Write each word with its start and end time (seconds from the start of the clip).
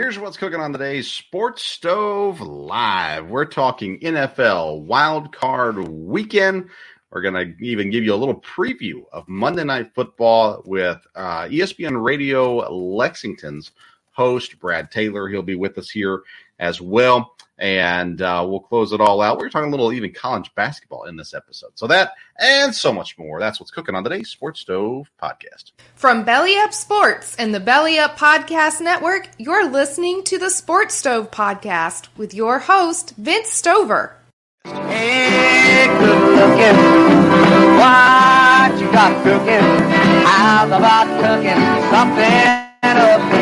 Here's 0.00 0.18
what's 0.18 0.38
cooking 0.38 0.60
on 0.60 0.72
today's 0.72 1.12
Sports 1.12 1.62
Stove 1.62 2.40
Live. 2.40 3.28
We're 3.28 3.44
talking 3.44 4.00
NFL 4.00 4.84
Wild 4.84 5.30
Card 5.30 5.76
Weekend. 5.76 6.70
We're 7.10 7.20
going 7.20 7.34
to 7.34 7.62
even 7.62 7.90
give 7.90 8.02
you 8.02 8.14
a 8.14 8.16
little 8.16 8.40
preview 8.40 9.02
of 9.12 9.28
Monday 9.28 9.62
Night 9.62 9.94
Football 9.94 10.62
with 10.64 10.96
uh, 11.14 11.42
ESPN 11.48 12.02
Radio 12.02 12.66
Lexington's 12.72 13.72
host, 14.12 14.58
Brad 14.58 14.90
Taylor. 14.90 15.28
He'll 15.28 15.42
be 15.42 15.54
with 15.54 15.76
us 15.76 15.90
here 15.90 16.22
as 16.58 16.80
well 16.80 17.34
and 17.60 18.22
uh, 18.22 18.44
we'll 18.48 18.60
close 18.60 18.92
it 18.92 19.00
all 19.00 19.20
out. 19.20 19.38
We're 19.38 19.50
talking 19.50 19.68
a 19.68 19.70
little 19.70 19.92
even 19.92 20.12
college 20.12 20.52
basketball 20.54 21.04
in 21.04 21.16
this 21.16 21.34
episode. 21.34 21.72
So 21.74 21.86
that 21.88 22.12
and 22.38 22.74
so 22.74 22.92
much 22.92 23.18
more. 23.18 23.38
That's 23.38 23.60
what's 23.60 23.70
cooking 23.70 23.94
on 23.94 24.02
today's 24.02 24.30
Sports 24.30 24.60
Stove 24.60 25.10
podcast. 25.22 25.72
From 25.94 26.24
Belly 26.24 26.56
Up 26.56 26.72
Sports 26.72 27.36
and 27.36 27.54
the 27.54 27.60
Belly 27.60 27.98
Up 27.98 28.18
Podcast 28.18 28.80
Network, 28.80 29.28
you're 29.38 29.70
listening 29.70 30.24
to 30.24 30.38
the 30.38 30.50
Sports 30.50 30.94
Stove 30.94 31.30
podcast 31.30 32.08
with 32.16 32.32
your 32.32 32.60
host 32.60 33.14
Vince 33.16 33.50
Stover. 33.50 34.16
Hey, 34.64 35.86
good 35.98 36.22
looking. 36.36 36.76
What 37.76 38.80
you 38.80 38.90
got 38.90 39.22
cooking? 39.22 39.84
How's 40.24 40.68
about 40.68 41.06
cooking 41.20 41.60
something 41.90 42.70
up 42.82 43.39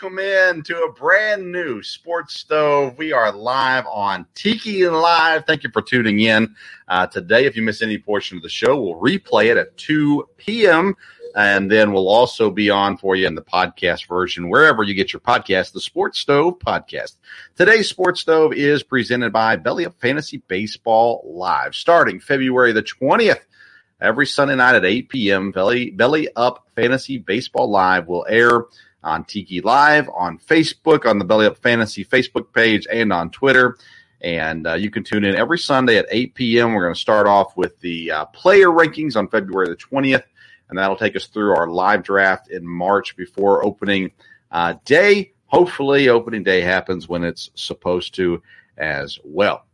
Welcome 0.00 0.18
in 0.18 0.62
to 0.62 0.84
a 0.84 0.92
brand 0.92 1.52
new 1.52 1.82
Sports 1.82 2.32
Stove. 2.32 2.96
We 2.96 3.12
are 3.12 3.30
live 3.30 3.84
on 3.86 4.24
Tiki 4.34 4.84
and 4.84 4.96
Live. 4.96 5.44
Thank 5.44 5.62
you 5.62 5.70
for 5.70 5.82
tuning 5.82 6.20
in 6.20 6.54
uh, 6.88 7.06
today. 7.08 7.44
If 7.44 7.54
you 7.54 7.60
miss 7.60 7.82
any 7.82 7.98
portion 7.98 8.38
of 8.38 8.42
the 8.42 8.48
show, 8.48 8.80
we'll 8.80 8.94
replay 8.94 9.50
it 9.50 9.58
at 9.58 9.76
2 9.76 10.26
p.m. 10.38 10.94
And 11.36 11.70
then 11.70 11.92
we'll 11.92 12.08
also 12.08 12.50
be 12.50 12.70
on 12.70 12.96
for 12.96 13.14
you 13.14 13.26
in 13.26 13.34
the 13.34 13.42
podcast 13.42 14.08
version, 14.08 14.48
wherever 14.48 14.82
you 14.82 14.94
get 14.94 15.12
your 15.12 15.20
podcast, 15.20 15.72
the 15.72 15.82
Sports 15.82 16.18
Stove 16.18 16.60
podcast. 16.60 17.16
Today's 17.56 17.90
Sports 17.90 18.22
Stove 18.22 18.54
is 18.54 18.82
presented 18.82 19.34
by 19.34 19.56
Belly 19.56 19.84
Up 19.84 20.00
Fantasy 20.00 20.38
Baseball 20.48 21.22
Live, 21.26 21.74
starting 21.74 22.20
February 22.20 22.72
the 22.72 22.82
20th. 22.82 23.42
Every 24.00 24.26
Sunday 24.26 24.54
night 24.54 24.76
at 24.76 24.86
8 24.86 25.10
p.m., 25.10 25.50
Belly, 25.50 25.90
Belly 25.90 26.30
Up 26.34 26.66
Fantasy 26.74 27.18
Baseball 27.18 27.68
Live 27.68 28.08
will 28.08 28.24
air 28.26 28.62
on 29.02 29.24
Tiki 29.24 29.60
Live, 29.60 30.08
on 30.14 30.38
Facebook, 30.38 31.06
on 31.06 31.18
the 31.18 31.24
Belly 31.24 31.46
Up 31.46 31.58
Fantasy 31.58 32.04
Facebook 32.04 32.52
page, 32.52 32.86
and 32.90 33.12
on 33.12 33.30
Twitter. 33.30 33.76
And 34.20 34.66
uh, 34.66 34.74
you 34.74 34.90
can 34.90 35.02
tune 35.02 35.24
in 35.24 35.34
every 35.34 35.58
Sunday 35.58 35.96
at 35.96 36.06
8 36.10 36.34
p.m. 36.34 36.74
We're 36.74 36.82
going 36.82 36.94
to 36.94 37.00
start 37.00 37.26
off 37.26 37.56
with 37.56 37.78
the 37.80 38.10
uh, 38.10 38.24
player 38.26 38.68
rankings 38.68 39.16
on 39.16 39.28
February 39.28 39.68
the 39.68 39.76
20th, 39.76 40.24
and 40.68 40.78
that'll 40.78 40.96
take 40.96 41.16
us 41.16 41.26
through 41.26 41.56
our 41.56 41.68
live 41.68 42.02
draft 42.02 42.50
in 42.50 42.66
March 42.66 43.16
before 43.16 43.64
opening 43.64 44.10
uh, 44.50 44.74
day. 44.84 45.32
Hopefully, 45.46 46.08
opening 46.08 46.42
day 46.42 46.60
happens 46.60 47.08
when 47.08 47.24
it's 47.24 47.50
supposed 47.54 48.14
to 48.16 48.42
as 48.76 49.18
well. 49.24 49.64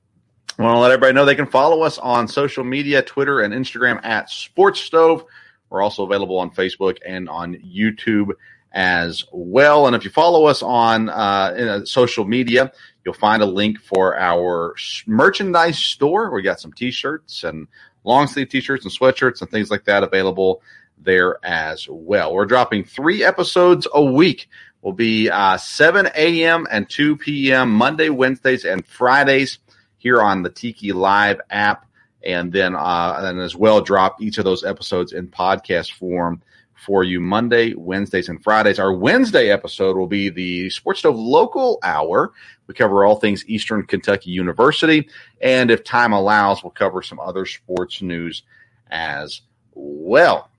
I 0.59 0.63
want 0.63 0.77
to 0.77 0.81
let 0.81 0.91
everybody 0.93 1.13
know 1.13 1.25
they 1.25 1.35
can 1.35 1.47
follow 1.47 1.83
us 1.83 1.99
on 1.99 2.27
social 2.29 2.65
media, 2.65 3.03
Twitter 3.03 3.41
and 3.41 3.53
Instagram 3.53 4.03
at 4.05 4.31
Sports 4.31 4.81
Stove. 4.81 5.25
We're 5.69 5.83
also 5.83 6.05
available 6.05 6.39
on 6.39 6.51
Facebook 6.51 6.97
and 7.05 7.29
on 7.29 7.57
YouTube 7.57 8.31
as 8.77 9.25
well. 9.33 9.87
And 9.87 9.97
if 9.97 10.05
you 10.05 10.11
follow 10.11 10.45
us 10.45 10.63
on 10.63 11.09
uh, 11.09 11.85
social 11.87 12.27
media, 12.27 12.71
you'll 13.05 13.15
find 13.15 13.43
a 13.43 13.47
link 13.47 13.81
for 13.81 14.19
our 14.19 14.75
merchandise 15.07 15.79
store. 15.79 16.31
We 16.31 16.43
got 16.43 16.61
some 16.61 16.75
t-shirts 16.75 17.43
and 17.43 17.69
long 18.05 18.27
sleeve 18.27 18.51
t-shirts 18.51 18.85
and 18.85 18.93
sweatshirts 18.93 19.41
and 19.41 19.51
things 19.51 19.71
like 19.71 19.85
that 19.87 20.03
available 20.03 20.61
there 20.99 21.39
as 21.43 21.89
well. 21.91 22.35
We're 22.35 22.45
dropping 22.45 22.85
three 22.85 23.25
episodes 23.25 23.89
a 23.95 24.05
week. 24.05 24.49
Will 24.83 24.93
be 24.93 25.31
uh, 25.31 25.57
7 25.57 26.11
a.m. 26.15 26.67
and 26.71 26.89
2 26.89 27.17
p.m. 27.17 27.73
Monday, 27.73 28.11
Wednesdays, 28.11 28.67
and 28.67 28.87
Fridays 28.87 29.59
here 29.97 30.21
on 30.21 30.43
the 30.43 30.51
Tiki 30.51 30.93
Live 30.93 31.41
app, 31.51 31.87
and 32.23 32.53
then 32.53 32.77
uh, 32.77 33.17
and 33.19 33.41
as 33.41 33.57
well 33.57 33.81
drop 33.81 34.23
each 34.23 34.39
of 34.39 34.45
those 34.45 34.65
episodes 34.65 35.13
in 35.13 35.27
podcast 35.29 35.93
form 35.93 36.41
for 36.77 37.03
you 37.03 37.21
Monday, 37.21 37.75
Wednesdays, 37.75 38.29
and 38.29 38.43
Fridays. 38.43 38.79
Our 38.79 38.93
Wednesday 38.93 39.51
episode 39.51 39.97
will 39.97 40.07
be 40.07 40.29
the 40.29 40.71
Sports 40.71 41.01
Stove 41.01 41.17
Local 41.17 41.79
Hour. 41.83 42.33
We 42.67 42.75
cover 42.75 43.05
all 43.05 43.17
things 43.17 43.45
Eastern 43.47 43.85
Kentucky 43.85 44.31
University. 44.31 45.09
And 45.41 45.71
if 45.71 45.85
time 45.85 46.13
allows, 46.13 46.63
we'll 46.63 46.71
cover 46.71 47.03
some 47.03 47.19
other 47.19 47.47
sports 47.47 48.03
news 48.03 48.43
as 48.91 49.41
well. 49.75 50.51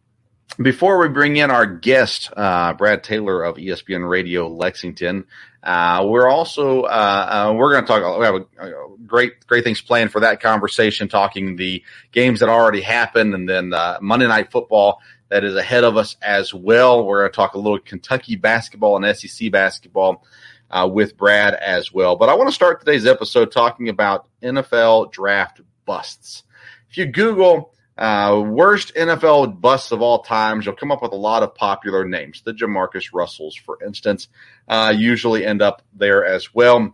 Before 0.59 0.97
we 0.97 1.09
bring 1.09 1.35
in 1.35 1.51
our 1.51 1.65
guest, 1.65 2.31
uh, 2.35 2.73
Brad 2.73 3.03
Taylor 3.03 3.43
of 3.43 3.57
ESPN 3.57 4.07
Radio 4.09 4.47
Lexington, 4.47 5.25
uh, 5.61 6.05
we're 6.07 6.29
also 6.29 6.83
uh, 6.83 7.49
uh 7.49 7.53
we're 7.53 7.73
going 7.73 7.83
to 7.83 7.87
talk. 7.87 8.19
We 8.19 8.25
have 8.25 8.35
a, 8.35 8.45
a, 8.57 8.97
great 9.05 9.45
great 9.45 9.65
things 9.65 9.81
planned 9.81 10.11
for 10.11 10.21
that 10.21 10.39
conversation, 10.41 11.09
talking 11.09 11.57
the 11.57 11.83
games 12.13 12.39
that 12.39 12.49
already 12.49 12.81
happened, 12.81 13.35
and 13.35 13.47
then 13.47 13.73
uh, 13.73 13.97
Monday 14.01 14.27
Night 14.27 14.49
Football 14.49 15.01
that 15.29 15.43
is 15.43 15.55
ahead 15.55 15.83
of 15.83 15.97
us 15.97 16.15
as 16.21 16.53
well. 16.53 17.05
We're 17.05 17.21
going 17.21 17.31
to 17.31 17.35
talk 17.35 17.53
a 17.53 17.59
little 17.59 17.79
Kentucky 17.79 18.35
basketball 18.35 19.03
and 19.03 19.17
SEC 19.17 19.51
basketball 19.51 20.25
uh, 20.69 20.89
with 20.91 21.17
Brad 21.17 21.53
as 21.53 21.93
well. 21.93 22.15
But 22.15 22.29
I 22.29 22.35
want 22.35 22.49
to 22.49 22.55
start 22.55 22.79
today's 22.79 23.05
episode 23.05 23.51
talking 23.51 23.89
about 23.89 24.27
NFL 24.41 25.11
draft 25.11 25.61
busts. 25.85 26.43
If 26.89 26.97
you 26.97 27.05
Google 27.05 27.73
uh, 27.97 28.43
worst 28.45 28.93
NFL 28.95 29.59
busts 29.59 29.91
of 29.91 30.01
all 30.01 30.21
times, 30.21 30.65
you'll 30.65 30.75
come 30.75 30.91
up 30.91 31.01
with 31.01 31.13
a 31.13 31.17
lot 31.17 31.43
of 31.43 31.55
popular 31.55 32.05
names. 32.05 32.41
The 32.41 32.53
Jamarcus 32.53 33.09
Russells, 33.13 33.55
for 33.55 33.81
instance, 33.83 34.27
uh, 34.67 34.93
usually 34.95 35.45
end 35.45 35.61
up 35.61 35.81
there 35.93 36.25
as 36.25 36.53
well. 36.53 36.93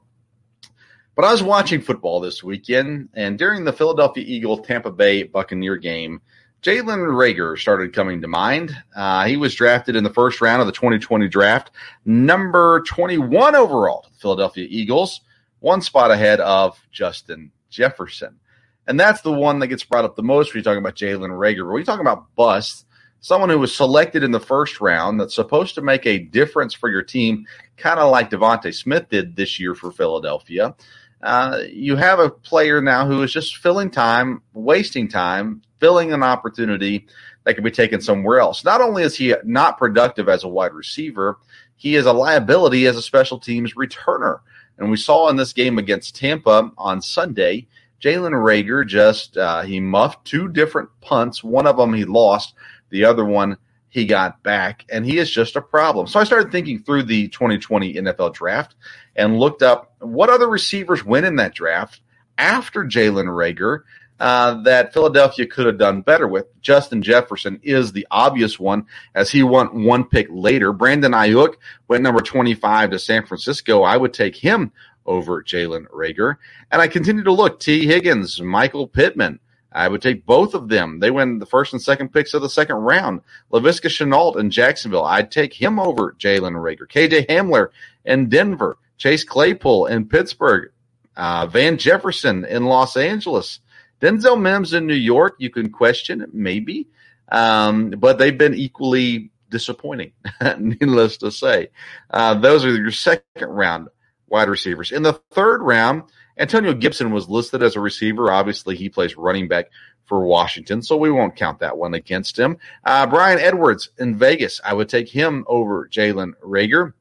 But 1.16 1.26
I 1.26 1.32
was 1.32 1.44
watching 1.44 1.82
football 1.82 2.22
this 2.22 2.44
weekend, 2.44 3.10
and 3.14 3.38
during 3.38 3.66
the 3.66 3.74
Philadelphia 3.74 4.24
Eagle 4.26 4.60
Tampa 4.60 4.92
Bay 4.92 5.24
Buccaneer 5.24 5.78
game, 5.78 6.22
Jalen 6.64 7.06
Reagor 7.10 7.60
started 7.60 7.94
coming 7.94 8.22
to 8.22 8.28
mind. 8.30 8.74
Uh, 8.96 9.26
he 9.26 9.36
was 9.36 9.54
drafted 9.54 9.98
in 9.98 10.06
the 10.06 10.10
first 10.10 10.40
round 10.40 10.62
of 10.62 10.66
the 10.66 10.72
2020 10.72 11.28
draft, 11.28 11.72
number 12.06 12.82
21 12.88 13.54
overall 13.54 14.04
to 14.04 14.10
the 14.10 14.18
Philadelphia 14.18 14.66
Eagles. 14.70 15.20
one 15.60 15.82
spot 15.82 16.10
ahead 16.10 16.40
of 16.40 16.80
Justin 16.92 17.52
Jefferson. 17.70 18.40
And 18.88 18.98
that's 18.98 19.22
the 19.22 19.32
one 19.32 19.60
that 19.60 19.68
gets 19.68 19.84
brought 19.84 20.06
up 20.06 20.16
the 20.16 20.24
most 20.24 20.54
when 20.54 20.60
you're 20.60 20.64
talking 20.64 20.84
about 20.84 20.96
Jalen 20.96 21.38
Reagor. 21.38 21.68
When 21.68 21.78
you're 21.78 21.84
talking 21.84 22.06
about 22.06 22.34
bust, 22.36 22.86
someone 23.20 23.50
who 23.50 23.60
was 23.60 23.76
selected 23.76 24.24
in 24.24 24.32
the 24.32 24.40
first 24.40 24.80
round 24.80 25.20
that's 25.20 25.36
supposed 25.36 25.76
to 25.76 25.82
make 25.82 26.06
a 26.06 26.20
difference 26.20 26.74
for 26.74 26.90
your 26.90 27.04
team, 27.04 27.46
kind 27.76 28.00
of 28.00 28.10
like 28.10 28.30
DeVonta 28.30 28.74
Smith 28.74 29.10
did 29.10 29.36
this 29.36 29.60
year 29.60 29.76
for 29.76 29.92
Philadelphia. 29.92 30.76
Uh, 31.22 31.60
you 31.72 31.96
have 31.96 32.20
a 32.20 32.30
player 32.30 32.82
now 32.82 33.06
who 33.06 33.22
is 33.24 33.32
just 33.32 33.58
filling 33.58 33.90
time, 33.90 34.42
wasting 34.54 35.08
time, 35.08 35.62
filling 35.84 36.14
an 36.14 36.24
opportunity 36.24 37.06
that 37.44 37.56
could 37.56 37.64
be 37.66 37.70
taken 37.70 38.00
somewhere 38.00 38.40
else. 38.40 38.64
Not 38.64 38.80
only 38.80 39.04
is 39.04 39.18
he 39.18 39.36
not 39.44 39.78
productive 39.78 40.30
as 40.30 40.46
a 40.46 40.48
wide 40.48 40.72
receiver, 40.72 41.40
he 41.76 41.98
is 41.98 42.06
a 42.06 42.14
liability 42.14 42.86
as 42.86 42.96
a 42.96 43.02
special 43.02 43.38
teams 43.38 43.74
returner. 43.74 44.40
And 44.78 44.90
we 44.90 44.96
saw 44.96 45.28
in 45.28 45.36
this 45.36 45.52
game 45.52 45.78
against 45.78 46.16
Tampa 46.16 46.72
on 46.78 47.02
Sunday, 47.02 47.68
Jalen 48.02 48.32
Reagor 48.32 48.88
just 48.88 49.36
uh, 49.36 49.64
he 49.64 49.82
muffed 49.82 50.26
two 50.26 50.48
different 50.48 50.88
punts. 51.02 51.44
One 51.44 51.68
of 51.68 51.76
them 51.76 51.94
he 51.94 52.06
lost, 52.06 52.54
the 52.90 53.04
other 53.04 53.26
one 53.26 53.58
he 53.90 54.06
got 54.06 54.42
back, 54.42 54.86
and 54.90 55.06
he 55.06 55.18
is 55.18 55.30
just 55.30 55.58
a 55.58 55.62
problem. 55.62 56.08
So 56.08 56.18
I 56.18 56.24
started 56.24 56.50
thinking 56.50 56.80
through 56.80 57.04
the 57.04 57.28
2020 57.28 57.96
NFL 57.96 58.34
draft 58.34 58.76
and 59.18 59.38
looked 59.38 59.62
up 59.62 59.96
what 60.00 60.30
other 60.30 60.48
receivers 60.48 61.04
went 61.04 61.26
in 61.26 61.36
that 61.36 61.54
draft 61.54 62.00
after 62.38 62.86
Jalen 62.86 63.26
Reagor 63.26 63.84
uh, 64.20 64.62
that 64.64 64.94
Philadelphia 64.94 65.46
could 65.46 65.66
have 65.66 65.78
done 65.78 66.02
better 66.02 66.28
with. 66.28 66.46
Justin 66.62 67.02
Jefferson 67.02 67.60
is 67.64 67.92
the 67.92 68.08
obvious 68.12 68.60
one, 68.60 68.86
as 69.16 69.32
he 69.32 69.44
went 69.44 69.74
one 69.74 70.04
pick 70.06 70.28
later. 70.30 70.72
Brandon 70.72 71.12
Aiyuk 71.12 71.56
went 71.88 72.04
number 72.04 72.22
25 72.22 72.92
to 72.92 73.00
San 73.00 73.26
Francisco. 73.26 73.84
I 73.84 73.98
would 73.98 74.14
take 74.14 74.36
him 74.36 74.72
over 75.06 75.44
Jalen 75.44 75.88
Reagor. 75.88 76.38
And 76.72 76.82
I 76.82 76.88
continue 76.88 77.24
to 77.24 77.32
look 77.32 77.60
Tee 77.60 77.86
Higgins, 77.86 78.42
Michael 78.42 78.88
Pittman. 78.88 79.40
I 79.76 79.88
would 79.88 80.02
take 80.02 80.26
both 80.26 80.54
of 80.54 80.70
them. 80.70 81.00
They 81.00 81.10
win 81.10 81.40
the 81.40 81.48
first 81.48 81.74
and 81.74 81.82
second 81.82 82.10
picks 82.14 82.34
of 82.34 82.44
the 82.44 82.50
second 82.50 82.76
round. 82.76 83.22
Laviska 83.52 83.90
Shenault 83.90 84.38
in 84.38 84.52
Jacksonville. 84.52 85.04
I'd 85.04 85.32
take 85.32 85.54
him 85.54 85.80
over 85.80 86.16
Jalen 86.20 86.54
Reagor. 86.54 86.88
KJ 86.88 87.28
Hamler 87.28 87.70
in 88.06 88.30
Denver. 88.30 88.78
Chase 88.98 89.24
Claypool 89.24 89.88
in 89.88 90.08
Pittsburgh. 90.08 90.72
Uh, 91.16 91.48
Van 91.48 91.78
Jefferson 91.78 92.46
in 92.46 92.66
Los 92.66 92.96
Angeles. 92.96 93.60
Denzel 94.04 94.40
Mims 94.40 94.74
in 94.74 94.86
New 94.86 94.94
York, 94.94 95.36
you 95.38 95.50
can 95.50 95.70
question 95.70 96.28
maybe, 96.34 96.90
um, 97.32 97.92
but 97.92 98.18
they've 98.18 98.38
been 98.38 98.54
equally 98.54 99.32
disappointing, 99.50 100.12
needless 100.60 101.16
to 101.18 101.32
say. 101.32 101.70
Uh, 102.10 102.34
those 102.34 102.66
are 102.66 102.76
your 102.76 102.92
second 102.92 103.48
round 103.48 103.88
wide 104.28 104.50
receivers. 104.50 104.92
In 104.92 105.04
the 105.04 105.14
third 105.32 105.62
round, 105.62 106.04
Antonio 106.38 106.74
Gibson 106.74 107.12
was 107.12 107.30
listed 107.30 107.64
as 107.64 107.78
a 107.78 107.80
receiver. 107.80 108.30
Obviously, 108.30 108.76
he 108.76 108.90
plays 108.90 109.16
running 109.16 109.48
back 109.48 109.68
for 110.04 110.26
Washington, 110.26 110.82
so 110.82 110.98
we 110.98 111.10
won't 111.10 111.38
count 111.38 111.60
that 111.60 111.78
one 111.78 111.94
against 111.94 112.38
him. 112.38 112.58
Uh, 112.84 113.08
Bryan 113.08 113.40
Edwards 113.40 113.92
in 114.00 114.18
Vegas, 114.18 114.60
I 114.66 114.74
would 114.74 114.90
take 114.90 115.08
him 115.08 115.46
over 115.48 115.88
Jalen 115.88 116.34
Reagor. 116.44 116.92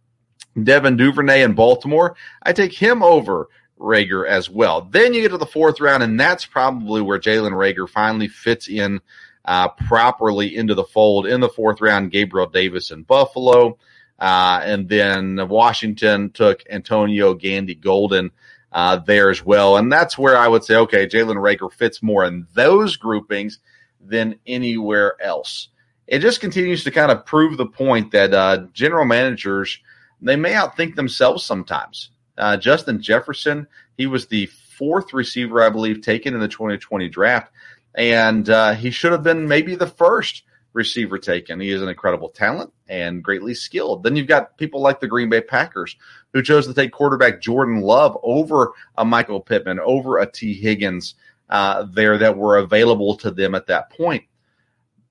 Devin 0.62 0.98
Duvernay 0.98 1.42
in 1.42 1.54
Baltimore, 1.54 2.14
I 2.42 2.52
take 2.52 2.74
him 2.74 3.02
over 3.02 3.48
Reagor 3.82 4.26
as 4.26 4.48
well. 4.48 4.82
Then 4.82 5.12
you 5.12 5.22
get 5.22 5.30
to 5.30 5.38
the 5.38 5.46
fourth 5.46 5.80
round, 5.80 6.02
and 6.02 6.18
that's 6.18 6.46
probably 6.46 7.02
where 7.02 7.18
Jalen 7.18 7.52
Reagor 7.52 7.88
finally 7.88 8.28
fits 8.28 8.68
in 8.68 9.00
uh, 9.44 9.68
properly 9.68 10.56
into 10.56 10.74
the 10.74 10.84
fold. 10.84 11.26
In 11.26 11.40
the 11.40 11.48
fourth 11.48 11.80
round, 11.80 12.12
Gabriel 12.12 12.46
Davis 12.46 12.90
in 12.90 13.02
Buffalo. 13.02 13.76
Uh, 14.18 14.60
and 14.62 14.88
then 14.88 15.48
Washington 15.48 16.30
took 16.30 16.62
Antonio 16.70 17.34
Gandy 17.34 17.74
Golden 17.74 18.30
uh, 18.70 18.96
there 18.96 19.30
as 19.30 19.44
well. 19.44 19.76
And 19.76 19.90
that's 19.90 20.16
where 20.16 20.36
I 20.36 20.46
would 20.46 20.64
say, 20.64 20.76
okay, 20.76 21.06
Jalen 21.06 21.36
Reagor 21.36 21.72
fits 21.72 22.02
more 22.02 22.24
in 22.24 22.46
those 22.54 22.96
groupings 22.96 23.58
than 24.00 24.38
anywhere 24.46 25.16
else. 25.20 25.68
It 26.06 26.20
just 26.20 26.40
continues 26.40 26.84
to 26.84 26.90
kind 26.90 27.10
of 27.10 27.26
prove 27.26 27.56
the 27.56 27.66
point 27.66 28.12
that 28.12 28.32
uh, 28.32 28.66
general 28.72 29.04
managers, 29.04 29.78
they 30.20 30.36
may 30.36 30.52
outthink 30.52 30.94
themselves 30.94 31.44
sometimes. 31.44 32.10
Uh, 32.36 32.56
Justin 32.56 33.00
Jefferson, 33.00 33.66
he 33.96 34.06
was 34.06 34.26
the 34.26 34.46
fourth 34.46 35.12
receiver, 35.12 35.62
I 35.62 35.70
believe, 35.70 36.00
taken 36.00 36.34
in 36.34 36.40
the 36.40 36.48
2020 36.48 37.08
draft, 37.08 37.52
and 37.94 38.48
uh, 38.48 38.74
he 38.74 38.90
should 38.90 39.12
have 39.12 39.22
been 39.22 39.46
maybe 39.46 39.74
the 39.74 39.86
first 39.86 40.44
receiver 40.72 41.18
taken. 41.18 41.60
He 41.60 41.70
is 41.70 41.82
an 41.82 41.88
incredible 41.88 42.30
talent 42.30 42.72
and 42.88 43.22
greatly 43.22 43.54
skilled. 43.54 44.02
Then 44.02 44.16
you've 44.16 44.26
got 44.26 44.56
people 44.56 44.80
like 44.80 45.00
the 45.00 45.08
Green 45.08 45.28
Bay 45.28 45.40
Packers 45.40 45.96
who 46.32 46.42
chose 46.42 46.66
to 46.66 46.74
take 46.74 46.92
quarterback 46.92 47.40
Jordan 47.40 47.80
Love 47.80 48.16
over 48.22 48.72
a 48.96 49.04
Michael 49.04 49.40
Pittman, 49.40 49.80
over 49.80 50.18
a 50.18 50.30
Tee 50.30 50.54
Higgins 50.54 51.14
uh, 51.50 51.84
there 51.92 52.16
that 52.18 52.36
were 52.36 52.58
available 52.58 53.16
to 53.18 53.30
them 53.30 53.54
at 53.54 53.66
that 53.66 53.90
point. 53.90 54.24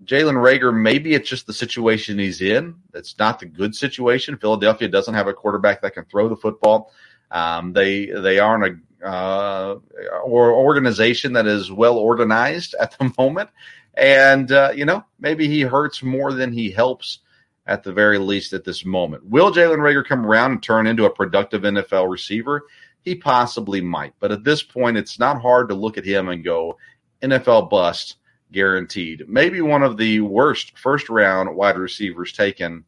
Jalen 0.06 0.34
Reagor, 0.34 0.76
maybe 0.76 1.14
it's 1.14 1.30
just 1.30 1.46
the 1.46 1.54
situation 1.54 2.18
he's 2.18 2.42
in. 2.42 2.76
It's 2.96 3.20
not 3.20 3.40
the 3.40 3.46
good 3.46 3.76
situation. 3.76 4.38
Philadelphia 4.38 4.88
doesn't 4.88 5.14
have 5.14 5.28
a 5.28 5.34
quarterback 5.34 5.82
that 5.82 5.94
can 5.94 6.06
throw 6.06 6.28
the 6.28 6.36
football. 6.36 6.92
Um, 7.32 7.74
they 7.74 8.08
they 8.08 8.40
aren't 8.40 8.66
a 8.66 9.08
uh, 9.08 9.76
or 10.24 10.52
organization 10.52 11.34
that 11.34 11.48
is 11.48 11.72
well 11.72 11.98
organized 11.98 12.76
at 12.80 12.98
the 12.98 13.12
moment, 13.18 13.50
and 13.96 14.52
uh, 14.52 14.72
you 14.76 14.86
know 14.86 15.04
maybe 15.20 15.48
he 15.48 15.62
hurts 15.62 16.04
more 16.04 16.34
than 16.34 16.52
he 16.52 16.72
helps 16.72 17.20
at 17.66 17.84
the 17.84 17.94
very 17.94 18.18
least 18.18 18.54
at 18.54 18.64
this 18.64 18.86
moment. 18.86 19.26
Will 19.26 19.52
Jalen 19.52 19.78
Reagor 19.78 20.06
come 20.06 20.26
around 20.26 20.52
and 20.52 20.64
turn 20.64 20.88
into 20.88 21.06
a 21.06 21.14
productive 21.14 21.62
NFL 21.62 22.10
receiver? 22.10 22.64
He 23.04 23.16
possibly 23.16 23.82
might, 23.82 24.14
but 24.20 24.32
at 24.32 24.44
this 24.44 24.62
point, 24.62 24.98
it's 24.98 25.18
not 25.18 25.42
hard 25.42 25.70
to 25.70 25.76
look 25.76 25.98
at 25.98 26.06
him 26.06 26.30
and 26.30 26.44
go 26.44 26.78
NFL 27.22 27.70
bust 27.70 28.18
guaranteed. 28.52 29.24
Maybe 29.28 29.62
one 29.62 29.84
of 29.84 29.98
the 29.98 30.20
worst 30.22 30.78
first 30.78 31.10
round 31.10 31.56
wide 31.56 31.78
receivers 31.78 32.34
taken 32.34 32.84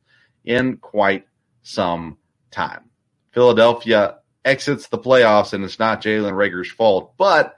in 0.46 0.78
quite 0.78 1.26
some 1.64 2.18
time. 2.52 2.90
Philadelphia 3.32 4.18
exits 4.46 4.88
the 4.88 4.98
playoffs, 4.98 5.54
and 5.54 5.64
it's 5.64 5.80
not 5.80 6.02
Jalen 6.02 6.34
Reagor's 6.34 6.72
fault. 6.72 7.14
But 7.18 7.58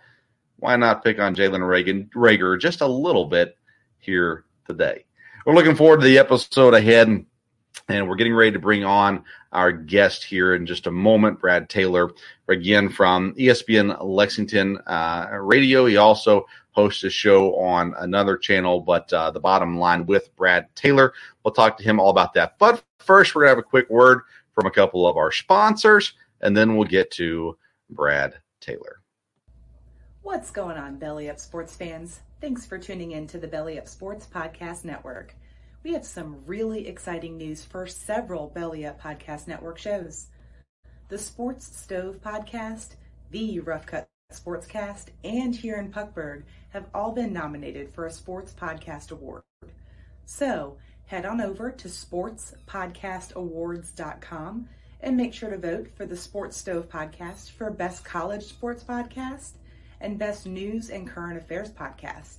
why 0.58 0.76
not 0.76 1.04
pick 1.04 1.20
on 1.20 1.36
Jalen 1.36 2.10
Reagor 2.14 2.60
just 2.60 2.82
a 2.82 2.88
little 2.88 3.26
bit 3.26 3.58
here 4.00 4.46
today? 4.68 5.06
We're 5.46 5.54
looking 5.54 5.76
forward 5.76 6.02
to 6.02 6.06
the 6.06 6.18
episode 6.18 6.74
ahead, 6.74 7.08
and 7.88 8.10
we're 8.10 8.16
getting 8.16 8.34
ready 8.34 8.52
to 8.52 8.60
bring 8.60 8.84
on 8.84 9.24
our 9.52 9.72
guest 9.72 10.24
here 10.24 10.56
in 10.56 10.66
just 10.66 10.88
a 10.88 10.92
moment, 10.92 11.40
Brad 11.40 11.70
Taylor, 11.70 12.12
again 12.48 12.90
from 12.90 13.34
ESPN 13.36 13.98
Lexington 14.04 14.78
uh, 14.88 15.28
Radio. 15.40 15.86
He 15.86 15.98
also 15.98 16.46
hosts 16.72 17.04
a 17.04 17.10
show 17.10 17.56
on 17.56 17.94
another 18.00 18.38
channel, 18.38 18.82
but 18.82 19.12
uh, 19.14 19.32
the 19.32 19.40
bottom 19.40 19.78
line 19.78 20.06
with 20.06 20.36
Brad 20.36 20.68
Taylor. 20.76 21.14
We'll 21.44 21.54
talk 21.54 21.78
to 21.78 21.84
him 21.84 22.00
all 22.00 22.10
about 22.10 22.34
that. 22.34 22.58
But 22.60 22.84
first, 23.00 23.34
we're 23.34 23.44
going 23.44 23.52
to 23.52 23.58
have 23.58 23.66
a 23.66 23.70
quick 23.70 23.90
word 23.90 24.22
from 24.54 24.66
a 24.66 24.72
couple 24.72 25.08
of 25.08 25.16
our 25.16 25.32
sponsors 25.32 26.14
and 26.46 26.56
then 26.56 26.76
we'll 26.76 26.88
get 26.88 27.10
to 27.10 27.58
Brad 27.90 28.36
Taylor. 28.62 29.02
What's 30.22 30.52
going 30.52 30.78
on, 30.78 31.00
Belly 31.00 31.28
Up 31.28 31.40
sports 31.40 31.76
fans? 31.76 32.20
Thanks 32.40 32.68
for 32.68 32.78
tuning 32.78 33.14
in 33.14 33.26
to 33.28 33.40
the 33.40 33.48
Belly 33.48 33.80
Up 33.80 33.88
Sports 33.88 34.28
Podcast 34.32 34.86
Network. 34.86 35.34
We 35.84 35.94
have 35.94 36.06
some 36.06 36.46
really 36.46 36.88
exciting 36.88 37.38
news 37.38 37.66
for 37.66 37.88
several 37.88 38.50
Belly 38.50 38.86
Up 38.86 39.02
Podcast 39.02 39.48
Network 39.48 39.80
shows. 39.80 40.28
The 41.10 41.18
Sports 41.18 41.66
Stove 41.66 42.22
Podcast, 42.22 42.90
the 43.32 43.60
Rough 43.62 43.88
Cut 43.88 44.08
Sportscast, 44.32 45.08
and 45.24 45.56
Here 45.56 45.78
in 45.78 45.92
Puckburg 45.92 46.44
have 46.70 46.86
all 46.94 47.12
been 47.12 47.34
nominated 47.34 47.92
for 47.92 48.06
a 48.06 48.12
Sports 48.12 48.54
Podcast 48.54 49.12
Award. 49.12 49.42
So 50.26 50.78
head 51.08 51.26
on 51.26 51.42
over 51.42 51.72
to 51.72 51.88
sportspodcastawards.com 51.88 54.70
and 55.06 55.16
make 55.16 55.34
sure 55.34 55.52
to 55.52 55.58
vote 55.58 55.88
for 55.96 56.06
the 56.08 56.18
Sports 56.18 56.58
Stove 56.58 56.90
podcast 56.90 57.52
for 57.52 57.70
Best 57.70 58.04
College 58.04 58.44
Sports 58.44 58.84
Podcast 58.84 59.52
and 60.02 60.18
Best 60.18 60.48
News 60.48 60.90
and 60.90 61.08
Current 61.08 61.38
Affairs 61.38 61.70
Podcast. 61.70 62.38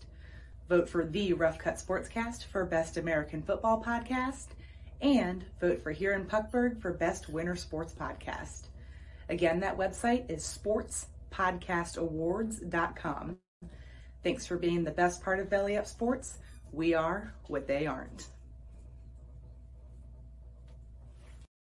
Vote 0.68 0.88
for 0.88 1.04
the 1.04 1.32
Rough 1.32 1.58
Cut 1.58 1.76
Sportscast 1.76 2.46
for 2.46 2.64
Best 2.64 2.96
American 2.96 3.40
Football 3.40 3.80
Podcast. 3.80 4.48
And 5.00 5.44
vote 5.60 5.80
for 5.80 5.92
Here 5.92 6.14
in 6.14 6.26
Puckburg 6.26 6.82
for 6.82 6.92
Best 6.92 7.28
Winter 7.28 7.54
Sports 7.54 7.94
Podcast. 7.94 8.62
Again, 9.28 9.60
that 9.60 9.78
website 9.78 10.28
is 10.28 10.42
sportspodcastawards.com. 10.42 13.38
Thanks 14.24 14.44
for 14.44 14.56
being 14.56 14.82
the 14.82 14.90
best 14.90 15.22
part 15.22 15.38
of 15.38 15.48
Belly 15.48 15.76
Up 15.76 15.86
Sports. 15.86 16.38
We 16.72 16.94
are 16.94 17.32
what 17.46 17.68
they 17.68 17.86
aren't. 17.86 18.26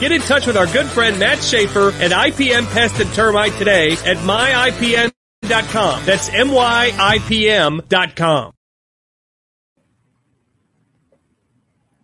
get 0.00 0.12
in 0.12 0.20
touch 0.20 0.46
with 0.46 0.56
our 0.56 0.66
good 0.66 0.86
friend 0.86 1.18
Matt 1.18 1.42
Schaefer 1.42 1.88
at 1.92 2.10
IPM 2.10 2.70
Pest 2.72 3.00
and 3.00 3.12
Termite 3.12 3.52
today 3.54 3.92
at 3.92 4.16
myipm.com. 4.18 5.12
That's 6.04 6.28
myipm.com. 6.30 7.82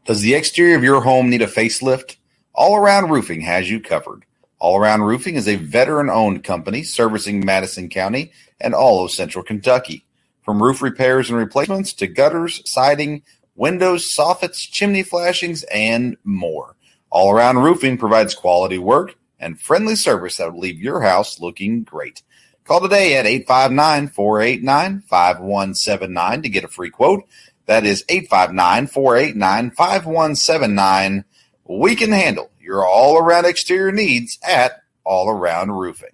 Does 0.06 0.22
the 0.22 0.34
exterior 0.34 0.76
of 0.76 0.82
your 0.82 1.02
home 1.02 1.30
need 1.30 1.42
a 1.42 1.46
facelift? 1.46 2.16
All 2.52 2.74
Around 2.74 3.10
Roofing 3.10 3.42
has 3.42 3.70
you 3.70 3.78
covered. 3.80 4.24
All 4.58 4.76
Around 4.76 5.02
Roofing 5.02 5.36
is 5.36 5.46
a 5.46 5.56
veteran 5.56 6.10
owned 6.10 6.42
company 6.42 6.82
servicing 6.82 7.44
Madison 7.44 7.88
County 7.88 8.32
and 8.60 8.74
all 8.74 9.04
of 9.04 9.12
central 9.12 9.44
Kentucky. 9.44 10.04
From 10.42 10.62
roof 10.62 10.82
repairs 10.82 11.30
and 11.30 11.38
replacements 11.38 11.92
to 11.92 12.06
gutters, 12.06 12.60
siding, 12.68 13.22
windows, 13.54 14.12
soffits, 14.12 14.68
chimney 14.68 15.02
flashings, 15.02 15.62
and 15.64 16.16
more. 16.24 16.76
All 17.10 17.32
Around 17.32 17.58
Roofing 17.58 17.98
provides 17.98 18.34
quality 18.34 18.78
work 18.78 19.16
and 19.40 19.60
friendly 19.60 19.96
service 19.96 20.36
that 20.36 20.52
will 20.52 20.60
leave 20.60 20.78
your 20.78 21.00
house 21.00 21.40
looking 21.40 21.82
great. 21.82 22.22
Call 22.64 22.80
today 22.80 23.16
at 23.16 23.26
859 23.26 24.08
489 24.08 25.00
5179 25.00 26.42
to 26.42 26.48
get 26.48 26.62
a 26.62 26.68
free 26.68 26.90
quote. 26.90 27.24
That 27.66 27.84
is 27.84 28.04
859 28.08 28.86
489 28.86 29.70
5179. 29.72 31.24
We 31.64 31.96
can 31.96 32.12
handle 32.12 32.50
your 32.60 32.86
all 32.86 33.18
around 33.18 33.46
exterior 33.46 33.90
needs 33.90 34.38
at 34.46 34.82
All 35.02 35.28
Around 35.28 35.72
Roofing. 35.72 36.10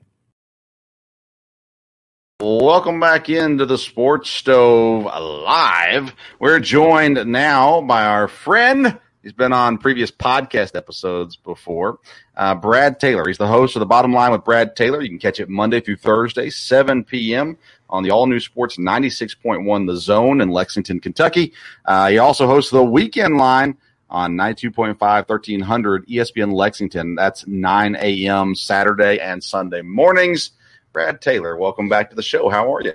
Welcome 2.40 3.00
back 3.00 3.28
into 3.28 3.66
the 3.66 3.78
Sports 3.78 4.30
Stove 4.30 5.04
Live. 5.04 6.14
We're 6.38 6.60
joined 6.60 7.26
now 7.26 7.80
by 7.80 8.04
our 8.04 8.28
friend. 8.28 8.98
He's 9.26 9.32
been 9.32 9.52
on 9.52 9.78
previous 9.78 10.12
podcast 10.12 10.76
episodes 10.76 11.34
before. 11.34 11.98
Uh, 12.36 12.54
Brad 12.54 13.00
Taylor. 13.00 13.26
He's 13.26 13.38
the 13.38 13.48
host 13.48 13.74
of 13.74 13.80
The 13.80 13.86
Bottom 13.86 14.12
Line 14.12 14.30
with 14.30 14.44
Brad 14.44 14.76
Taylor. 14.76 15.02
You 15.02 15.08
can 15.08 15.18
catch 15.18 15.40
it 15.40 15.48
Monday 15.48 15.80
through 15.80 15.96
Thursday, 15.96 16.48
7 16.48 17.02
p.m. 17.02 17.58
on 17.90 18.04
the 18.04 18.12
all 18.12 18.28
new 18.28 18.38
sports 18.38 18.76
96.1 18.76 19.88
The 19.88 19.96
Zone 19.96 20.40
in 20.40 20.50
Lexington, 20.50 21.00
Kentucky. 21.00 21.54
Uh, 21.84 22.10
he 22.10 22.18
also 22.18 22.46
hosts 22.46 22.70
The 22.70 22.84
Weekend 22.84 23.36
Line 23.36 23.76
on 24.08 24.36
92.5 24.36 25.00
1300 25.00 26.06
ESPN 26.06 26.52
Lexington. 26.52 27.16
That's 27.16 27.44
9 27.48 27.96
a.m. 27.96 28.54
Saturday 28.54 29.18
and 29.18 29.42
Sunday 29.42 29.82
mornings. 29.82 30.52
Brad 30.92 31.20
Taylor, 31.20 31.56
welcome 31.56 31.88
back 31.88 32.10
to 32.10 32.14
the 32.14 32.22
show. 32.22 32.48
How 32.48 32.72
are 32.72 32.80
you? 32.80 32.92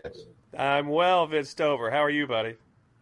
I'm 0.57 0.87
well, 0.87 1.27
Vince 1.27 1.49
Stover. 1.49 1.91
How 1.91 1.99
are 2.05 2.09
you, 2.09 2.25
buddy? 2.25 2.55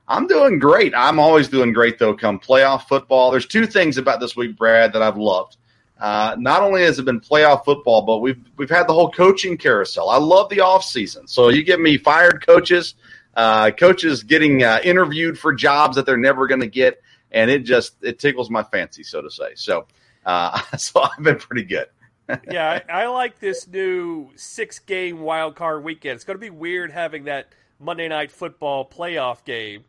I'm 0.10 0.26
doing 0.26 0.58
great. 0.58 0.94
I'm 0.96 1.20
always 1.20 1.48
doing 1.48 1.72
great, 1.72 2.00
though, 2.00 2.16
come 2.16 2.40
playoff 2.40 2.88
football. 2.88 3.30
There's 3.30 3.46
two 3.46 3.68
things 3.68 4.00
about 4.00 4.20
this 4.20 4.36
week, 4.36 4.58
Brad, 4.58 4.92
that 4.94 5.04
I've 5.04 5.18
loved. 5.18 5.58
Uh, 6.00 6.36
not 6.40 6.64
only 6.64 6.82
has 6.82 6.98
it 6.98 7.06
been 7.06 7.20
playoff 7.20 7.64
football, 7.64 8.02
but 8.02 8.18
we've 8.18 8.40
we've 8.58 8.70
had 8.70 8.88
the 8.88 8.94
whole 8.94 9.12
coaching 9.12 9.56
carousel. 9.56 10.10
I 10.10 10.18
love 10.18 10.50
the 10.50 10.62
off 10.62 10.84
season. 10.84 11.28
So 11.28 11.50
you 11.50 11.62
get 11.62 11.80
me 11.80 11.98
fired 11.98 12.44
coaches, 12.44 12.96
uh, 13.36 13.70
coaches 13.72 14.24
getting 14.24 14.64
uh, 14.64 14.80
interviewed 14.84 15.38
for 15.38 15.54
jobs 15.54 15.96
that 15.98 16.06
they're 16.06 16.18
never 16.18 16.48
going 16.48 16.62
to 16.62 16.68
get, 16.68 17.02
and 17.32 17.52
it 17.52 17.60
just 17.60 17.96
it 18.02 18.18
tickles 18.18 18.50
my 18.50 18.64
fancy, 18.64 19.04
so 19.04 19.22
to 19.22 19.30
say. 19.30 19.52
So 19.56 19.86
uh, 20.26 20.60
so 20.78 21.02
I've 21.02 21.24
been 21.24 21.38
pretty 21.38 21.64
good. 21.64 21.88
yeah, 22.50 22.82
I, 22.90 23.04
I, 23.04 23.08
like 23.08 23.40
this 23.40 23.68
new 23.68 24.30
six 24.36 24.80
game 24.80 25.20
wild 25.20 25.56
card 25.56 25.84
weekend. 25.84 26.16
It's 26.16 26.24
going 26.24 26.38
to 26.38 26.42
be 26.42 26.52
weird 26.52 26.92
having 26.92 27.26
that 27.26 27.52
Monday 27.80 28.08
night 28.08 28.32
football 28.32 28.88
playoff 28.88 29.44
game 29.44 29.84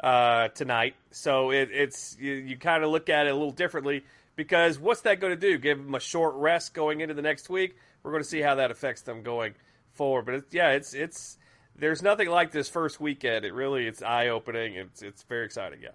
uh, 0.00 0.48
tonight. 0.48 0.94
So 1.10 1.50
it, 1.50 1.70
it's 1.72 2.16
you, 2.20 2.32
you 2.32 2.56
kind 2.56 2.84
of 2.84 2.90
look 2.90 3.08
at 3.08 3.26
it 3.26 3.30
a 3.30 3.34
little 3.34 3.50
differently 3.50 4.04
because 4.36 4.78
what's 4.78 5.02
that 5.02 5.20
going 5.20 5.32
to 5.32 5.40
do? 5.40 5.58
Give 5.58 5.78
them 5.78 5.94
a 5.94 6.00
short 6.00 6.34
rest 6.34 6.74
going 6.74 7.00
into 7.00 7.14
the 7.14 7.22
next 7.22 7.50
week. 7.50 7.76
We're 8.02 8.12
going 8.12 8.22
to 8.22 8.28
see 8.28 8.40
how 8.40 8.56
that 8.56 8.70
affects 8.70 9.02
them 9.02 9.22
going 9.22 9.54
forward. 9.92 10.26
But 10.26 10.44
yeah, 10.52 10.70
it's 10.70 10.94
it's 10.94 11.38
there's 11.76 12.02
nothing 12.02 12.28
like 12.28 12.52
this 12.52 12.68
first 12.68 13.00
weekend. 13.00 13.44
It 13.44 13.52
really 13.52 13.86
it's 13.86 14.02
eye 14.02 14.28
opening. 14.28 14.74
It's 14.74 15.02
it's 15.02 15.22
very 15.24 15.44
exciting. 15.44 15.80
Yeah. 15.82 15.90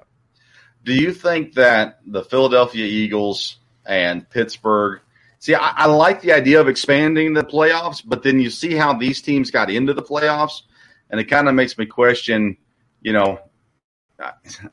Do 0.83 0.93
you 0.93 1.13
think 1.13 1.53
that 1.53 1.99
the 2.05 2.23
Philadelphia 2.23 2.85
Eagles 2.85 3.57
and 3.85 4.29
Pittsburgh? 4.29 4.99
See, 5.39 5.55
I, 5.55 5.73
I 5.75 5.85
like 5.87 6.21
the 6.21 6.33
idea 6.33 6.59
of 6.59 6.67
expanding 6.67 7.33
the 7.33 7.43
playoffs, 7.43 8.01
but 8.05 8.23
then 8.23 8.39
you 8.39 8.49
see 8.49 8.75
how 8.75 8.93
these 8.93 9.21
teams 9.21 9.51
got 9.51 9.69
into 9.69 9.93
the 9.93 10.01
playoffs, 10.01 10.61
and 11.09 11.19
it 11.19 11.25
kind 11.25 11.47
of 11.47 11.55
makes 11.55 11.77
me 11.77 11.85
question. 11.85 12.57
You 13.01 13.13
know, 13.13 13.39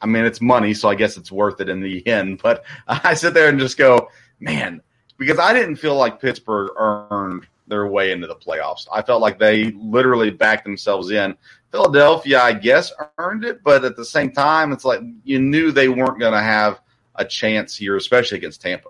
I 0.00 0.06
mean, 0.06 0.24
it's 0.24 0.40
money, 0.40 0.74
so 0.74 0.88
I 0.88 0.94
guess 0.94 1.16
it's 1.16 1.32
worth 1.32 1.60
it 1.60 1.68
in 1.68 1.80
the 1.80 2.06
end. 2.06 2.40
But 2.42 2.64
I 2.86 3.14
sit 3.14 3.34
there 3.34 3.48
and 3.48 3.58
just 3.58 3.76
go, 3.76 4.08
man, 4.38 4.80
because 5.18 5.38
I 5.38 5.52
didn't 5.52 5.76
feel 5.76 5.96
like 5.96 6.20
Pittsburgh 6.20 6.70
earned 6.76 7.46
their 7.66 7.86
way 7.86 8.12
into 8.12 8.26
the 8.26 8.34
playoffs. 8.34 8.86
I 8.92 9.02
felt 9.02 9.22
like 9.22 9.38
they 9.38 9.70
literally 9.72 10.30
backed 10.30 10.64
themselves 10.64 11.10
in. 11.10 11.36
Philadelphia, 11.70 12.40
I 12.40 12.52
guess, 12.52 12.92
earned 13.18 13.44
it, 13.44 13.62
but 13.62 13.84
at 13.84 13.96
the 13.96 14.04
same 14.04 14.32
time, 14.32 14.72
it's 14.72 14.84
like 14.84 15.00
you 15.24 15.38
knew 15.38 15.70
they 15.70 15.88
weren't 15.88 16.18
going 16.18 16.32
to 16.32 16.42
have 16.42 16.80
a 17.14 17.24
chance 17.24 17.76
here, 17.76 17.96
especially 17.96 18.38
against 18.38 18.60
Tampa. 18.60 18.88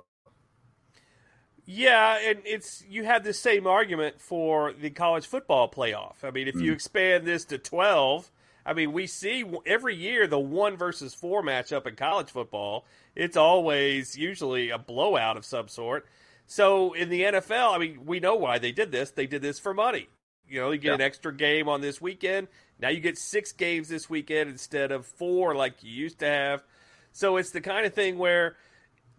Yeah, 1.66 2.18
and 2.20 2.40
it's 2.44 2.82
you 2.88 3.04
have 3.04 3.22
the 3.22 3.32
same 3.32 3.66
argument 3.66 4.20
for 4.20 4.72
the 4.72 4.90
college 4.90 5.26
football 5.26 5.70
playoff. 5.70 6.24
I 6.24 6.32
mean, 6.32 6.48
if 6.48 6.56
you 6.56 6.72
mm. 6.72 6.74
expand 6.74 7.24
this 7.24 7.44
to 7.44 7.58
twelve 7.58 8.28
I 8.70 8.72
mean, 8.72 8.92
we 8.92 9.08
see 9.08 9.44
every 9.66 9.96
year 9.96 10.28
the 10.28 10.38
one 10.38 10.76
versus 10.76 11.12
four 11.12 11.42
matchup 11.42 11.88
in 11.88 11.96
college 11.96 12.30
football. 12.30 12.86
It's 13.16 13.36
always 13.36 14.16
usually 14.16 14.70
a 14.70 14.78
blowout 14.78 15.36
of 15.36 15.44
some 15.44 15.66
sort. 15.66 16.06
So 16.46 16.92
in 16.92 17.08
the 17.08 17.22
NFL, 17.22 17.74
I 17.74 17.78
mean, 17.78 18.06
we 18.06 18.20
know 18.20 18.36
why 18.36 18.60
they 18.60 18.70
did 18.70 18.92
this. 18.92 19.10
They 19.10 19.26
did 19.26 19.42
this 19.42 19.58
for 19.58 19.74
money. 19.74 20.06
You 20.48 20.60
know, 20.60 20.70
you 20.70 20.78
get 20.78 20.90
yeah. 20.90 20.94
an 20.94 21.00
extra 21.00 21.34
game 21.34 21.68
on 21.68 21.80
this 21.80 22.00
weekend. 22.00 22.46
Now 22.78 22.90
you 22.90 23.00
get 23.00 23.18
six 23.18 23.50
games 23.50 23.88
this 23.88 24.08
weekend 24.08 24.48
instead 24.48 24.92
of 24.92 25.04
four 25.04 25.56
like 25.56 25.82
you 25.82 25.90
used 25.90 26.20
to 26.20 26.26
have. 26.26 26.62
So 27.10 27.38
it's 27.38 27.50
the 27.50 27.60
kind 27.60 27.86
of 27.86 27.92
thing 27.92 28.18
where 28.18 28.54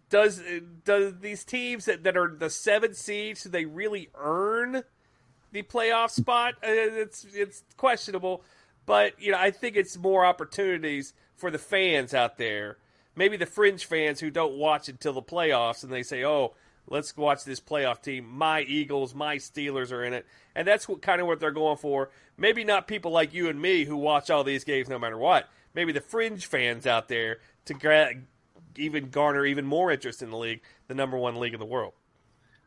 does 0.09 0.41
does 0.85 1.19
these 1.19 1.43
teams 1.43 1.85
that, 1.85 2.03
that 2.03 2.15
are 2.15 2.33
the 2.33 2.49
seven 2.49 2.93
seeds 2.93 3.43
do 3.43 3.49
they 3.49 3.65
really 3.65 4.11
earn 4.15 4.83
the 5.51 5.63
playoff 5.63 6.11
spot? 6.11 6.53
Uh, 6.63 6.67
it's 6.69 7.25
it's 7.33 7.63
questionable. 7.75 8.45
But 8.85 9.21
you 9.21 9.31
know, 9.31 9.37
I 9.37 9.51
think 9.51 9.75
it's 9.75 9.97
more 9.97 10.25
opportunities 10.25 11.13
for 11.35 11.51
the 11.51 11.59
fans 11.59 12.13
out 12.13 12.37
there. 12.37 12.77
Maybe 13.15 13.37
the 13.37 13.45
fringe 13.45 13.85
fans 13.85 14.19
who 14.19 14.29
don't 14.29 14.57
watch 14.57 14.89
until 14.89 15.13
the 15.13 15.21
playoffs 15.21 15.83
and 15.83 15.91
they 15.91 16.03
say, 16.03 16.23
"Oh, 16.23 16.53
let's 16.87 17.15
watch 17.15 17.43
this 17.43 17.59
playoff 17.59 18.01
team. 18.01 18.25
My 18.25 18.61
Eagles, 18.61 19.13
my 19.13 19.37
Steelers 19.37 19.91
are 19.91 20.03
in 20.03 20.13
it." 20.13 20.25
And 20.55 20.67
that's 20.67 20.87
what 20.87 21.01
kind 21.01 21.21
of 21.21 21.27
what 21.27 21.39
they're 21.39 21.51
going 21.51 21.77
for. 21.77 22.09
Maybe 22.37 22.63
not 22.63 22.87
people 22.87 23.11
like 23.11 23.33
you 23.33 23.49
and 23.49 23.61
me 23.61 23.85
who 23.85 23.97
watch 23.97 24.29
all 24.29 24.43
these 24.43 24.63
games 24.63 24.89
no 24.89 24.99
matter 24.99 25.17
what. 25.17 25.49
Maybe 25.73 25.91
the 25.91 26.01
fringe 26.01 26.45
fans 26.45 26.85
out 26.85 27.07
there 27.07 27.39
to 27.65 27.73
gra- 27.73 28.15
even 28.75 29.09
garner 29.09 29.45
even 29.45 29.65
more 29.65 29.91
interest 29.91 30.21
in 30.21 30.29
the 30.29 30.37
league, 30.37 30.61
the 30.87 30.95
number 30.95 31.17
one 31.17 31.39
league 31.39 31.53
in 31.53 31.59
the 31.59 31.65
world. 31.65 31.93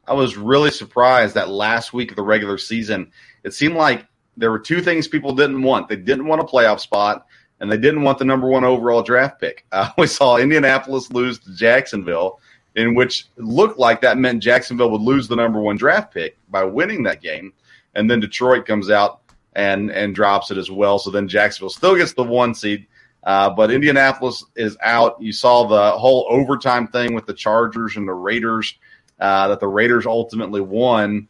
I 0.06 0.12
was 0.14 0.36
really 0.36 0.70
surprised 0.70 1.34
that 1.34 1.48
last 1.48 1.92
week 1.92 2.10
of 2.10 2.16
the 2.16 2.22
regular 2.22 2.58
season, 2.58 3.12
it 3.42 3.54
seemed 3.54 3.74
like 3.74 4.06
there 4.36 4.50
were 4.50 4.58
two 4.58 4.80
things 4.80 5.08
people 5.08 5.34
didn't 5.34 5.62
want. 5.62 5.88
They 5.88 5.96
didn't 5.96 6.26
want 6.26 6.40
a 6.40 6.44
playoff 6.44 6.80
spot, 6.80 7.26
and 7.60 7.70
they 7.70 7.76
didn't 7.76 8.02
want 8.02 8.18
the 8.18 8.24
number 8.24 8.48
one 8.48 8.64
overall 8.64 9.02
draft 9.02 9.40
pick. 9.40 9.64
Uh, 9.72 9.90
we 9.98 10.06
saw 10.06 10.36
Indianapolis 10.36 11.10
lose 11.12 11.38
to 11.40 11.54
Jacksonville, 11.54 12.40
in 12.76 12.94
which 12.94 13.26
looked 13.36 13.78
like 13.78 14.00
that 14.00 14.18
meant 14.18 14.42
Jacksonville 14.42 14.90
would 14.90 15.00
lose 15.00 15.28
the 15.28 15.36
number 15.36 15.60
one 15.60 15.76
draft 15.76 16.12
pick 16.12 16.36
by 16.48 16.64
winning 16.64 17.02
that 17.04 17.20
game, 17.22 17.52
and 17.94 18.10
then 18.10 18.20
Detroit 18.20 18.66
comes 18.66 18.90
out 18.90 19.20
and 19.54 19.90
and 19.90 20.14
drops 20.14 20.50
it 20.50 20.58
as 20.58 20.70
well. 20.70 20.98
So 20.98 21.10
then 21.10 21.28
Jacksonville 21.28 21.70
still 21.70 21.96
gets 21.96 22.12
the 22.12 22.24
one 22.24 22.54
seed. 22.54 22.86
Uh, 23.24 23.48
but 23.48 23.70
Indianapolis 23.70 24.44
is 24.54 24.76
out. 24.82 25.20
You 25.20 25.32
saw 25.32 25.66
the 25.66 25.92
whole 25.92 26.26
overtime 26.28 26.86
thing 26.88 27.14
with 27.14 27.24
the 27.24 27.32
Chargers 27.32 27.96
and 27.96 28.06
the 28.06 28.12
Raiders 28.12 28.74
uh, 29.18 29.48
that 29.48 29.60
the 29.60 29.68
Raiders 29.68 30.04
ultimately 30.04 30.60
won 30.60 31.26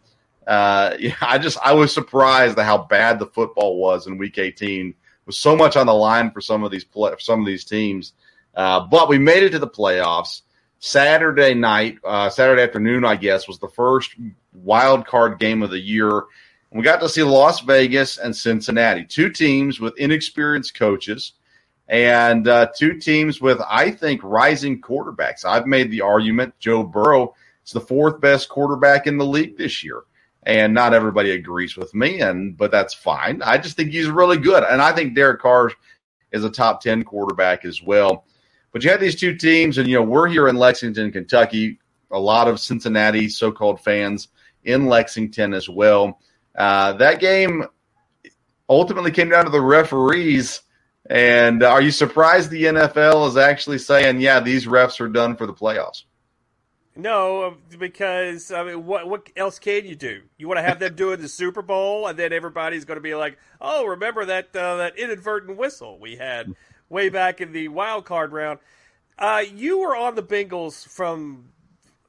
uh, 0.46 0.94
yeah, 0.98 1.14
I 1.20 1.38
just 1.38 1.58
I 1.64 1.72
was 1.72 1.92
surprised 1.92 2.58
at 2.58 2.64
how 2.64 2.78
bad 2.78 3.18
the 3.18 3.26
football 3.26 3.78
was 3.78 4.06
in 4.06 4.18
Week 4.18 4.38
18. 4.38 4.94
Was 5.26 5.38
so 5.38 5.56
much 5.56 5.76
on 5.76 5.86
the 5.86 5.94
line 5.94 6.30
for 6.30 6.40
some 6.40 6.64
of 6.64 6.70
these 6.70 6.84
play, 6.84 7.14
some 7.18 7.40
of 7.40 7.46
these 7.46 7.64
teams, 7.64 8.12
uh, 8.54 8.80
but 8.80 9.08
we 9.08 9.18
made 9.18 9.42
it 9.42 9.50
to 9.50 9.58
the 9.58 9.66
playoffs. 9.66 10.42
Saturday 10.80 11.54
night, 11.54 11.96
uh, 12.04 12.28
Saturday 12.28 12.60
afternoon, 12.60 13.06
I 13.06 13.16
guess, 13.16 13.48
was 13.48 13.58
the 13.58 13.68
first 13.68 14.16
wild 14.52 15.06
card 15.06 15.38
game 15.38 15.62
of 15.62 15.70
the 15.70 15.80
year. 15.80 16.24
We 16.70 16.82
got 16.82 17.00
to 17.00 17.08
see 17.08 17.22
Las 17.22 17.60
Vegas 17.60 18.18
and 18.18 18.36
Cincinnati, 18.36 19.04
two 19.04 19.30
teams 19.30 19.80
with 19.80 19.96
inexperienced 19.96 20.76
coaches 20.76 21.32
and 21.88 22.48
uh, 22.48 22.68
two 22.76 22.98
teams 22.98 23.40
with, 23.40 23.60
I 23.68 23.90
think, 23.90 24.20
rising 24.22 24.80
quarterbacks. 24.80 25.44
I've 25.44 25.66
made 25.66 25.90
the 25.90 26.00
argument 26.00 26.58
Joe 26.58 26.82
Burrow 26.82 27.34
is 27.64 27.72
the 27.72 27.80
fourth 27.80 28.20
best 28.20 28.48
quarterback 28.48 29.06
in 29.06 29.18
the 29.18 29.26
league 29.26 29.56
this 29.56 29.84
year. 29.84 30.02
And 30.46 30.74
not 30.74 30.94
everybody 30.94 31.30
agrees 31.30 31.76
with 31.76 31.94
me, 31.94 32.20
and 32.20 32.56
but 32.56 32.70
that's 32.70 32.94
fine. 32.94 33.42
I 33.42 33.58
just 33.58 33.76
think 33.76 33.90
he's 33.90 34.08
really 34.08 34.36
good, 34.36 34.62
and 34.64 34.80
I 34.80 34.92
think 34.92 35.14
Derek 35.14 35.40
Carr 35.40 35.72
is 36.32 36.44
a 36.44 36.50
top 36.50 36.80
ten 36.80 37.02
quarterback 37.02 37.64
as 37.64 37.82
well. 37.82 38.26
But 38.72 38.84
you 38.84 38.90
have 38.90 39.00
these 39.00 39.18
two 39.18 39.36
teams, 39.36 39.78
and 39.78 39.88
you 39.88 39.96
know 39.96 40.02
we're 40.02 40.28
here 40.28 40.48
in 40.48 40.56
Lexington, 40.56 41.12
Kentucky. 41.12 41.78
A 42.10 42.18
lot 42.18 42.48
of 42.48 42.60
Cincinnati 42.60 43.28
so-called 43.28 43.80
fans 43.80 44.28
in 44.62 44.86
Lexington 44.86 45.52
as 45.52 45.68
well. 45.68 46.20
Uh, 46.56 46.92
that 46.94 47.18
game 47.18 47.64
ultimately 48.68 49.10
came 49.10 49.28
down 49.28 49.44
to 49.44 49.50
the 49.50 49.60
referees. 49.60 50.60
And 51.10 51.62
are 51.62 51.82
you 51.82 51.90
surprised 51.90 52.50
the 52.50 52.64
NFL 52.64 53.28
is 53.28 53.36
actually 53.36 53.78
saying, 53.78 54.20
"Yeah, 54.20 54.40
these 54.40 54.66
refs 54.66 55.00
are 55.00 55.08
done 55.08 55.36
for 55.36 55.46
the 55.46 55.52
playoffs"? 55.52 56.04
No, 56.96 57.56
because 57.76 58.52
I 58.52 58.62
mean, 58.62 58.86
what 58.86 59.08
what 59.08 59.28
else 59.36 59.58
can 59.58 59.84
you 59.84 59.96
do? 59.96 60.22
You 60.38 60.46
want 60.46 60.58
to 60.58 60.62
have 60.62 60.78
them 60.78 60.94
doing 60.96 61.20
the 61.20 61.28
Super 61.28 61.62
Bowl, 61.62 62.06
and 62.06 62.18
then 62.18 62.32
everybody's 62.32 62.84
going 62.84 62.96
to 62.96 63.02
be 63.02 63.14
like, 63.14 63.36
"Oh, 63.60 63.84
remember 63.84 64.24
that 64.24 64.54
uh, 64.54 64.76
that 64.76 64.96
inadvertent 64.96 65.56
whistle 65.56 65.98
we 65.98 66.16
had 66.16 66.54
way 66.88 67.08
back 67.08 67.40
in 67.40 67.52
the 67.52 67.68
wild 67.68 68.04
card 68.04 68.32
round." 68.32 68.60
Uh, 69.18 69.42
you 69.54 69.78
were 69.78 69.96
on 69.96 70.14
the 70.14 70.22
Bengals 70.22 70.86
from 70.86 71.46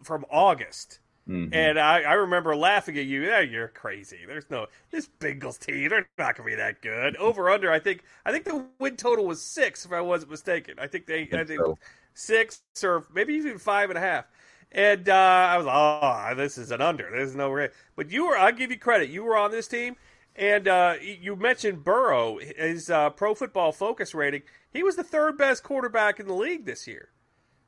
from 0.03 0.23
August, 0.29 0.99
mm-hmm. 1.27 1.51
and 1.51 1.79
I, 1.79 2.01
I 2.01 2.13
remember 2.13 2.55
laughing 2.55 2.95
at 2.99 3.05
you. 3.05 3.23
Yeah, 3.23 3.39
you're 3.39 3.69
crazy. 3.69 4.19
There's 4.27 4.49
no 4.51 4.67
this 4.91 5.09
Bengals 5.19 5.59
team. 5.59 5.89
They're 5.89 6.07
not 6.19 6.37
going 6.37 6.47
to 6.47 6.55
be 6.55 6.61
that 6.61 6.83
good. 6.83 7.15
Over 7.17 7.49
under. 7.49 7.71
I 7.71 7.79
think 7.79 8.03
I 8.23 8.31
think 8.31 8.45
the 8.45 8.63
win 8.79 8.97
total 8.97 9.25
was 9.25 9.41
six, 9.41 9.83
if 9.83 9.91
I 9.91 10.01
wasn't 10.01 10.29
mistaken. 10.29 10.75
I 10.77 10.85
think 10.85 11.07
they 11.07 11.21
I 11.21 11.25
think, 11.25 11.33
I 11.33 11.43
think 11.43 11.61
so. 11.61 11.79
six 12.13 12.61
or 12.83 13.05
maybe 13.11 13.33
even 13.33 13.57
five 13.57 13.89
and 13.89 13.97
a 13.97 14.01
half. 14.01 14.25
And 14.71 15.07
uh, 15.07 15.13
I 15.13 15.57
was 15.57 15.65
like, 15.65 15.75
oh, 15.75 16.33
this 16.35 16.57
is 16.57 16.71
an 16.71 16.81
under. 16.81 17.09
There's 17.09 17.35
no 17.35 17.51
way. 17.51 17.69
But 17.95 18.11
you 18.11 18.27
were, 18.27 18.37
I'll 18.37 18.51
give 18.51 18.71
you 18.71 18.77
credit. 18.77 19.09
You 19.09 19.23
were 19.23 19.37
on 19.37 19.51
this 19.51 19.67
team. 19.67 19.95
And 20.35 20.67
uh, 20.67 20.95
you 21.01 21.37
mentioned 21.37 21.85
Burrow, 21.85 22.39
his 22.39 22.89
uh, 22.89 23.09
pro 23.11 23.35
football 23.35 23.71
focus 23.71 24.13
rating. 24.13 24.41
He 24.69 24.83
was 24.83 24.97
the 24.97 25.03
third 25.03 25.37
best 25.37 25.63
quarterback 25.63 26.19
in 26.19 26.27
the 26.27 26.33
league 26.33 26.65
this 26.65 26.87
year. 26.87 27.09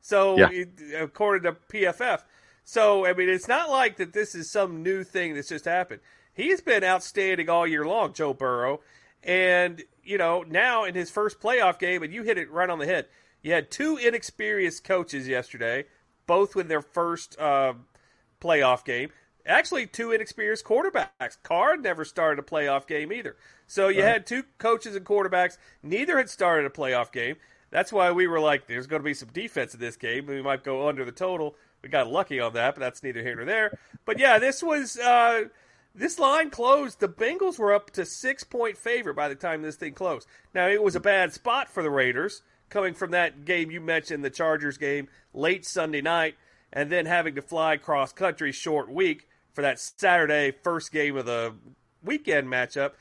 So, 0.02 0.38
yeah. 0.38 0.66
according 1.00 1.44
to 1.44 1.58
PFF. 1.72 2.24
So, 2.66 3.06
I 3.06 3.14
mean, 3.14 3.30
it's 3.30 3.48
not 3.48 3.70
like 3.70 3.96
that 3.98 4.12
this 4.12 4.36
is 4.36 4.52
some 4.52 4.84
new 4.84 5.06
thing 5.06 5.34
that's 5.34 5.48
just 5.48 5.64
happened. 5.64 6.02
He's 6.34 6.60
been 6.60 6.84
outstanding 6.84 7.50
all 7.50 7.66
year 7.66 7.86
long, 7.86 8.12
Joe 8.12 8.34
Burrow. 8.34 8.82
And, 9.24 9.84
you 10.04 10.18
know, 10.18 10.44
now 10.44 10.84
in 10.84 10.94
his 10.94 11.10
first 11.10 11.40
playoff 11.40 11.80
game, 11.80 12.04
and 12.04 12.14
you 12.14 12.24
hit 12.24 12.38
it 12.38 12.52
right 12.52 12.70
on 12.70 12.80
the 12.80 12.86
head, 12.86 13.08
you 13.42 13.54
had 13.54 13.72
two 13.72 13.96
inexperienced 13.96 14.84
coaches 14.84 15.28
yesterday 15.28 15.86
both 16.28 16.56
with 16.56 16.68
their 16.68 16.82
first 16.82 17.40
uh, 17.40 17.74
playoff 18.42 18.86
game. 18.86 19.10
Actually, 19.46 19.88
two 19.88 20.12
inexperienced 20.12 20.66
quarterbacks. 20.66 21.38
Carr 21.42 21.78
never 21.78 22.04
started 22.04 22.44
a 22.44 22.48
playoff 22.48 22.86
game 22.86 23.14
either. 23.14 23.38
So 23.66 23.88
you 23.88 24.04
right. 24.04 24.14
had 24.14 24.28
two 24.28 24.44
coaches 24.58 24.96
and 24.96 25.06
quarterbacks. 25.06 25.58
Neither 25.82 26.18
had 26.18 26.30
started 26.30 26.66
a 26.66 26.70
playoff 26.70 27.12
game. 27.12 27.38
That's 27.70 27.92
why 27.92 28.12
we 28.12 28.28
were 28.28 28.40
like, 28.40 28.68
there's 28.68 28.88
going 28.88 29.02
to 29.02 29.06
be 29.06 29.14
some 29.14 29.30
defense 29.30 29.74
in 29.74 29.80
this 29.80 29.96
game. 29.96 30.26
We 30.26 30.42
might 30.42 30.64
go 30.64 30.88
under 30.88 31.06
the 31.06 31.12
total. 31.12 31.56
We 31.82 31.90
got 31.90 32.12
lucky 32.12 32.40
on 32.40 32.54
that, 32.54 32.76
but 32.76 32.82
that's 32.82 33.04
neither 33.04 33.22
here 33.22 33.36
nor 33.36 33.46
there. 33.46 33.78
But 34.06 34.20
yeah, 34.20 34.40
this 34.40 34.64
was 34.64 34.98
uh, 34.98 35.46
this 35.94 36.20
line 36.20 36.50
closed. 36.50 37.00
The 37.00 37.10
Bengals 37.10 37.60
were 37.60 37.74
up 37.74 37.92
to 37.92 38.06
six 38.06 38.44
point 38.44 38.78
favor 38.78 39.14
by 39.14 39.28
the 39.28 39.36
time 39.36 39.62
this 39.62 39.76
thing 39.76 39.94
closed. 39.94 40.28
Now 40.54 40.68
it 40.68 40.82
was 40.82 40.96
a 40.96 41.02
bad 41.02 41.34
spot 41.34 41.70
for 41.70 41.84
the 41.84 41.90
Raiders 41.90 42.42
coming 42.70 42.94
from 42.94 43.12
that 43.12 43.46
game 43.46 43.72
you 43.72 43.82
mentioned, 43.82 44.24
the 44.24 44.30
Chargers 44.30 44.78
game, 44.78 45.08
late 45.34 45.66
Sunday 45.66 46.02
night, 46.02 46.36
and 46.72 46.92
then 46.92 47.06
having 47.06 47.36
to 47.36 47.42
fly 47.42 47.78
cross 47.78 48.12
country 48.12 48.52
short 48.52 48.90
week 48.90 49.28
for 49.54 49.62
that 49.62 49.80
Saturday 49.80 50.52
first 50.64 50.92
game 50.92 51.16
of 51.18 51.26
the 51.26 51.56
weekend 52.04 52.48
matchup. 52.48 52.92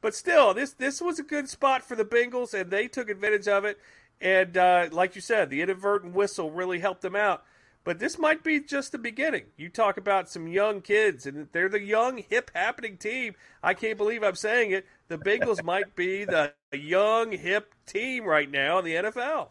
But 0.00 0.14
still, 0.14 0.54
this 0.54 0.72
this 0.72 1.00
was 1.00 1.18
a 1.18 1.22
good 1.22 1.48
spot 1.48 1.82
for 1.82 1.94
the 1.94 2.04
Bengals, 2.04 2.54
and 2.54 2.70
they 2.70 2.88
took 2.88 3.10
advantage 3.10 3.48
of 3.48 3.64
it. 3.64 3.78
And 4.20 4.56
uh, 4.56 4.88
like 4.92 5.14
you 5.14 5.20
said, 5.20 5.50
the 5.50 5.62
inadvertent 5.62 6.14
whistle 6.14 6.50
really 6.50 6.78
helped 6.78 7.02
them 7.02 7.16
out. 7.16 7.44
But 7.82 7.98
this 7.98 8.18
might 8.18 8.44
be 8.44 8.60
just 8.60 8.92
the 8.92 8.98
beginning. 8.98 9.44
You 9.56 9.70
talk 9.70 9.96
about 9.96 10.28
some 10.28 10.46
young 10.46 10.82
kids, 10.82 11.26
and 11.26 11.48
they're 11.52 11.68
the 11.68 11.80
young, 11.80 12.18
hip, 12.18 12.50
happening 12.54 12.98
team. 12.98 13.34
I 13.62 13.72
can't 13.72 13.96
believe 13.96 14.22
I'm 14.22 14.34
saying 14.34 14.72
it. 14.72 14.86
The 15.10 15.18
Bengals 15.18 15.64
might 15.64 15.96
be 15.96 16.24
the 16.24 16.52
young, 16.72 17.32
hip 17.32 17.74
team 17.84 18.24
right 18.24 18.48
now 18.48 18.78
in 18.78 18.84
the 18.84 18.94
NFL. 18.94 19.48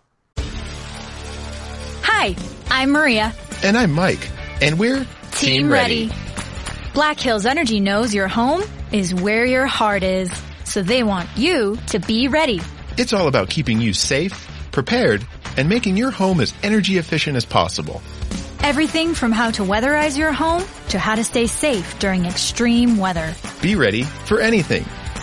Hi, 2.02 2.34
I'm 2.70 2.92
Maria. 2.92 3.34
And 3.62 3.76
I'm 3.76 3.92
Mike. 3.92 4.26
And 4.62 4.80
we're 4.80 5.00
Team, 5.00 5.08
team 5.34 5.70
ready. 5.70 6.08
ready. 6.08 6.22
Black 6.94 7.20
Hills 7.20 7.46
Energy 7.46 7.82
knows 7.82 8.14
your 8.14 8.30
home 8.30 8.64
is 8.94 9.14
where 9.14 9.46
your 9.46 9.66
heart 9.66 10.02
is, 10.02 10.32
so 10.64 10.82
they 10.82 11.04
want 11.04 11.28
you 11.36 11.78
to 11.88 12.00
be 12.00 12.30
ready. 12.30 12.62
It's 12.96 13.12
all 13.12 13.28
about 13.28 13.50
keeping 13.50 13.82
you 13.82 13.92
safe, 13.92 14.50
prepared, 14.72 15.28
and 15.58 15.68
making 15.68 15.98
your 15.98 16.12
home 16.12 16.40
as 16.40 16.54
energy 16.64 17.00
efficient 17.00 17.36
as 17.36 17.44
possible. 17.44 18.02
Everything 18.64 19.14
from 19.14 19.34
how 19.34 19.52
to 19.52 19.64
weatherize 19.64 20.18
your 20.18 20.32
home 20.32 20.64
to 20.88 20.98
how 20.98 21.16
to 21.16 21.24
stay 21.26 21.48
safe 21.48 22.00
during 22.00 22.24
extreme 22.24 22.98
weather. 22.98 23.34
Be 23.62 23.76
ready 23.76 24.04
for 24.04 24.40
anything. 24.40 24.86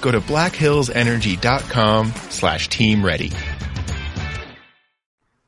Go 0.00 0.10
to 0.10 0.20
blackhillsenergy.com 0.20 2.12
slash 2.30 2.68
team 2.68 3.04
ready. 3.04 3.32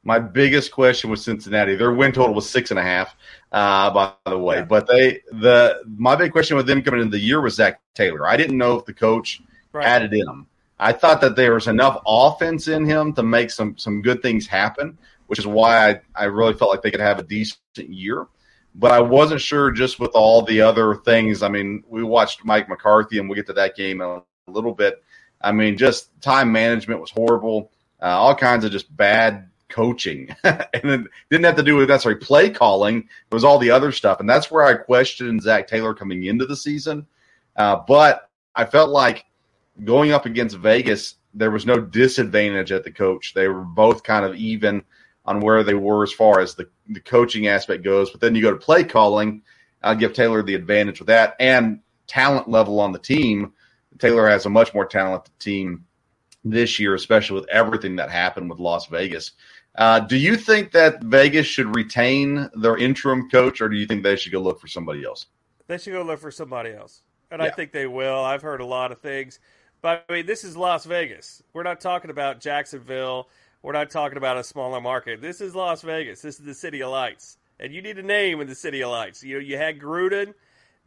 My 0.04 0.18
biggest 0.18 0.72
question 0.72 1.10
was 1.10 1.22
Cincinnati. 1.22 1.76
Their 1.76 1.92
win 1.92 2.12
total 2.12 2.34
was 2.34 2.48
six 2.48 2.70
and 2.70 2.78
a 2.78 2.82
half, 2.82 3.14
uh, 3.52 3.90
by 3.90 4.12
the 4.26 4.38
way. 4.38 4.56
Yeah. 4.56 4.64
But 4.64 4.86
they 4.86 5.20
the 5.30 5.82
my 5.86 6.16
big 6.16 6.32
question 6.32 6.56
with 6.56 6.66
them 6.66 6.82
coming 6.82 7.00
into 7.00 7.16
the 7.16 7.22
year 7.22 7.40
was 7.40 7.56
Zac 7.56 7.80
Taylor. 7.94 8.26
I 8.26 8.36
didn't 8.36 8.56
know 8.56 8.78
if 8.78 8.86
the 8.86 8.94
coach 8.94 9.42
right. 9.72 9.86
had 9.86 10.02
it 10.02 10.12
in 10.14 10.26
him. 10.26 10.46
I 10.78 10.92
thought 10.92 11.20
that 11.20 11.36
there 11.36 11.54
was 11.54 11.66
enough 11.66 12.00
offense 12.06 12.68
in 12.68 12.86
him 12.86 13.12
to 13.14 13.22
make 13.22 13.50
some 13.50 13.76
some 13.76 14.00
good 14.00 14.22
things 14.22 14.46
happen 14.46 14.96
which 15.28 15.38
is 15.38 15.46
why 15.46 15.90
I, 15.90 16.00
I 16.14 16.24
really 16.24 16.54
felt 16.54 16.70
like 16.70 16.82
they 16.82 16.90
could 16.90 17.00
have 17.00 17.18
a 17.18 17.22
decent 17.22 17.60
year. 17.76 18.26
But 18.74 18.92
I 18.92 19.00
wasn't 19.00 19.40
sure 19.40 19.70
just 19.70 20.00
with 20.00 20.10
all 20.14 20.42
the 20.42 20.62
other 20.62 20.94
things. 20.94 21.42
I 21.42 21.48
mean, 21.48 21.84
we 21.88 22.02
watched 22.02 22.44
Mike 22.44 22.68
McCarthy, 22.68 23.18
and 23.18 23.28
we'll 23.28 23.36
get 23.36 23.46
to 23.46 23.52
that 23.54 23.76
game 23.76 24.00
in 24.00 24.22
a 24.48 24.52
little 24.52 24.74
bit. 24.74 25.02
I 25.40 25.52
mean, 25.52 25.76
just 25.76 26.10
time 26.20 26.52
management 26.52 27.00
was 27.00 27.10
horrible. 27.10 27.70
Uh, 28.00 28.06
all 28.06 28.34
kinds 28.34 28.64
of 28.64 28.72
just 28.72 28.94
bad 28.96 29.50
coaching, 29.68 30.34
and 30.44 30.64
it 30.72 31.06
didn't 31.30 31.44
have 31.44 31.56
to 31.56 31.62
do 31.62 31.76
with 31.76 31.88
necessarily 31.88 32.20
play 32.20 32.50
calling. 32.50 32.98
It 32.98 33.34
was 33.34 33.44
all 33.44 33.58
the 33.58 33.70
other 33.70 33.92
stuff, 33.92 34.20
and 34.20 34.28
that's 34.28 34.50
where 34.50 34.64
I 34.64 34.74
questioned 34.74 35.42
Zac 35.42 35.66
Taylor 35.68 35.94
coming 35.94 36.24
into 36.24 36.46
the 36.46 36.56
season. 36.56 37.06
Uh, 37.56 37.80
but 37.86 38.30
I 38.54 38.64
felt 38.64 38.90
like 38.90 39.24
going 39.84 40.12
up 40.12 40.26
against 40.26 40.56
Vegas, 40.56 41.16
there 41.34 41.50
was 41.50 41.66
no 41.66 41.80
disadvantage 41.80 42.72
at 42.72 42.84
the 42.84 42.90
coach. 42.90 43.34
They 43.34 43.48
were 43.48 43.60
both 43.62 44.02
kind 44.02 44.24
of 44.24 44.34
even 44.36 44.84
on 45.24 45.40
where 45.40 45.62
they 45.62 45.74
were 45.74 46.02
as 46.02 46.12
far 46.12 46.40
as 46.40 46.54
the, 46.54 46.68
the 46.88 47.00
coaching 47.00 47.48
aspect 47.48 47.84
goes. 47.84 48.10
But 48.10 48.20
then 48.20 48.34
you 48.34 48.42
go 48.42 48.50
to 48.50 48.56
play 48.56 48.84
calling. 48.84 49.42
I'll 49.82 49.94
give 49.94 50.12
Taylor 50.12 50.42
the 50.42 50.54
advantage 50.54 51.00
with 51.00 51.08
that 51.08 51.36
and 51.38 51.80
talent 52.06 52.48
level 52.48 52.80
on 52.80 52.92
the 52.92 52.98
team. 52.98 53.52
Taylor 53.98 54.28
has 54.28 54.46
a 54.46 54.50
much 54.50 54.74
more 54.74 54.86
talented 54.86 55.32
team 55.38 55.84
this 56.44 56.78
year, 56.78 56.94
especially 56.94 57.40
with 57.40 57.48
everything 57.48 57.96
that 57.96 58.10
happened 58.10 58.50
with 58.50 58.58
Las 58.58 58.86
Vegas. 58.86 59.32
Uh, 59.74 60.00
do 60.00 60.16
you 60.16 60.36
think 60.36 60.72
that 60.72 61.02
Vegas 61.04 61.46
should 61.46 61.74
retain 61.74 62.48
their 62.54 62.76
interim 62.76 63.30
coach, 63.30 63.60
or 63.60 63.68
do 63.68 63.76
you 63.76 63.86
think 63.86 64.02
they 64.02 64.16
should 64.16 64.32
go 64.32 64.40
look 64.40 64.60
for 64.60 64.68
somebody 64.68 65.04
else? 65.04 65.26
They 65.66 65.78
should 65.78 65.92
go 65.92 66.02
look 66.02 66.20
for 66.20 66.30
somebody 66.30 66.72
else, 66.72 67.02
and 67.30 67.40
yeah. 67.40 67.48
I 67.48 67.50
think 67.50 67.72
they 67.72 67.86
will. 67.86 68.24
I've 68.24 68.42
heard 68.42 68.60
a 68.60 68.66
lot 68.66 68.92
of 68.92 69.00
things, 69.00 69.38
but 69.82 70.04
I 70.08 70.12
mean, 70.12 70.26
this 70.26 70.44
is 70.44 70.56
Las 70.56 70.84
Vegas. 70.84 71.42
We're 71.52 71.62
not 71.62 71.80
talking 71.80 72.10
about 72.10 72.40
Jacksonville 72.40 73.28
we're 73.62 73.72
not 73.72 73.90
talking 73.90 74.18
about 74.18 74.36
a 74.36 74.44
smaller 74.44 74.80
market. 74.80 75.20
This 75.20 75.40
is 75.40 75.54
Las 75.54 75.82
Vegas. 75.82 76.22
This 76.22 76.38
is 76.38 76.46
the 76.46 76.54
City 76.54 76.82
of 76.82 76.90
Lights. 76.90 77.38
And 77.58 77.74
you 77.74 77.82
need 77.82 77.98
a 77.98 78.02
name 78.02 78.40
in 78.40 78.46
the 78.46 78.54
City 78.54 78.82
of 78.82 78.90
Lights. 78.90 79.22
You 79.22 79.34
know, 79.34 79.40
you 79.40 79.56
had 79.56 79.80
Gruden. 79.80 80.34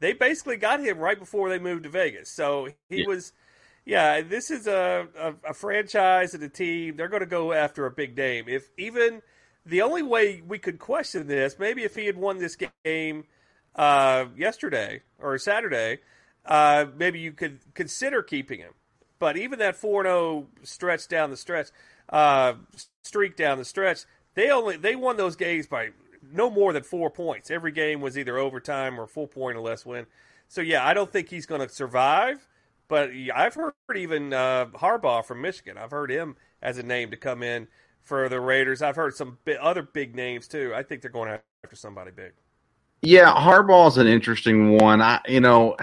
They 0.02 0.14
basically 0.14 0.58
got 0.58 0.80
him 0.80 0.98
right 0.98 1.18
before 1.18 1.48
they 1.50 1.60
moved 1.60 1.84
to 1.84 1.90
Vegas. 1.90 2.30
So 2.32 2.70
he 2.90 3.02
yeah. 3.02 3.08
was, 3.08 3.34
yeah, 3.86 4.22
this 4.22 4.50
is 4.50 4.66
a, 4.66 5.08
a, 5.18 5.52
a 5.52 5.54
franchise 5.54 6.34
and 6.34 6.44
a 6.44 6.50
team. 6.50 6.98
They're 6.98 7.08
going 7.08 7.22
to 7.22 7.28
go 7.28 7.54
after 7.54 7.86
a 7.86 7.92
big 7.92 8.18
name. 8.18 8.46
If 8.48 8.72
even 8.78 9.22
the 9.64 9.84
only 9.84 10.02
way 10.02 10.42
we 10.46 10.58
could 10.58 10.80
question 10.80 11.28
this, 11.28 11.58
maybe 11.60 11.84
if 11.84 11.94
he 11.94 12.08
had 12.08 12.18
won 12.18 12.40
this 12.40 12.58
game 12.84 13.26
uh, 13.76 14.26
yesterday 14.36 15.04
or 15.20 15.38
Saturday, 15.38 16.00
uh, 16.48 16.88
maybe 16.98 17.20
you 17.20 17.32
could 17.32 17.60
consider 17.76 18.24
keeping 18.24 18.60
him. 18.60 18.74
But 19.20 19.38
even 19.38 19.60
that 19.60 19.76
4 19.76 20.04
0 20.04 20.48
stretch 20.64 21.08
down 21.10 21.30
the 21.30 21.38
stretch, 21.38 21.68
uh, 22.10 22.54
streak 23.04 23.38
down 23.38 23.60
the 23.60 23.66
stretch, 23.66 24.06
they 24.34 24.50
only 24.50 24.78
they 24.78 24.96
won 24.96 25.18
those 25.18 25.36
games 25.36 25.68
by 25.68 25.92
no 26.34 26.50
more 26.50 26.74
than 26.74 26.84
four 26.84 27.10
points. 27.10 27.52
Every 27.52 27.72
game 27.72 28.02
was 28.02 28.18
either 28.18 28.38
overtime 28.38 29.00
or 29.00 29.08
full 29.08 29.28
point 29.28 29.58
or 29.58 29.62
less 29.62 29.86
win. 29.86 30.06
So 30.48 30.62
yeah, 30.62 30.86
I 30.86 30.94
don't 30.94 31.12
think 31.12 31.30
he's 31.30 31.46
going 31.46 31.62
to 31.62 31.70
survive. 31.70 32.48
But 32.88 33.12
I've 33.34 33.54
heard 33.54 33.74
even 33.96 34.34
uh, 34.34 34.66
Harbaugh 34.74 35.24
from 35.24 35.42
Michigan. 35.42 35.78
I've 35.78 35.92
heard 35.92 36.12
him 36.12 36.36
as 36.62 36.78
a 36.78 36.84
name 36.84 37.12
to 37.12 37.18
come 37.18 37.42
in 37.42 37.70
for 38.02 38.28
the 38.28 38.42
Raiders. 38.42 38.82
I've 38.82 38.98
heard 38.98 39.16
some 39.16 39.38
other 39.62 39.82
big 39.82 40.14
names 40.14 40.50
too. 40.50 40.74
I 40.76 40.84
think 40.84 41.02
they're 41.02 41.10
going 41.10 41.30
after 41.64 41.76
somebody 41.78 42.12
big. 42.12 42.34
Yeah, 43.02 43.34
Harbaugh's 43.34 43.98
an 43.98 44.08
interesting 44.08 44.78
one. 44.78 45.02
I, 45.02 45.22
you 45.26 45.40
know, 45.40 45.78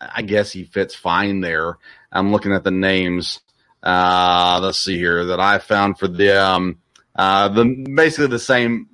I 0.00 0.22
guess 0.22 0.52
he 0.52 0.64
fits 0.64 0.94
fine 0.94 1.42
there. 1.42 1.76
I'm 2.10 2.32
looking 2.32 2.52
at 2.52 2.64
the 2.64 2.70
names. 2.70 3.40
Uh, 3.82 4.58
let's 4.62 4.80
see 4.80 4.96
here 4.96 5.26
that 5.26 5.40
I 5.40 5.58
found 5.58 5.98
for 5.98 6.08
them. 6.08 6.78
Uh, 7.14 7.48
the 7.48 7.86
basically 7.94 8.28
the 8.28 8.38
same 8.38 8.88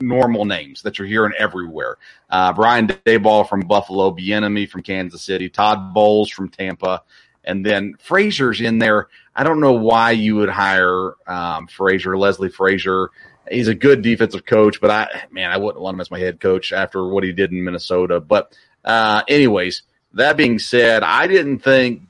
normal 0.00 0.44
names 0.44 0.82
that 0.82 0.98
you're 0.98 1.08
hearing 1.08 1.32
everywhere. 1.38 1.96
Uh, 2.30 2.52
Brian 2.52 2.88
Daboll 2.88 3.48
from 3.48 3.60
Buffalo, 3.60 4.10
Bieniemy 4.10 4.68
from 4.68 4.82
Kansas 4.82 5.22
City, 5.22 5.48
Todd 5.48 5.94
Bowles 5.94 6.30
from 6.30 6.48
Tampa, 6.48 7.02
and 7.44 7.64
then 7.64 7.94
Frazier's 7.98 8.60
in 8.60 8.78
there. 8.78 9.08
I 9.34 9.44
don't 9.44 9.60
know 9.60 9.72
why 9.72 10.12
you 10.12 10.36
would 10.36 10.50
hire 10.50 11.14
um, 11.26 11.66
Frazier, 11.66 12.16
Leslie 12.16 12.50
Frazier. 12.50 13.10
He's 13.50 13.68
a 13.68 13.74
good 13.74 14.02
defensive 14.02 14.46
coach, 14.46 14.80
but 14.80 14.90
I 14.90 15.24
man, 15.30 15.50
I 15.50 15.56
wouldn't 15.56 15.82
want 15.82 15.94
him 15.94 16.00
as 16.00 16.10
my 16.10 16.18
head 16.18 16.38
coach 16.40 16.72
after 16.72 17.06
what 17.06 17.24
he 17.24 17.32
did 17.32 17.50
in 17.50 17.64
Minnesota. 17.64 18.20
But 18.20 18.56
uh, 18.84 19.22
anyways, 19.26 19.82
that 20.14 20.36
being 20.36 20.58
said, 20.58 21.02
I 21.02 21.26
didn't 21.26 21.60
think 21.60 22.02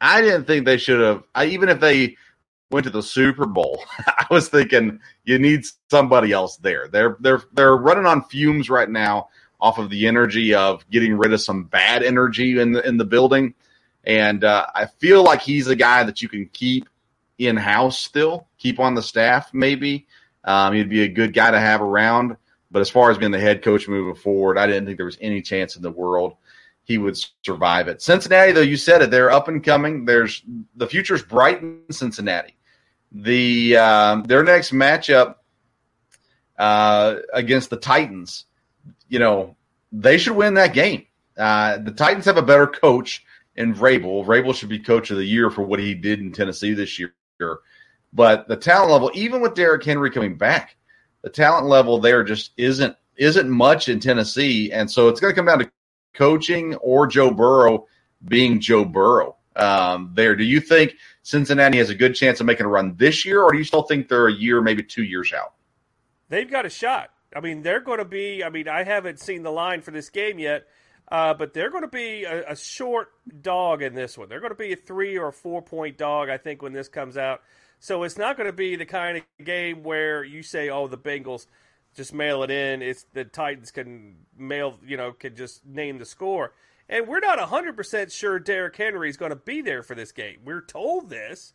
I 0.00 0.20
didn't 0.20 0.44
think 0.44 0.66
they 0.66 0.76
should 0.76 1.00
have. 1.00 1.22
Even 1.46 1.68
if 1.68 1.80
they 1.80 2.16
went 2.70 2.84
to 2.84 2.90
the 2.90 3.02
Super 3.02 3.46
Bowl, 3.46 3.84
I 4.06 4.26
was 4.30 4.48
thinking 4.48 5.00
you 5.24 5.38
need 5.38 5.64
somebody 5.90 6.32
else 6.32 6.56
there. 6.58 6.88
They're 6.88 7.16
they're 7.20 7.42
they're 7.52 7.76
running 7.76 8.06
on 8.06 8.24
fumes 8.24 8.70
right 8.70 8.88
now 8.88 9.28
off 9.60 9.78
of 9.78 9.90
the 9.90 10.06
energy 10.06 10.54
of 10.54 10.88
getting 10.90 11.16
rid 11.16 11.32
of 11.32 11.40
some 11.40 11.64
bad 11.64 12.02
energy 12.02 12.58
in 12.58 12.72
the 12.72 12.86
in 12.86 12.96
the 12.96 13.04
building, 13.04 13.54
and 14.04 14.44
uh, 14.44 14.66
I 14.74 14.86
feel 14.86 15.22
like 15.22 15.42
he's 15.42 15.68
a 15.68 15.76
guy 15.76 16.04
that 16.04 16.22
you 16.22 16.28
can 16.28 16.46
keep 16.52 16.88
in 17.38 17.56
house 17.56 17.98
still, 17.98 18.46
keep 18.58 18.78
on 18.78 18.94
the 18.94 19.02
staff 19.02 19.52
maybe. 19.52 20.06
Um, 20.44 20.74
he'd 20.74 20.90
be 20.90 21.02
a 21.02 21.08
good 21.08 21.32
guy 21.32 21.50
to 21.50 21.58
have 21.58 21.80
around. 21.80 22.36
But 22.70 22.80
as 22.80 22.90
far 22.90 23.10
as 23.10 23.18
being 23.18 23.30
the 23.30 23.38
head 23.38 23.62
coach 23.62 23.86
moving 23.86 24.20
forward, 24.20 24.58
I 24.58 24.66
didn't 24.66 24.86
think 24.86 24.96
there 24.98 25.06
was 25.06 25.18
any 25.20 25.42
chance 25.42 25.76
in 25.76 25.82
the 25.82 25.92
world 25.92 26.36
he 26.84 26.98
would 26.98 27.18
survive 27.42 27.88
it. 27.88 28.02
Cincinnati, 28.02 28.52
though, 28.52 28.60
you 28.60 28.76
said 28.76 29.02
it, 29.02 29.10
they're 29.10 29.30
up 29.30 29.48
and 29.48 29.64
coming. 29.64 30.04
There's 30.04 30.42
the 30.76 30.86
future's 30.86 31.22
bright 31.22 31.62
in 31.62 31.80
Cincinnati. 31.90 32.56
The 33.10 33.76
um, 33.76 34.22
their 34.24 34.44
next 34.44 34.72
matchup 34.72 35.36
uh, 36.58 37.16
against 37.32 37.70
the 37.70 37.76
Titans, 37.76 38.44
you 39.08 39.18
know, 39.18 39.56
they 39.92 40.18
should 40.18 40.36
win 40.36 40.54
that 40.54 40.74
game. 40.74 41.06
Uh, 41.36 41.78
the 41.78 41.92
Titans 41.92 42.26
have 42.26 42.36
a 42.36 42.42
better 42.42 42.66
coach 42.66 43.24
in 43.56 43.74
Vrabel. 43.74 44.24
Vrabel 44.24 44.54
should 44.54 44.68
be 44.68 44.78
coach 44.78 45.10
of 45.10 45.16
the 45.16 45.24
year 45.24 45.50
for 45.50 45.62
what 45.62 45.80
he 45.80 45.94
did 45.94 46.20
in 46.20 46.32
Tennessee 46.32 46.74
this 46.74 46.98
year. 46.98 47.14
But 48.12 48.46
the 48.46 48.56
talent 48.56 48.92
level, 48.92 49.10
even 49.14 49.40
with 49.40 49.54
Derrick 49.54 49.84
Henry 49.84 50.10
coming 50.10 50.36
back, 50.36 50.76
the 51.22 51.30
talent 51.30 51.66
level 51.66 51.98
there 51.98 52.22
just 52.22 52.52
isn't 52.56 52.96
isn't 53.16 53.48
much 53.48 53.88
in 53.88 54.00
Tennessee, 54.00 54.72
and 54.72 54.90
so 54.90 55.08
it's 55.08 55.20
going 55.20 55.32
to 55.32 55.36
come 55.36 55.46
down 55.46 55.60
to 55.60 55.70
coaching 56.14 56.74
or 56.76 57.06
Joe 57.06 57.30
Burrow 57.30 57.86
being 58.26 58.60
Joe 58.60 58.84
Burrow. 58.84 59.36
Um, 59.56 60.12
there, 60.14 60.34
do 60.34 60.44
you 60.44 60.60
think 60.60 60.94
Cincinnati 61.22 61.78
has 61.78 61.90
a 61.90 61.94
good 61.94 62.14
chance 62.14 62.40
of 62.40 62.46
making 62.46 62.66
a 62.66 62.68
run 62.68 62.96
this 62.96 63.24
year, 63.24 63.42
or 63.42 63.52
do 63.52 63.58
you 63.58 63.64
still 63.64 63.82
think 63.82 64.08
they're 64.08 64.28
a 64.28 64.32
year, 64.32 64.60
maybe 64.60 64.82
two 64.82 65.04
years 65.04 65.32
out? 65.32 65.54
They've 66.28 66.50
got 66.50 66.66
a 66.66 66.70
shot. 66.70 67.10
I 67.34 67.40
mean, 67.40 67.62
they're 67.62 67.80
going 67.80 67.98
to 67.98 68.04
be. 68.04 68.42
I 68.42 68.50
mean, 68.50 68.68
I 68.68 68.84
haven't 68.84 69.20
seen 69.20 69.42
the 69.42 69.50
line 69.50 69.82
for 69.82 69.90
this 69.90 70.08
game 70.08 70.38
yet, 70.38 70.66
uh, 71.10 71.34
but 71.34 71.52
they're 71.52 71.70
going 71.70 71.82
to 71.82 71.88
be 71.88 72.24
a, 72.24 72.52
a, 72.52 72.56
short 72.56 73.08
dog 73.42 73.82
in 73.82 73.94
this 73.94 74.16
one. 74.16 74.28
They're 74.28 74.40
going 74.40 74.52
to 74.52 74.56
be 74.56 74.72
a 74.72 74.76
three 74.76 75.18
or 75.18 75.32
four 75.32 75.62
point 75.62 75.98
dog, 75.98 76.28
I 76.28 76.38
think, 76.38 76.62
when 76.62 76.72
this 76.72 76.88
comes 76.88 77.16
out. 77.16 77.42
So 77.80 78.04
it's 78.04 78.16
not 78.16 78.36
going 78.36 78.46
to 78.46 78.52
be 78.52 78.76
the 78.76 78.86
kind 78.86 79.18
of 79.18 79.44
game 79.44 79.82
where 79.82 80.24
you 80.24 80.42
say, 80.42 80.70
"Oh, 80.70 80.86
the 80.86 80.98
Bengals 80.98 81.46
just 81.94 82.12
mail 82.12 82.42
it 82.42 82.50
in." 82.50 82.82
It's 82.82 83.04
the 83.12 83.24
Titans 83.24 83.70
can 83.70 84.16
mail, 84.36 84.78
you 84.84 84.96
know, 84.96 85.12
can 85.12 85.36
just 85.36 85.64
name 85.64 85.98
the 85.98 86.04
score. 86.04 86.52
And 86.88 87.08
we're 87.08 87.20
not 87.20 87.38
100% 87.38 88.12
sure 88.12 88.38
Derrick 88.38 88.76
Henry 88.76 89.08
is 89.08 89.16
going 89.16 89.30
to 89.30 89.36
be 89.36 89.62
there 89.62 89.82
for 89.82 89.94
this 89.94 90.12
game. 90.12 90.40
We're 90.44 90.60
told 90.60 91.08
this, 91.08 91.54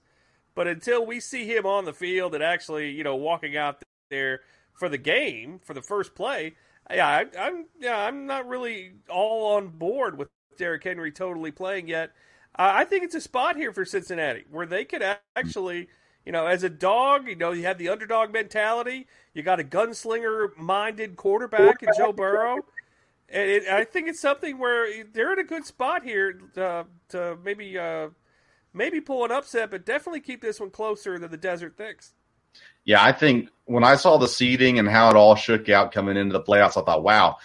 but 0.56 0.68
until 0.68 1.06
we 1.06 1.20
see 1.20 1.46
him 1.46 1.66
on 1.66 1.86
the 1.86 1.94
field 1.94 2.34
and 2.34 2.44
actually, 2.44 2.90
you 2.92 3.04
know, 3.04 3.16
walking 3.16 3.56
out 3.56 3.84
there 4.10 4.42
for 4.74 4.90
the 4.90 4.98
game 4.98 5.60
for 5.64 5.76
the 5.76 5.84
first 5.84 6.16
play, 6.16 6.56
yeah, 6.92 7.08
I, 7.08 7.48
am 7.48 7.66
yeah, 7.80 7.98
I'm 7.98 8.26
not 8.26 8.48
really 8.48 8.94
all 9.10 9.56
on 9.56 9.68
board 9.68 10.18
with 10.18 10.30
Derrick 10.58 10.84
Henry 10.84 11.12
totally 11.12 11.52
playing 11.52 11.88
yet. 11.88 12.12
Uh, 12.58 12.72
I 12.74 12.86
think 12.86 13.04
it's 13.04 13.16
a 13.16 13.22
spot 13.22 13.56
here 13.56 13.72
for 13.72 13.86
Cincinnati 13.86 14.46
where 14.50 14.66
they 14.66 14.86
could 14.86 15.04
actually, 15.36 15.90
you 16.30 16.34
know, 16.34 16.46
as 16.46 16.62
a 16.62 16.70
dog, 16.70 17.28
you 17.28 17.36
know, 17.36 17.54
you 17.54 17.64
have 17.64 17.80
the 17.80 17.90
underdog 17.90 18.32
mentality. 18.32 19.08
You 19.34 19.42
got 19.42 19.60
a 19.60 19.64
gunslinger 19.64 20.56
minded 20.58 21.16
quarterback 21.16 21.82
in 21.82 21.90
Joe 21.98 22.14
Burrow. 22.14 22.58
And 23.30 23.50
it, 23.50 23.68
I 23.68 23.84
think 23.84 24.08
it's 24.08 24.20
something 24.20 24.60
where 24.60 25.06
they're 25.12 25.34
in 25.34 25.40
a 25.40 25.44
good 25.44 25.66
spot 25.66 26.04
here 26.04 26.34
to, 26.54 26.86
to 27.10 27.36
maybe 27.44 27.80
uh, 27.80 28.10
maybe 28.76 29.02
pull 29.02 29.26
an 29.26 29.32
upset, 29.32 29.72
but 29.72 29.88
definitely 29.88 30.20
keep 30.20 30.40
this 30.40 30.60
one 30.60 30.70
closer 30.70 31.18
than 31.18 31.32
the 31.32 31.38
Desert 31.38 31.76
Thicks. 31.76 32.14
Yeah, 32.86 33.04
I 33.04 33.12
think 33.12 33.50
when 33.66 33.84
I 33.84 33.96
saw 33.96 34.20
the 34.20 34.28
seeding 34.28 34.78
and 34.78 34.88
how 34.88 35.10
it 35.10 35.16
all 35.16 35.34
shook 35.34 35.68
out 35.68 35.92
coming 35.92 36.16
into 36.16 36.34
the 36.34 36.44
playoffs, 36.44 36.80
I 36.80 36.86
thought, 36.86 37.02
wow, 37.02 37.38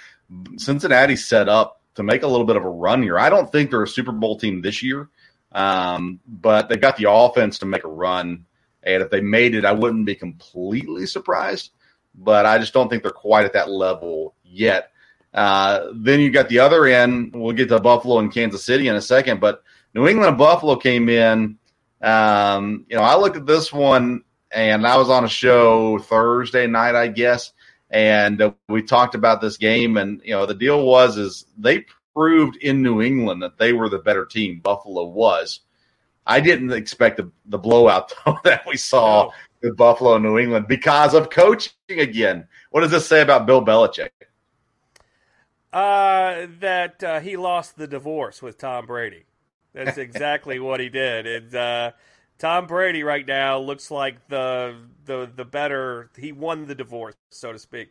Cincinnati's 0.58 1.24
set 1.24 1.48
up 1.48 1.80
to 1.94 2.02
make 2.02 2.22
a 2.22 2.28
little 2.28 2.46
bit 2.46 2.56
of 2.56 2.66
a 2.66 2.68
run 2.68 3.02
here. 3.02 3.18
I 3.18 3.30
don't 3.30 3.50
think 3.50 3.70
they're 3.70 3.84
a 3.84 3.88
Super 3.88 4.12
Bowl 4.12 4.36
team 4.38 4.60
this 4.60 4.82
year, 4.82 5.08
um, 5.52 6.20
but 6.28 6.68
they've 6.68 6.78
got 6.78 6.98
the 6.98 7.10
offense 7.10 7.60
to 7.60 7.66
make 7.66 7.84
a 7.84 7.88
run. 7.88 8.44
And 8.84 9.02
if 9.02 9.10
they 9.10 9.20
made 9.20 9.54
it, 9.54 9.64
I 9.64 9.72
wouldn't 9.72 10.06
be 10.06 10.14
completely 10.14 11.06
surprised, 11.06 11.70
but 12.14 12.46
I 12.46 12.58
just 12.58 12.72
don't 12.72 12.88
think 12.88 13.02
they're 13.02 13.12
quite 13.12 13.44
at 13.44 13.54
that 13.54 13.70
level 13.70 14.34
yet. 14.44 14.90
Uh, 15.32 15.88
then 15.94 16.20
you 16.20 16.30
got 16.30 16.48
the 16.48 16.60
other 16.60 16.86
end. 16.86 17.34
We'll 17.34 17.56
get 17.56 17.68
to 17.70 17.80
Buffalo 17.80 18.18
and 18.20 18.32
Kansas 18.32 18.64
City 18.64 18.88
in 18.88 18.94
a 18.94 19.00
second, 19.00 19.40
but 19.40 19.64
New 19.94 20.06
England 20.06 20.28
and 20.28 20.38
Buffalo 20.38 20.76
came 20.76 21.08
in. 21.08 21.58
Um, 22.00 22.86
you 22.88 22.96
know, 22.96 23.02
I 23.02 23.16
looked 23.16 23.36
at 23.36 23.46
this 23.46 23.72
one 23.72 24.22
and 24.52 24.86
I 24.86 24.96
was 24.96 25.10
on 25.10 25.24
a 25.24 25.28
show 25.28 25.98
Thursday 25.98 26.66
night, 26.66 26.94
I 26.94 27.08
guess, 27.08 27.52
and 27.90 28.40
uh, 28.40 28.52
we 28.68 28.82
talked 28.82 29.14
about 29.14 29.40
this 29.40 29.56
game. 29.56 29.96
And 29.96 30.20
you 30.24 30.32
know, 30.32 30.46
the 30.46 30.54
deal 30.54 30.84
was 30.84 31.16
is 31.16 31.46
they 31.58 31.86
proved 32.14 32.56
in 32.56 32.82
New 32.82 33.02
England 33.02 33.42
that 33.42 33.58
they 33.58 33.72
were 33.72 33.88
the 33.88 33.98
better 33.98 34.24
team. 34.24 34.60
Buffalo 34.60 35.04
was. 35.04 35.60
I 36.26 36.40
didn't 36.40 36.72
expect 36.72 37.16
the, 37.18 37.30
the 37.46 37.58
blowout 37.58 38.12
though, 38.26 38.38
that 38.44 38.66
we 38.66 38.76
saw 38.76 39.24
no. 39.24 39.32
with 39.62 39.76
Buffalo 39.76 40.14
and 40.14 40.24
New 40.24 40.38
England 40.38 40.66
because 40.68 41.14
of 41.14 41.30
coaching 41.30 41.72
again. 41.88 42.46
What 42.70 42.80
does 42.80 42.90
this 42.90 43.06
say 43.06 43.22
about 43.22 43.46
Bill 43.46 43.64
Belichick? 43.64 44.10
Uh, 45.72 46.46
that 46.60 47.02
uh, 47.02 47.20
he 47.20 47.36
lost 47.36 47.76
the 47.76 47.88
divorce 47.88 48.40
with 48.40 48.58
Tom 48.58 48.86
Brady. 48.86 49.24
That's 49.72 49.98
exactly 49.98 50.60
what 50.60 50.78
he 50.78 50.88
did. 50.88 51.26
And 51.26 51.54
uh, 51.54 51.90
Tom 52.38 52.66
Brady 52.66 53.02
right 53.02 53.26
now 53.26 53.58
looks 53.58 53.90
like 53.90 54.28
the 54.28 54.76
the 55.04 55.30
the 55.34 55.44
better. 55.44 56.10
He 56.16 56.30
won 56.30 56.66
the 56.66 56.76
divorce, 56.76 57.16
so 57.30 57.52
to 57.52 57.58
speak. 57.58 57.90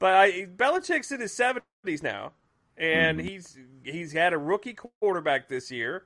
But 0.00 0.14
I, 0.14 0.46
Belichick's 0.46 1.12
in 1.12 1.20
his 1.20 1.32
seventies 1.32 2.02
now, 2.02 2.32
and 2.76 3.18
mm-hmm. 3.18 3.28
he's 3.28 3.58
he's 3.84 4.12
had 4.12 4.32
a 4.32 4.38
rookie 4.38 4.74
quarterback 4.74 5.48
this 5.48 5.70
year. 5.70 6.04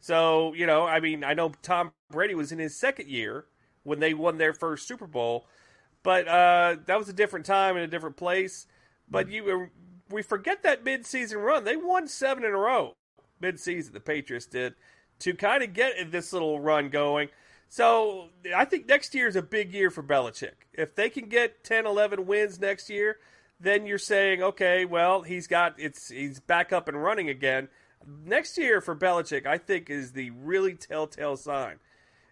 So 0.00 0.54
you 0.54 0.66
know, 0.66 0.84
I 0.86 1.00
mean, 1.00 1.24
I 1.24 1.34
know 1.34 1.52
Tom 1.62 1.92
Brady 2.10 2.34
was 2.34 2.52
in 2.52 2.58
his 2.58 2.76
second 2.78 3.08
year 3.08 3.46
when 3.82 4.00
they 4.00 4.14
won 4.14 4.38
their 4.38 4.52
first 4.52 4.86
Super 4.86 5.06
Bowl, 5.06 5.46
but 6.02 6.28
uh, 6.28 6.76
that 6.86 6.98
was 6.98 7.08
a 7.08 7.12
different 7.12 7.46
time 7.46 7.76
and 7.76 7.84
a 7.84 7.88
different 7.88 8.16
place. 8.16 8.66
But 9.10 9.30
you, 9.30 9.70
we 10.10 10.22
forget 10.22 10.62
that 10.62 10.84
midseason 10.84 11.42
run. 11.42 11.64
They 11.64 11.76
won 11.76 12.08
seven 12.08 12.44
in 12.44 12.50
a 12.50 12.58
row 12.58 12.94
midseason. 13.42 13.92
The 13.92 14.00
Patriots 14.00 14.46
did 14.46 14.74
to 15.20 15.34
kind 15.34 15.62
of 15.62 15.72
get 15.72 16.10
this 16.10 16.32
little 16.32 16.60
run 16.60 16.88
going. 16.88 17.28
So 17.68 18.30
I 18.54 18.64
think 18.64 18.88
next 18.88 19.14
year 19.14 19.28
is 19.28 19.36
a 19.36 19.42
big 19.42 19.74
year 19.74 19.90
for 19.90 20.02
Belichick. 20.02 20.52
If 20.72 20.94
they 20.94 21.10
can 21.10 21.28
get 21.28 21.64
10, 21.64 21.86
11 21.86 22.26
wins 22.26 22.58
next 22.58 22.88
year, 22.88 23.16
then 23.60 23.86
you're 23.86 23.98
saying, 23.98 24.42
okay, 24.42 24.84
well, 24.84 25.22
he's 25.22 25.46
got 25.46 25.74
it's 25.78 26.08
he's 26.08 26.40
back 26.40 26.72
up 26.72 26.88
and 26.88 27.02
running 27.02 27.28
again. 27.28 27.68
Next 28.06 28.56
year 28.56 28.80
for 28.80 28.96
Belichick, 28.96 29.46
I 29.46 29.58
think 29.58 29.90
is 29.90 30.12
the 30.12 30.30
really 30.30 30.74
telltale 30.74 31.36
sign. 31.36 31.76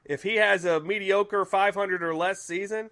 If 0.05 0.23
he 0.23 0.37
has 0.37 0.65
a 0.65 0.81
mediocre 0.81 1.45
500 1.45 2.03
or 2.03 2.15
less 2.15 2.41
season, 2.41 2.91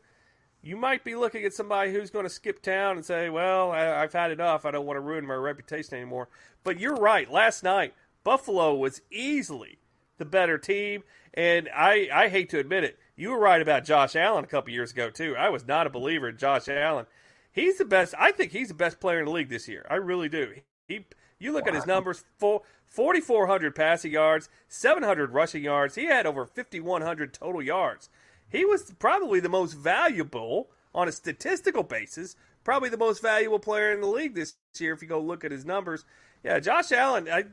you 0.62 0.76
might 0.76 1.04
be 1.04 1.14
looking 1.14 1.44
at 1.44 1.54
somebody 1.54 1.92
who's 1.92 2.10
going 2.10 2.24
to 2.24 2.30
skip 2.30 2.60
town 2.62 2.96
and 2.96 3.04
say, 3.04 3.30
"Well, 3.30 3.70
I, 3.70 4.00
have 4.00 4.12
had 4.12 4.30
enough. 4.30 4.64
I 4.64 4.70
don't 4.70 4.86
want 4.86 4.96
to 4.96 5.00
ruin 5.00 5.26
my 5.26 5.34
reputation 5.34 5.94
anymore." 5.94 6.28
But 6.64 6.80
you're 6.80 6.96
right. 6.96 7.30
Last 7.30 7.62
night, 7.62 7.94
Buffalo 8.24 8.74
was 8.74 9.02
easily 9.10 9.78
the 10.18 10.24
better 10.24 10.58
team, 10.58 11.04
and 11.34 11.68
I 11.74 12.08
I 12.12 12.28
hate 12.28 12.48
to 12.50 12.58
admit 12.58 12.84
it, 12.84 12.98
you 13.16 13.30
were 13.30 13.38
right 13.38 13.62
about 13.62 13.84
Josh 13.84 14.16
Allen 14.16 14.44
a 14.44 14.48
couple 14.48 14.72
years 14.72 14.90
ago 14.90 15.10
too. 15.10 15.36
I 15.36 15.48
was 15.48 15.66
not 15.66 15.86
a 15.86 15.90
believer 15.90 16.28
in 16.28 16.36
Josh 16.36 16.68
Allen. 16.68 17.06
He's 17.52 17.78
the 17.78 17.84
best. 17.84 18.14
I 18.18 18.32
think 18.32 18.52
he's 18.52 18.68
the 18.68 18.74
best 18.74 18.98
player 18.98 19.20
in 19.20 19.26
the 19.26 19.30
league 19.30 19.50
this 19.50 19.68
year. 19.68 19.86
I 19.88 19.96
really 19.96 20.28
do. 20.28 20.54
He 20.88 21.06
you 21.38 21.52
look 21.52 21.66
wow. 21.66 21.70
at 21.70 21.74
his 21.74 21.86
numbers: 21.86 22.24
4,400 22.38 23.74
passing 23.74 24.12
yards, 24.12 24.48
700 24.68 25.32
rushing 25.32 25.64
yards. 25.64 25.94
He 25.94 26.06
had 26.06 26.26
over 26.26 26.46
5,100 26.46 27.32
total 27.32 27.62
yards. 27.62 28.08
He 28.48 28.64
was 28.64 28.92
probably 28.98 29.40
the 29.40 29.48
most 29.48 29.72
valuable 29.72 30.70
on 30.94 31.08
a 31.08 31.12
statistical 31.12 31.82
basis. 31.82 32.36
Probably 32.62 32.88
the 32.88 32.96
most 32.96 33.20
valuable 33.20 33.58
player 33.58 33.92
in 33.92 34.00
the 34.00 34.06
league 34.06 34.34
this 34.34 34.54
year. 34.78 34.94
If 34.94 35.02
you 35.02 35.08
go 35.08 35.20
look 35.20 35.44
at 35.44 35.50
his 35.50 35.64
numbers, 35.64 36.04
yeah, 36.42 36.60
Josh 36.60 36.92
Allen. 36.92 37.28
I, 37.28 37.44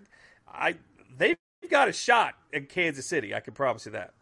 I, 0.47 0.75
they've 1.17 1.37
got 1.69 1.89
a 1.89 1.93
shot 1.93 2.35
in 2.53 2.65
Kansas 2.67 3.05
City. 3.05 3.33
I 3.33 3.39
can 3.39 3.53
promise 3.53 3.85
you 3.85 3.93
that. 3.93 4.13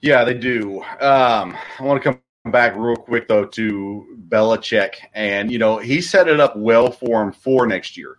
Yeah, 0.00 0.24
they 0.24 0.34
do. 0.34 0.82
Um, 1.00 1.56
I 1.78 1.82
want 1.82 2.02
to 2.02 2.12
come 2.12 2.52
back 2.52 2.74
real 2.76 2.96
quick 2.96 3.26
though 3.28 3.46
to 3.46 4.18
Belichick, 4.28 4.94
and 5.14 5.50
you 5.50 5.58
know 5.58 5.78
he 5.78 6.00
set 6.00 6.28
it 6.28 6.38
up 6.38 6.54
well 6.56 6.90
for 6.90 7.22
him 7.22 7.32
for 7.32 7.66
next 7.66 7.96
year 7.96 8.18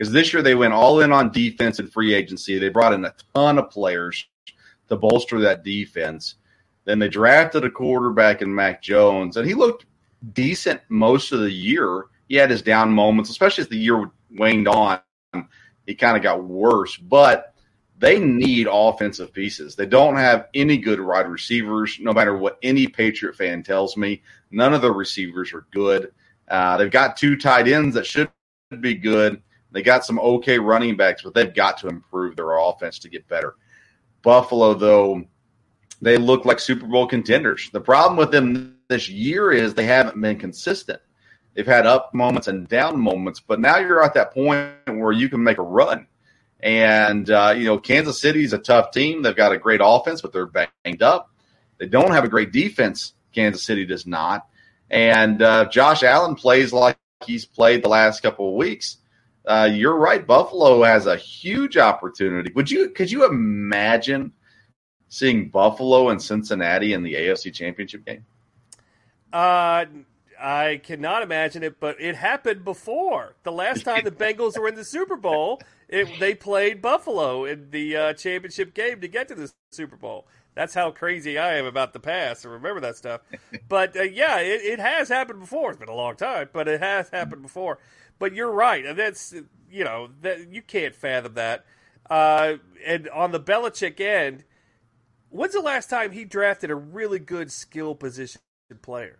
because 0.00 0.14
this 0.14 0.32
year 0.32 0.40
they 0.42 0.54
went 0.54 0.72
all 0.72 1.00
in 1.00 1.12
on 1.12 1.30
defense 1.30 1.78
and 1.78 1.92
free 1.92 2.14
agency. 2.14 2.58
They 2.58 2.70
brought 2.70 2.94
in 2.94 3.04
a 3.04 3.14
ton 3.34 3.58
of 3.58 3.68
players 3.68 4.26
to 4.88 4.96
bolster 4.96 5.38
that 5.40 5.62
defense. 5.62 6.36
Then 6.86 6.98
they 6.98 7.10
drafted 7.10 7.66
a 7.66 7.70
quarterback 7.70 8.40
in 8.40 8.54
Mac 8.54 8.80
Jones, 8.80 9.36
and 9.36 9.46
he 9.46 9.52
looked 9.52 9.84
decent 10.32 10.80
most 10.88 11.32
of 11.32 11.40
the 11.40 11.50
year. 11.50 12.06
He 12.30 12.36
had 12.36 12.48
his 12.48 12.62
down 12.62 12.90
moments, 12.90 13.28
especially 13.28 13.60
as 13.60 13.68
the 13.68 13.76
year 13.76 14.10
waned 14.30 14.68
on. 14.68 15.00
He 15.86 15.94
kind 15.94 16.16
of 16.16 16.22
got 16.22 16.44
worse, 16.44 16.96
but 16.96 17.54
they 17.98 18.18
need 18.18 18.68
offensive 18.72 19.34
pieces. 19.34 19.76
They 19.76 19.84
don't 19.84 20.16
have 20.16 20.48
any 20.54 20.78
good 20.78 21.02
wide 21.02 21.28
receivers, 21.28 21.98
no 22.00 22.14
matter 22.14 22.38
what 22.38 22.58
any 22.62 22.86
Patriot 22.86 23.36
fan 23.36 23.62
tells 23.62 23.98
me. 23.98 24.22
None 24.50 24.72
of 24.72 24.80
the 24.80 24.92
receivers 24.92 25.52
are 25.52 25.66
good. 25.72 26.10
Uh, 26.48 26.78
they've 26.78 26.90
got 26.90 27.18
two 27.18 27.36
tight 27.36 27.68
ends 27.68 27.94
that 27.96 28.06
should 28.06 28.30
be 28.80 28.94
good. 28.94 29.42
They 29.72 29.82
got 29.82 30.04
some 30.04 30.18
okay 30.18 30.58
running 30.58 30.96
backs, 30.96 31.22
but 31.22 31.34
they've 31.34 31.54
got 31.54 31.78
to 31.78 31.88
improve 31.88 32.36
their 32.36 32.58
offense 32.58 32.98
to 33.00 33.08
get 33.08 33.28
better. 33.28 33.54
Buffalo, 34.22 34.74
though, 34.74 35.24
they 36.02 36.16
look 36.16 36.44
like 36.44 36.58
Super 36.58 36.86
Bowl 36.86 37.06
contenders. 37.06 37.70
The 37.72 37.80
problem 37.80 38.16
with 38.16 38.30
them 38.30 38.78
this 38.88 39.08
year 39.08 39.52
is 39.52 39.74
they 39.74 39.84
haven't 39.84 40.20
been 40.20 40.38
consistent. 40.38 41.00
They've 41.54 41.66
had 41.66 41.86
up 41.86 42.14
moments 42.14 42.48
and 42.48 42.68
down 42.68 43.00
moments, 43.00 43.40
but 43.40 43.60
now 43.60 43.78
you're 43.78 44.02
at 44.02 44.14
that 44.14 44.32
point 44.32 44.70
where 44.86 45.12
you 45.12 45.28
can 45.28 45.42
make 45.42 45.58
a 45.58 45.62
run. 45.62 46.06
And, 46.60 47.28
uh, 47.30 47.54
you 47.56 47.64
know, 47.64 47.78
Kansas 47.78 48.20
City 48.20 48.44
is 48.44 48.52
a 48.52 48.58
tough 48.58 48.92
team. 48.92 49.22
They've 49.22 49.34
got 49.34 49.52
a 49.52 49.58
great 49.58 49.80
offense, 49.82 50.20
but 50.20 50.32
they're 50.32 50.46
banged 50.46 51.02
up. 51.02 51.30
They 51.78 51.86
don't 51.86 52.12
have 52.12 52.24
a 52.24 52.28
great 52.28 52.52
defense. 52.52 53.14
Kansas 53.32 53.62
City 53.62 53.86
does 53.86 54.06
not. 54.06 54.46
And 54.90 55.40
uh, 55.40 55.66
Josh 55.66 56.02
Allen 56.02 56.34
plays 56.34 56.72
like 56.72 56.98
he's 57.24 57.46
played 57.46 57.82
the 57.82 57.88
last 57.88 58.20
couple 58.22 58.48
of 58.48 58.54
weeks. 58.54 58.98
Uh, 59.46 59.68
you're 59.72 59.96
right. 59.96 60.26
Buffalo 60.26 60.82
has 60.82 61.06
a 61.06 61.16
huge 61.16 61.76
opportunity. 61.76 62.52
Would 62.54 62.70
you? 62.70 62.90
Could 62.90 63.10
you 63.10 63.24
imagine 63.24 64.32
seeing 65.08 65.48
Buffalo 65.48 66.10
and 66.10 66.22
Cincinnati 66.22 66.92
in 66.92 67.02
the 67.02 67.14
AFC 67.14 67.52
Championship 67.52 68.04
game? 68.04 68.24
Uh, 69.32 69.86
I 70.40 70.80
cannot 70.82 71.22
imagine 71.22 71.62
it, 71.62 71.78
but 71.80 72.00
it 72.00 72.16
happened 72.16 72.64
before. 72.64 73.34
The 73.42 73.52
last 73.52 73.84
time 73.84 74.04
the 74.04 74.10
Bengals 74.10 74.58
were 74.58 74.68
in 74.68 74.74
the 74.74 74.84
Super 74.84 75.16
Bowl, 75.16 75.60
it, 75.88 76.08
they 76.18 76.34
played 76.34 76.80
Buffalo 76.80 77.44
in 77.44 77.70
the 77.70 77.96
uh, 77.96 78.12
championship 78.14 78.72
game 78.72 79.00
to 79.00 79.08
get 79.08 79.28
to 79.28 79.34
the 79.34 79.52
Super 79.70 79.96
Bowl. 79.96 80.26
That's 80.54 80.74
how 80.74 80.90
crazy 80.90 81.38
I 81.38 81.56
am 81.56 81.66
about 81.66 81.92
the 81.92 82.00
past. 82.00 82.44
I 82.44 82.48
remember 82.48 82.80
that 82.80 82.96
stuff. 82.96 83.20
But 83.68 83.96
uh, 83.96 84.02
yeah, 84.02 84.38
it, 84.38 84.62
it, 84.62 84.78
has 84.80 85.08
happened 85.08 85.40
before. 85.40 85.70
It's 85.70 85.78
been 85.78 85.88
a 85.88 85.94
long 85.94 86.16
time, 86.16 86.48
but 86.52 86.68
it 86.68 86.80
has 86.80 87.08
happened 87.10 87.42
before. 87.42 87.78
But 88.20 88.34
you're 88.34 88.52
right. 88.52 88.86
and 88.86 88.96
That's 88.96 89.34
you 89.68 89.82
know 89.82 90.10
that 90.20 90.52
you 90.52 90.62
can't 90.62 90.94
fathom 90.94 91.34
that. 91.34 91.64
Uh, 92.08 92.58
and 92.86 93.08
on 93.08 93.32
the 93.32 93.40
Belichick 93.40 94.00
end, 94.00 94.44
when's 95.30 95.54
the 95.54 95.60
last 95.60 95.90
time 95.90 96.12
he 96.12 96.24
drafted 96.24 96.70
a 96.70 96.76
really 96.76 97.18
good 97.18 97.50
skill 97.50 97.96
position 97.96 98.40
player? 98.82 99.18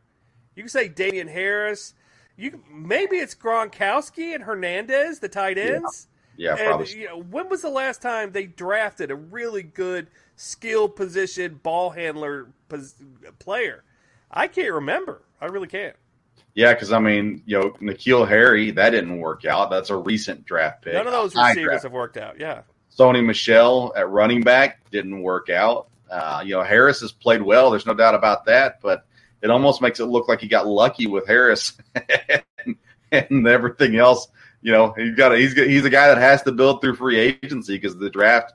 You 0.55 0.63
can 0.63 0.71
say 0.71 0.87
Damien 0.89 1.29
Harris. 1.29 1.95
You 2.37 2.63
maybe 2.73 3.17
it's 3.17 3.35
Gronkowski 3.35 4.35
and 4.35 4.45
Hernandez, 4.45 5.19
the 5.19 5.29
tight 5.29 5.59
ends. 5.59 6.07
Yeah, 6.37 6.57
yeah 6.57 6.67
probably. 6.69 7.01
You 7.01 7.07
know, 7.07 7.23
when 7.23 7.49
was 7.49 7.63
the 7.63 7.71
last 7.71 8.03
time 8.03 8.33
they 8.33 8.47
drafted 8.47 9.11
a 9.11 9.17
really 9.17 9.63
good 9.63 10.09
skill 10.37 10.89
position 10.89 11.61
ball 11.63 11.91
handler 11.91 12.49
pos- 12.69 12.95
player? 13.39 13.85
I 14.31 14.47
can't 14.47 14.73
remember. 14.73 15.23
I 15.41 15.47
really 15.47 15.67
can't. 15.69 15.97
Yeah, 16.55 16.73
because 16.75 16.93
I 16.93 16.99
mean, 16.99 17.43
you 17.47 17.59
know, 17.59 17.71
N'Keal 17.81 18.29
Harry 18.29 18.71
that 18.73 18.91
didn't 18.91 19.19
work 19.19 19.45
out. 19.45 19.71
That's 19.71 19.91
a 19.91 19.97
recent 19.97 20.45
draft 20.45 20.83
pick. 20.83 20.95
None 20.95 21.07
of 21.07 21.13
those 21.13 21.35
receivers 21.35 21.83
have 21.83 21.93
worked 21.93 22.17
out. 22.17 22.41
Yeah. 22.41 22.63
Sony 22.97 23.25
Michel 23.25 23.93
at 23.97 24.09
running 24.11 24.43
back 24.43 24.91
didn't 24.91 25.23
work 25.23 25.49
out. 25.49 25.89
Uh, 26.11 26.43
you 26.45 26.55
know, 26.55 26.63
Harris 26.63 27.01
has 27.01 27.13
played 27.13 27.41
well. 27.41 27.71
There's 27.71 27.87
no 27.87 27.95
doubt 27.95 28.15
about 28.15 28.47
that, 28.47 28.81
but 28.83 29.07
it 29.43 29.51
almost 29.51 29.81
makes 29.81 30.01
it 30.01 30.07
look 30.07 30.29
like 30.29 30.41
he 30.41 30.49
got 30.49 30.67
lucky 30.67 31.07
with 31.07 31.27
Harris 31.27 31.79
and, 32.67 32.77
and, 33.13 33.47
everything 33.47 33.97
else. 33.97 34.27
You 34.61 34.73
know, 34.73 34.93
he's 34.93 35.15
got 35.15 35.33
a, 35.33 35.39
he's 35.39 35.55
he's 35.55 35.85
a 35.85 35.91
guy 35.91 36.09
that 36.09 36.19
has 36.19 36.43
to 36.43 36.53
build 36.53 36.81
through 36.81 36.97
free 36.97 37.19
agency 37.19 37.77
because 37.77 37.97
the 37.97 38.11
draft. 38.11 38.53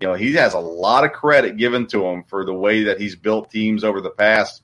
You 0.00 0.06
know, 0.06 0.14
he 0.14 0.32
has 0.34 0.54
a 0.54 0.60
lot 0.60 1.04
of 1.04 1.12
credit 1.12 1.56
given 1.56 1.88
to 1.88 2.06
him 2.06 2.22
for 2.22 2.44
the 2.44 2.54
way 2.54 2.84
that 2.84 3.00
he's 3.00 3.16
built 3.16 3.50
teams 3.50 3.82
over 3.82 4.00
the 4.00 4.10
past. 4.10 4.62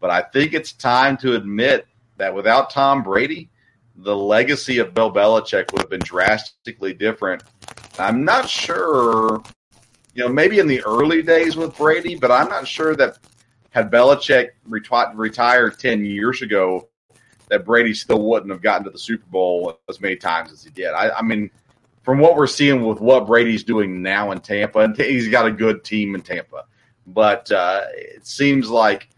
But 0.00 0.10
I 0.10 0.22
think 0.22 0.54
it's 0.54 0.72
time 0.72 1.16
to 1.18 1.36
admit 1.36 1.86
that 2.22 2.34
without 2.34 2.70
Tom 2.70 3.02
Brady, 3.02 3.50
the 3.96 4.16
legacy 4.16 4.78
of 4.78 4.94
Bill 4.94 5.12
Belichick 5.12 5.72
would 5.72 5.82
have 5.82 5.90
been 5.90 6.00
drastically 6.00 6.94
different. 6.94 7.42
I'm 7.98 8.24
not 8.24 8.48
sure, 8.48 9.42
you 10.14 10.22
know, 10.22 10.28
maybe 10.28 10.60
in 10.60 10.68
the 10.68 10.82
early 10.84 11.22
days 11.22 11.56
with 11.56 11.76
Brady, 11.76 12.14
but 12.14 12.30
I'm 12.30 12.48
not 12.48 12.66
sure 12.66 12.94
that 12.96 13.18
had 13.70 13.90
Belichick 13.90 14.50
reti- 14.68 15.12
retired 15.16 15.78
10 15.78 16.04
years 16.04 16.42
ago, 16.42 16.88
that 17.48 17.64
Brady 17.64 17.92
still 17.92 18.22
wouldn't 18.22 18.52
have 18.52 18.62
gotten 18.62 18.84
to 18.84 18.90
the 18.90 18.98
Super 18.98 19.26
Bowl 19.26 19.78
as 19.88 20.00
many 20.00 20.16
times 20.16 20.52
as 20.52 20.62
he 20.62 20.70
did. 20.70 20.92
I, 20.92 21.10
I 21.10 21.22
mean, 21.22 21.50
from 22.02 22.18
what 22.18 22.36
we're 22.36 22.46
seeing 22.46 22.84
with 22.84 23.00
what 23.00 23.26
Brady's 23.26 23.64
doing 23.64 24.00
now 24.00 24.30
in 24.30 24.40
Tampa, 24.40 24.94
he's 24.96 25.28
got 25.28 25.46
a 25.46 25.52
good 25.52 25.82
team 25.84 26.14
in 26.14 26.22
Tampa, 26.22 26.64
but 27.06 27.50
uh, 27.50 27.82
it 27.94 28.26
seems 28.26 28.70
like 28.70 29.08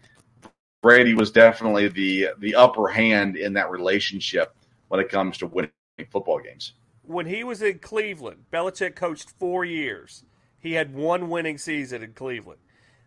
Brady 0.85 1.15
was 1.15 1.31
definitely 1.31 1.87
the 1.87 2.29
the 2.37 2.53
upper 2.53 2.87
hand 2.87 3.37
in 3.37 3.53
that 3.53 3.71
relationship 3.71 4.55
when 4.89 4.99
it 4.99 5.09
comes 5.09 5.35
to 5.39 5.47
winning 5.47 5.71
football 6.11 6.39
games. 6.39 6.73
When 7.01 7.25
he 7.25 7.43
was 7.43 7.63
in 7.63 7.79
Cleveland, 7.79 8.45
Belichick 8.53 8.93
coached 8.93 9.31
four 9.39 9.65
years. 9.65 10.25
He 10.59 10.73
had 10.73 10.93
one 10.93 11.31
winning 11.31 11.57
season 11.57 12.03
in 12.03 12.13
Cleveland 12.13 12.59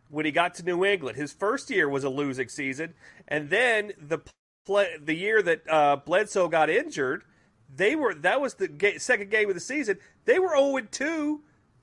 when 0.08 0.24
he 0.26 0.32
got 0.32 0.54
to 0.54 0.64
New 0.64 0.84
England. 0.84 1.16
His 1.16 1.32
first 1.32 1.70
year 1.70 1.88
was 1.88 2.02
a 2.02 2.08
losing 2.08 2.48
season, 2.48 2.94
and 3.28 3.48
then 3.48 3.92
the 3.96 4.18
play, 4.66 4.96
the 5.00 5.14
year 5.14 5.40
that 5.40 5.62
uh, 5.70 5.96
Bledsoe 6.04 6.48
got 6.48 6.68
injured, 6.68 7.22
they 7.72 7.94
were 7.94 8.12
that 8.12 8.40
was 8.40 8.54
the 8.54 8.66
ga- 8.66 8.98
second 8.98 9.30
game 9.30 9.48
of 9.50 9.54
the 9.54 9.60
season. 9.60 9.98
They 10.24 10.40
were 10.40 10.48
zero 10.48 10.62
oh 10.62 10.80
two 10.80 11.42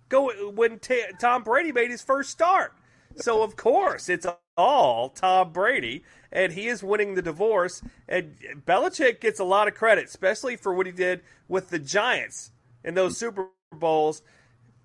go 0.09 0.29
when 0.49 0.79
T- 0.79 1.05
Tom 1.21 1.43
Brady 1.43 1.71
made 1.71 1.89
his 1.89 2.01
first 2.01 2.31
start. 2.31 2.73
So 3.15 3.43
of 3.43 3.55
course 3.55 4.09
it's 4.09 4.27
all 4.57 5.09
Tom 5.09 5.51
Brady, 5.53 6.03
and 6.31 6.53
he 6.53 6.67
is 6.67 6.83
winning 6.83 7.15
the 7.15 7.21
divorce. 7.21 7.81
And 8.07 8.37
Belichick 8.65 9.21
gets 9.21 9.39
a 9.39 9.43
lot 9.45 9.67
of 9.67 9.75
credit, 9.75 10.05
especially 10.05 10.55
for 10.55 10.73
what 10.73 10.85
he 10.85 10.91
did 10.91 11.21
with 11.47 11.69
the 11.69 11.79
Giants 11.79 12.51
in 12.83 12.93
those 12.95 13.17
Super 13.17 13.49
Bowls 13.71 14.21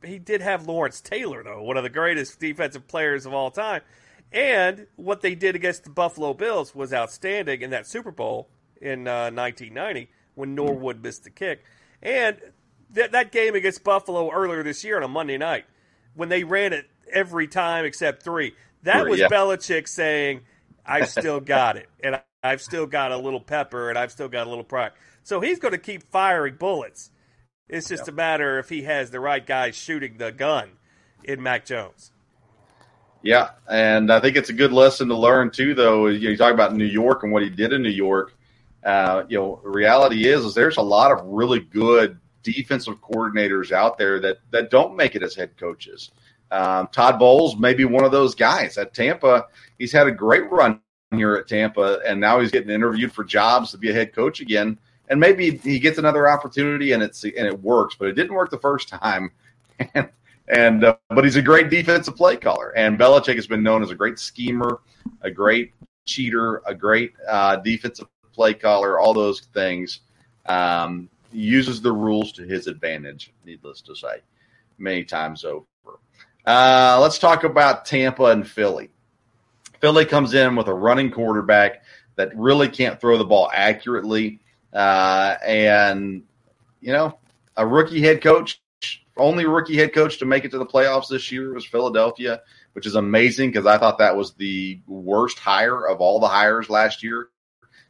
he 0.05 0.19
did 0.19 0.41
have 0.41 0.67
Lawrence 0.67 1.01
Taylor 1.01 1.43
though, 1.43 1.63
one 1.63 1.77
of 1.77 1.83
the 1.83 1.91
greatest 1.91 2.41
defensive 2.41 2.87
players 2.89 3.27
of 3.27 3.35
all 3.35 3.51
time. 3.51 3.83
And 4.33 4.87
what 4.97 5.21
they 5.23 5.35
did 5.35 5.57
against 5.57 5.85
the 5.85 5.91
Buffalo 5.91 6.35
Bills 6.35 6.75
was 6.75 6.93
outstanding 6.93 7.63
in 7.63 7.71
that 7.71 7.87
Super 7.87 8.13
Bowl 8.13 8.49
in 8.81 9.09
uh, 9.09 9.31
1990 9.31 10.11
when 10.35 10.55
Norwood 10.55 11.03
missed 11.03 11.25
the 11.25 11.31
kick. 11.31 11.65
And 12.03 12.39
th- 12.95 13.11
that 13.11 13.33
game 13.33 13.55
against 13.55 13.83
Buffalo 13.83 14.31
earlier 14.31 14.63
this 14.63 14.85
year 14.85 14.97
on 14.97 15.03
a 15.03 15.09
Monday 15.09 15.37
night 15.37 15.65
when 16.15 16.29
they 16.29 16.45
ran 16.45 16.73
it 16.73 16.87
every 17.13 17.49
time 17.49 17.85
except 17.85 18.23
three. 18.23 18.55
That 18.83 19.07
was 19.07 19.21
yeah. 19.21 19.29
Belichick 19.29 19.89
saying, 19.89 20.41
"I've 20.87 21.09
still 21.19 21.41
got 21.41 21.77
it, 21.77 21.89
and 22.03 22.21
I've 22.43 22.63
still 22.63 22.87
got 22.87 23.13
a 23.13 23.17
little 23.17 23.41
pepper, 23.41 23.91
and 23.91 23.99
I've 23.99 24.13
still 24.13 24.29
got 24.29 24.47
a 24.47 24.51
little 24.51 24.65
pride." 24.65 24.93
So 25.23 25.41
he's 25.41 25.59
going 25.59 25.73
to 25.73 25.79
keep 25.79 26.03
firing 26.03 26.57
bullets 26.57 27.11
it's 27.71 27.89
just 27.89 28.03
yep. 28.03 28.09
a 28.09 28.13
matter 28.13 28.59
if 28.59 28.69
he 28.69 28.83
has 28.83 29.11
the 29.11 29.21
right 29.21 29.45
guy 29.45 29.71
shooting 29.71 30.19
the 30.19 30.33
gun 30.33 30.71
in 31.23 31.43
Mac 31.43 31.65
Jones. 31.65 32.11
Yeah, 33.23 33.51
and 33.69 34.11
I 34.11 34.19
think 34.21 34.37
it's 34.37 34.51
a 34.51 34.55
good 34.55 34.73
lesson 34.73 35.09
to 35.09 35.17
learn 35.17 35.51
too. 35.51 35.75
Though 35.75 36.07
you, 36.09 36.21
know, 36.21 36.31
you 36.31 36.37
talk 36.37 36.53
about 36.53 36.75
New 36.75 36.87
York 36.87 37.23
and 37.23 37.33
what 37.33 37.43
he 37.43 37.51
did 37.51 37.73
in 37.73 37.83
New 37.83 37.91
York. 37.91 38.35
Uh, 38.83 39.25
you 39.29 39.39
know, 39.39 39.61
reality 39.63 40.27
is, 40.27 40.45
is 40.45 40.55
there's 40.55 40.79
a 40.79 40.83
lot 40.83 41.13
of 41.13 41.25
really 41.27 41.61
good 41.61 42.19
defensive 42.43 43.01
coordinators 43.03 43.73
out 43.73 43.99
there 43.99 44.19
that 44.21 44.39
that 44.51 44.71
don't 44.71 44.97
make 44.97 45.15
it 45.15 45.23
as 45.23 45.35
head 45.35 45.57
coaches. 45.59 46.11
Um, 46.51 46.89
Todd 46.89 47.19
Bowles 47.19 47.57
may 47.57 47.75
be 47.75 47.85
one 47.85 48.05
of 48.05 48.13
those 48.13 48.35
guys 48.35 48.79
at 48.79 48.95
Tampa. 48.95 49.47
He's 49.79 49.93
had 49.93 50.07
a 50.07 50.13
great 50.13 50.51
run 50.51 50.81
here 51.13 51.35
at 51.35 51.49
Tampa, 51.49 52.01
and 52.07 52.21
now 52.21 52.41
he's 52.41 52.51
getting 52.51 52.71
interviewed 52.71 53.13
for 53.13 53.25
jobs 53.25 53.71
to 53.71 53.79
be 53.79 53.91
a 53.91 53.93
head 53.93 54.13
coach 54.13 54.41
again. 54.41 54.79
And 55.09 55.19
maybe 55.19 55.57
he 55.59 55.79
gets 55.79 55.99
another 55.99 56.29
opportunity, 56.29 56.93
and 56.93 57.03
it's 57.03 57.25
and 57.25 57.47
it 57.47 57.61
works. 57.61 57.97
But 57.99 58.09
it 58.09 58.13
didn't 58.15 58.35
work 58.35 58.51
the 58.51 58.59
first 58.59 58.89
time. 58.89 59.33
and 59.95 60.09
and 60.49 60.85
uh, 60.85 60.97
but 61.09 61.25
he's 61.25 61.37
a 61.37 61.43
great 61.43 61.71
defensive 61.71 62.17
play 62.17 62.37
caller. 62.37 62.71
And 62.77 62.99
Belichick 62.99 63.37
has 63.37 63.47
been 63.47 63.63
known 63.63 63.83
as 63.83 63.91
a 63.91 63.95
great 63.95 64.19
schemer, 64.19 64.81
a 65.23 65.31
great 65.31 65.73
cheater, 66.07 66.63
a 66.67 66.75
great 66.75 67.13
uh, 67.29 67.57
defensive 67.57 68.07
play 68.33 68.55
caller. 68.55 68.99
All 68.99 69.15
those 69.15 69.41
things. 69.53 70.01
Um, 70.47 71.09
uses 71.33 71.81
the 71.81 71.93
rules 71.93 72.33
to 72.33 72.43
his 72.43 72.67
advantage. 72.67 73.33
Needless 73.45 73.81
to 73.83 73.95
say, 73.95 74.21
many 74.79 75.05
times 75.05 75.45
over. 75.45 75.65
Uh, 76.51 76.99
let's 77.01 77.21
talk 77.21 77.45
about 77.45 77.85
Tampa 77.85 78.25
and 78.25 78.45
Philly. 78.45 78.91
Philly 79.81 80.05
comes 80.05 80.35
in 80.35 80.57
with 80.57 80.67
a 80.67 80.75
running 80.75 81.13
quarterback 81.13 81.85
that 82.17 82.37
really 82.37 82.69
can't 82.69 83.01
throw 83.01 83.17
the 83.17 83.25
ball 83.25 83.49
accurately. 83.55 84.41
Uh, 84.73 85.37
and, 85.47 86.25
you 86.81 86.93
know, 86.93 87.17
a 87.57 87.65
rookie 87.65 88.01
head 88.01 88.21
coach, 88.21 88.61
only 89.17 89.47
rookie 89.47 89.77
head 89.77 89.95
coach 89.95 90.19
to 90.19 90.25
make 90.25 90.45
it 90.45 90.51
to 90.51 90.59
the 90.59 90.67
playoffs 90.67 91.07
this 91.07 91.31
year 91.31 91.55
was 91.55 91.65
Philadelphia, 91.65 92.41
which 92.73 92.85
is 92.85 92.97
amazing 92.97 93.51
because 93.51 93.67
I 93.67 93.79
thought 93.79 93.99
that 93.99 94.17
was 94.17 94.33
the 94.33 94.81
worst 94.89 95.39
hire 95.39 95.87
of 95.87 96.01
all 96.01 96.19
the 96.19 96.27
hires 96.27 96.69
last 96.69 97.05
year, 97.05 97.29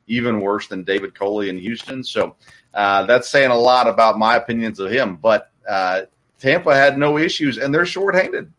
even 0.06 0.42
worse 0.42 0.66
than 0.66 0.84
David 0.84 1.14
Culley 1.14 1.48
in 1.48 1.56
Houston. 1.56 2.04
So 2.04 2.36
uh, 2.74 3.06
that's 3.06 3.30
saying 3.30 3.52
a 3.52 3.58
lot 3.58 3.88
about 3.88 4.18
my 4.18 4.36
opinions 4.36 4.80
of 4.80 4.90
him. 4.90 5.16
But 5.16 5.50
uh, 5.66 6.02
Tampa 6.40 6.74
had 6.74 6.98
no 6.98 7.18
issues, 7.18 7.58
and 7.58 7.72
they're 7.72 7.86
shorthanded. 7.86 8.52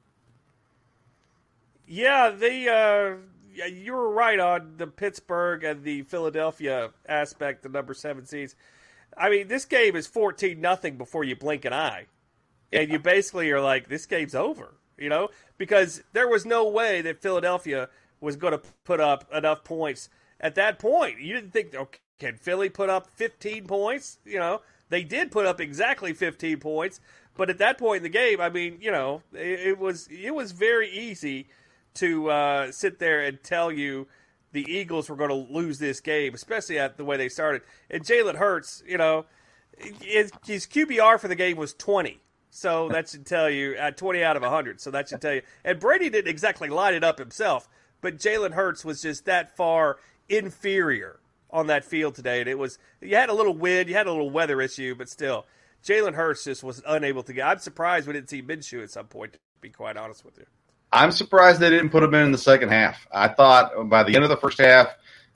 Yeah, 1.88 2.30
they. 2.30 2.70
Uh, 2.70 3.18
you 3.68 3.94
were 3.94 4.10
right 4.10 4.40
on 4.40 4.76
the 4.78 4.88
Pittsburgh 4.88 5.64
and 5.64 5.84
the 5.84 6.04
Philadelphia 6.04 6.92
aspect, 7.10 7.64
the 7.64 7.70
number 7.70 7.94
seven 7.94 8.26
seeds. 8.26 8.56
I 9.18 9.30
mean, 9.30 9.48
this 9.50 9.66
game 9.66 9.96
is 9.96 10.08
fourteen 10.08 10.62
nothing 10.62 10.98
before 10.98 11.24
you 11.24 11.36
blink 11.36 11.66
an 11.66 11.74
eye, 11.74 12.06
and 12.72 12.90
you 12.90 13.00
basically 13.00 13.52
are 13.52 13.60
like, 13.60 13.90
this 13.90 14.06
game's 14.06 14.36
over. 14.36 14.76
You 14.98 15.10
know, 15.10 15.30
because 15.58 16.04
there 16.14 16.28
was 16.30 16.46
no 16.46 16.68
way 16.68 17.02
that 17.02 17.22
Philadelphia 17.22 17.90
was 18.22 18.36
going 18.36 18.54
to 18.54 18.62
put 18.84 19.00
up 19.00 19.26
enough 19.34 19.64
points 19.64 20.10
at 20.40 20.54
that 20.56 20.78
point. 20.78 21.20
You 21.20 21.34
didn't 21.34 21.52
think, 21.52 21.74
okay, 21.74 22.00
can 22.20 22.38
Philly 22.38 22.70
put 22.70 22.88
up 22.88 23.08
15 23.08 23.66
points? 23.66 24.20
You 24.24 24.38
know, 24.38 24.62
they 24.90 25.04
did 25.04 25.32
put 25.32 25.48
up 25.48 25.60
exactly 25.60 26.14
15 26.14 26.60
points, 26.60 27.00
but 27.42 27.50
at 27.50 27.58
that 27.58 27.80
point 27.80 27.98
in 27.98 28.04
the 28.04 28.10
game, 28.10 28.40
I 28.40 28.50
mean, 28.50 28.78
you 28.82 28.92
know, 28.92 29.24
it, 29.34 29.70
it 29.70 29.80
was 29.80 30.08
it 30.12 30.30
was 30.30 30.52
very 30.52 30.88
easy 30.92 31.48
to 31.96 32.30
uh, 32.30 32.72
sit 32.72 33.00
there 33.00 33.22
and 33.22 33.42
tell 33.42 33.72
you 33.72 34.06
the 34.52 34.62
Eagles 34.72 35.10
were 35.10 35.16
going 35.16 35.32
to 35.32 35.52
lose 35.52 35.80
this 35.80 36.02
game, 36.02 36.36
especially 36.36 36.78
at 36.78 36.98
the 36.98 37.04
way 37.04 37.18
they 37.18 37.30
started. 37.30 37.64
And 37.90 38.04
Jalen 38.04 38.36
Hurts, 38.36 38.84
you 38.86 39.00
know, 39.00 39.26
his, 40.04 40.32
his 40.46 40.68
QBR 40.68 41.20
for 41.20 41.28
the 41.28 41.34
game 41.34 41.58
was 41.58 41.74
20. 41.74 42.20
So 42.52 42.90
that 42.92 43.10
should 43.10 43.26
tell 43.26 43.50
you 43.50 43.76
at 43.76 43.98
20 43.98 44.24
out 44.24 44.36
of 44.36 44.44
100. 44.44 44.80
So 44.80 44.92
that 44.92 45.10
should 45.10 45.20
tell 45.20 45.34
you. 45.34 45.42
And 45.64 45.80
Brady 45.80 46.12
didn't 46.12 46.30
exactly 46.30 46.70
light 46.70 46.94
it 46.94 47.04
up 47.04 47.18
himself, 47.18 47.68
but 48.02 48.18
Jalen 48.18 48.52
Hurts 48.52 48.86
was 48.86 49.02
just 49.02 49.26
that 49.26 49.58
far 49.58 49.98
inferior 50.30 51.20
on 51.50 51.66
that 51.68 51.86
field 51.86 52.14
today. 52.14 52.42
And 52.42 52.48
it 52.48 52.60
was, 52.60 52.78
you 53.02 53.16
had 53.16 53.30
a 53.30 53.34
little 53.34 53.56
wind, 53.56 53.90
you 53.90 53.96
had 53.96 54.06
a 54.06 54.12
little 54.12 54.30
weather 54.30 54.62
issue, 54.62 54.94
but 54.94 55.10
still, 55.10 55.48
Jalen 55.84 56.14
Hurts 56.14 56.44
just 56.44 56.64
was 56.64 56.82
unable 56.88 57.24
to 57.24 57.34
get. 57.34 57.48
I'm 57.48 57.60
surprised 57.60 58.08
we 58.08 58.14
didn't 58.14 58.30
see 58.30 58.42
Minshew 58.42 58.84
at 58.84 58.92
some 58.92 59.08
point, 59.08 59.34
to 59.34 59.40
be 59.62 59.70
quite 59.70 59.98
honest 59.98 60.24
with 60.24 60.38
you. 60.38 60.46
I'm 60.92 61.12
surprised 61.12 61.60
they 61.60 61.70
didn't 61.70 61.90
put 61.90 62.04
him 62.04 62.14
in 62.14 62.26
in 62.26 62.32
the 62.32 62.38
second 62.38 62.70
half. 62.70 63.08
I 63.12 63.30
thought 63.30 63.90
by 63.90 64.04
the 64.04 64.16
end 64.16 64.24
of 64.24 64.30
the 64.30 64.38
first 64.38 64.60
half, 64.60 64.88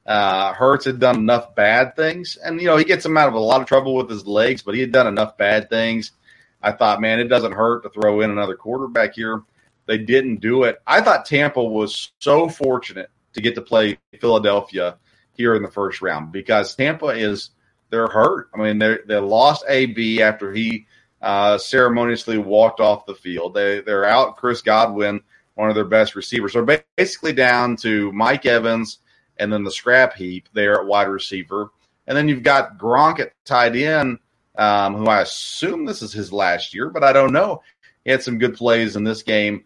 uh, 0.06 0.54
Hurts 0.54 0.86
had 0.86 1.00
done 1.00 1.16
enough 1.16 1.56
bad 1.56 1.96
things, 1.96 2.38
and 2.44 2.60
you 2.60 2.68
know 2.68 2.78
he 2.78 2.84
gets 2.84 3.06
him 3.06 3.18
out 3.18 3.28
of 3.28 3.34
a 3.34 3.40
lot 3.40 3.62
of 3.62 3.68
trouble 3.68 3.96
with 3.96 4.10
his 4.10 4.28
legs, 4.28 4.62
but 4.62 4.76
he 4.76 4.82
had 4.82 4.92
done 4.92 5.08
enough 5.08 5.38
bad 5.38 5.70
things. 5.70 6.12
I 6.62 6.72
thought, 6.74 7.02
man, 7.02 7.20
it 7.20 7.28
doesn't 7.28 7.54
hurt 7.54 7.84
to 7.84 7.90
throw 7.90 8.22
in 8.22 8.32
another 8.32 8.56
quarterback 8.56 9.14
here. 9.16 9.44
They 9.88 9.98
didn't 9.98 10.42
do 10.42 10.64
it. 10.64 10.80
I 10.86 11.02
thought 11.02 11.26
Tampa 11.26 11.64
was 11.64 12.12
so 12.20 12.50
fortunate 12.50 13.10
to 13.34 13.42
get 13.42 13.56
to 13.56 13.62
play 13.62 13.98
Philadelphia 14.20 14.98
here 15.34 15.56
in 15.56 15.64
the 15.64 15.72
first 15.72 16.02
round 16.02 16.32
because 16.32 16.76
Tampa 16.76 17.08
is 17.08 17.52
they're 17.96 18.08
hurt. 18.08 18.50
I 18.54 18.58
mean, 18.58 18.78
they 18.78 18.98
they 19.08 19.18
lost 19.18 19.64
AB 19.70 20.22
after 20.22 20.52
he 20.52 20.86
uh, 21.22 21.58
ceremoniously 21.58 22.38
walked 22.38 22.82
off 22.82 23.06
the 23.06 23.16
field. 23.16 23.54
They 23.54 23.80
they're 23.80 24.04
out 24.04 24.36
Chris 24.36 24.62
Godwin 24.62 25.22
one 25.54 25.70
of 25.70 25.76
their 25.76 25.86
best 25.86 26.16
receivers. 26.16 26.52
So 26.52 26.68
basically 26.98 27.32
down 27.32 27.78
to 27.78 28.12
Mike 28.12 28.46
Evans 28.46 29.00
and 29.38 29.54
then 29.54 29.64
the 29.64 29.72
scrap 29.72 30.14
heap 30.14 30.50
there 30.52 30.76
at 30.76 30.86
wide 30.86 31.08
receiver. 31.08 31.70
And 32.08 32.18
then 32.18 32.28
you've 32.28 32.44
got 32.44 32.78
Gronk 32.78 33.20
at 33.20 33.32
tight 33.46 33.74
end, 33.78 34.20
um, 34.58 34.96
who 34.96 35.06
I 35.06 35.22
assume 35.22 35.86
this 35.86 36.02
is 36.02 36.12
his 36.12 36.34
last 36.34 36.74
year, 36.74 36.90
but 36.90 37.06
I 37.06 37.14
don't 37.14 37.32
know. 37.32 37.62
He 38.04 38.12
had 38.12 38.22
some 38.22 38.38
good 38.38 38.56
plays 38.56 38.98
in 38.98 39.06
this 39.06 39.24
game. 39.24 39.64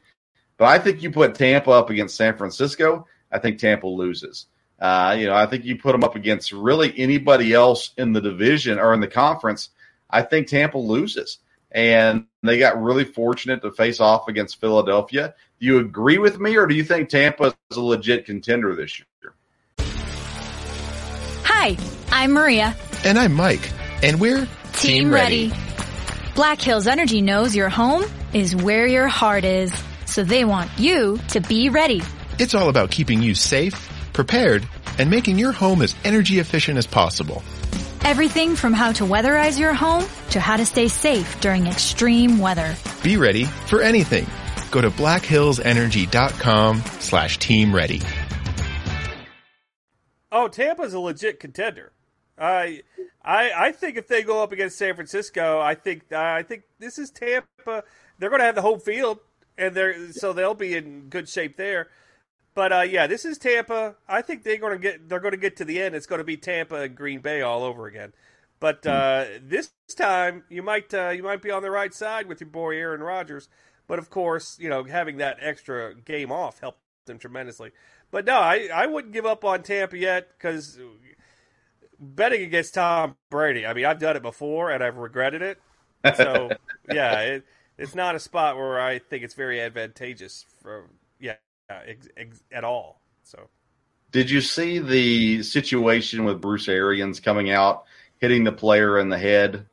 But 0.58 0.68
I 0.68 0.78
think 0.78 1.02
you 1.02 1.10
put 1.10 1.34
Tampa 1.34 1.72
up 1.72 1.90
against 1.90 2.16
San 2.18 2.38
Francisco, 2.38 3.08
I 3.32 3.40
think 3.40 3.58
Tampa 3.58 3.88
loses. 3.88 4.46
Uh, 4.80 5.16
you 5.20 5.28
know, 5.28 5.34
I 5.34 5.46
think 5.46 5.66
you 5.66 5.78
put 5.78 5.92
them 5.92 6.04
up 6.04 6.16
against 6.16 6.52
really 6.52 6.94
anybody 6.98 7.54
else 7.54 7.92
in 7.98 8.14
the 8.14 8.22
division 8.22 8.80
or 8.80 8.94
in 8.94 9.02
the 9.02 9.08
conference. 9.08 9.70
I 10.10 10.22
think 10.22 10.48
Tampa 10.48 10.78
loses 10.78 11.40
and 11.72 12.26
they 12.42 12.58
got 12.58 12.82
really 12.82 13.06
fortunate 13.06 13.62
to 13.62 13.72
face 13.72 14.00
off 14.00 14.28
against 14.28 14.60
Philadelphia. 14.60 15.34
Do 15.60 15.66
you 15.66 15.80
agree 15.80 16.18
with 16.18 16.40
me, 16.40 16.56
or 16.58 16.66
do 16.68 16.76
you 16.76 16.84
think 16.84 17.10
Tampa 17.10 17.54
is 17.70 17.78
a 17.78 17.82
legit 17.82 18.26
contender 18.26 18.76
this 18.76 19.00
year? 19.00 19.34
Hi, 21.44 21.78
I'm 22.12 22.32
Maria. 22.32 22.76
And 23.04 23.20
I'm 23.20 23.34
Mike. 23.34 23.72
And 24.02 24.20
we're 24.20 24.48
Team, 24.74 25.04
Team 25.04 25.12
ready. 25.12 25.50
ready. 25.50 25.62
Black 26.36 26.62
Hills 26.62 26.88
Energy 26.88 27.22
knows 27.22 27.56
your 27.56 27.70
home 27.70 28.06
is 28.34 28.56
where 28.56 28.88
your 28.88 29.08
heart 29.08 29.44
is, 29.44 29.74
so 30.06 30.24
they 30.24 30.46
want 30.46 30.72
you 30.78 31.20
to 31.30 31.42
be 31.42 31.70
ready. 31.70 32.02
It's 32.40 32.56
all 32.56 32.70
about 32.70 32.90
keeping 32.90 33.22
you 33.22 33.36
safe, 33.36 33.90
prepared, 34.20 34.68
and 34.98 35.10
making 35.10 35.40
your 35.40 35.54
home 35.54 35.82
as 35.82 35.96
energy 36.04 36.40
efficient 36.40 36.78
as 36.78 36.86
possible. 36.86 37.42
Everything 38.04 38.54
from 38.54 38.74
how 38.74 38.92
to 38.92 39.06
weatherize 39.06 39.58
your 39.58 39.74
home 39.74 40.06
to 40.32 40.42
how 40.42 40.58
to 40.58 40.66
stay 40.66 40.90
safe 40.90 41.40
during 41.40 41.68
extreme 41.68 42.38
weather. 42.38 42.76
Be 43.02 43.16
ready 43.16 43.46
for 43.46 43.82
anything. 43.82 44.28
Go 44.72 44.82
to 44.82 44.90
blackhillsenergy.com 44.90 46.82
slash 47.00 47.38
team 47.38 47.74
ready. 47.74 48.02
Oh, 50.34 50.50
Tampa's 50.50 50.94
a 50.94 51.00
legit 51.00 51.40
contender. 51.40 51.94
I, 52.38 52.82
I, 53.24 53.52
I 53.56 53.72
think 53.72 53.96
if 53.96 54.10
they 54.10 54.24
go 54.24 54.44
up 54.44 54.52
against 54.52 54.78
San 54.78 54.96
Francisco, 54.96 55.62
I 55.62 55.76
think 55.76 56.12
I 56.12 56.44
think 56.44 56.64
this 56.78 57.00
is 57.00 57.10
Tampa. 57.10 57.86
They're 58.18 58.30
going 58.30 58.40
to 58.40 58.46
have 58.46 58.56
the 58.56 58.62
home 58.62 58.82
field, 58.82 59.20
and 59.58 59.74
they're 59.74 60.12
so 60.12 60.34
they'll 60.34 60.54
be 60.56 60.76
in 60.76 61.08
good 61.08 61.30
shape 61.30 61.56
there. 61.56 61.88
But 62.54 62.74
uh, 62.74 62.82
yeah, 62.82 63.08
this 63.08 63.26
is 63.26 63.38
Tampa. 63.38 63.96
I 64.08 64.22
think 64.22 64.44
they're 64.44 64.58
going 64.58 64.74
to 64.74 64.80
get 64.80 65.08
they're 65.08 65.20
going 65.20 65.34
to 65.34 65.38
get 65.38 65.56
to 65.58 65.66
the 65.66 65.82
end. 65.82 65.96
It's 65.96 66.08
going 66.08 66.20
to 66.20 66.26
be 66.26 66.38
Tampa 66.38 66.76
and 66.76 66.96
Green 66.96 67.20
Bay 67.20 67.42
all 67.42 67.64
over 67.64 67.88
again. 67.88 68.14
But 68.60 68.84
hmm. 68.84 68.90
uh, 68.90 69.26
this 69.42 69.72
time, 69.96 70.44
you 70.50 70.64
might 70.64 70.94
uh, 70.94 71.10
you 71.10 71.24
might 71.24 71.42
be 71.42 71.52
on 71.52 71.62
the 71.62 71.72
right 71.72 71.94
side 71.94 72.28
with 72.28 72.42
your 72.42 72.50
boy 72.50 72.76
Aaron 72.76 73.02
Rodgers. 73.02 73.50
But 73.88 74.00
of 74.00 74.10
course, 74.10 74.58
you 74.60 74.70
know 74.70 74.84
having 74.84 75.18
that 75.18 75.38
extra 75.42 75.96
game 75.96 76.32
off 76.32 76.60
helped 76.60 76.82
them 77.06 77.20
tremendously. 77.20 77.72
But 78.12 78.26
no, 78.26 78.38
I, 78.40 78.70
I 78.74 78.88
wouldn't 78.88 79.14
give 79.14 79.26
up 79.26 79.46
on 79.46 79.62
Tampa 79.62 79.98
yet 79.98 80.30
because 80.38 80.80
betting 82.00 82.42
against 82.42 82.74
Tom 82.74 83.18
Brady. 83.30 83.66
I 83.66 83.74
mean, 83.74 83.86
I've 83.86 84.00
done 84.00 84.16
it 84.16 84.22
before 84.22 84.72
and 84.72 84.84
I've 84.84 84.98
regretted 84.98 85.42
it. 85.42 85.60
So 86.16 86.50
yeah, 86.92 87.20
it, 87.22 87.46
it's 87.78 87.96
not 87.96 88.16
a 88.16 88.20
spot 88.20 88.56
where 88.56 88.80
I 88.80 89.00
think 89.00 89.24
it's 89.24 89.36
very 89.36 89.62
advantageous 89.62 90.46
for 90.62 90.90
yeah 91.20 91.36
ex, 91.70 92.08
ex, 92.18 92.44
at 92.52 92.64
all. 92.64 93.02
So, 93.24 93.50
did 94.12 94.30
you 94.30 94.42
see 94.42 94.80
the 94.80 95.44
situation 95.44 96.26
with 96.26 96.42
Bruce 96.42 96.68
Arians 96.68 97.20
coming 97.20 97.52
out, 97.52 97.86
hitting 98.20 98.44
the 98.44 98.52
player 98.52 99.00
in 99.00 99.10
the 99.10 99.18
head? 99.18 99.68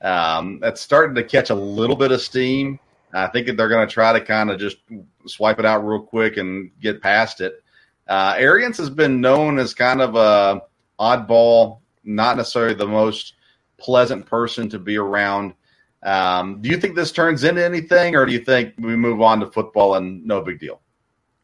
Um, 0.00 0.58
that's 0.60 0.80
starting 0.80 1.14
to 1.16 1.24
catch 1.24 1.50
a 1.50 1.54
little 1.54 1.96
bit 1.96 2.12
of 2.12 2.20
steam. 2.20 2.78
I 3.12 3.28
think 3.28 3.46
they're 3.46 3.68
going 3.68 3.86
to 3.86 3.92
try 3.92 4.12
to 4.12 4.20
kind 4.20 4.50
of 4.50 4.58
just 4.58 4.78
swipe 5.26 5.58
it 5.58 5.64
out 5.64 5.86
real 5.86 6.02
quick 6.02 6.36
and 6.36 6.70
get 6.80 7.00
past 7.00 7.40
it. 7.40 7.62
Uh, 8.08 8.34
Arians 8.36 8.76
has 8.78 8.90
been 8.90 9.20
known 9.20 9.58
as 9.58 9.72
kind 9.72 10.00
of 10.00 10.16
a 10.16 10.62
oddball, 10.98 11.80
not 12.02 12.36
necessarily 12.36 12.74
the 12.74 12.86
most 12.86 13.34
pleasant 13.78 14.26
person 14.26 14.68
to 14.70 14.78
be 14.78 14.96
around. 14.96 15.54
Um, 16.02 16.60
do 16.60 16.68
you 16.68 16.76
think 16.76 16.96
this 16.96 17.12
turns 17.12 17.44
into 17.44 17.64
anything, 17.64 18.14
or 18.14 18.26
do 18.26 18.32
you 18.32 18.40
think 18.40 18.74
we 18.78 18.96
move 18.96 19.22
on 19.22 19.40
to 19.40 19.46
football 19.46 19.94
and 19.94 20.26
no 20.26 20.42
big 20.42 20.58
deal? 20.58 20.80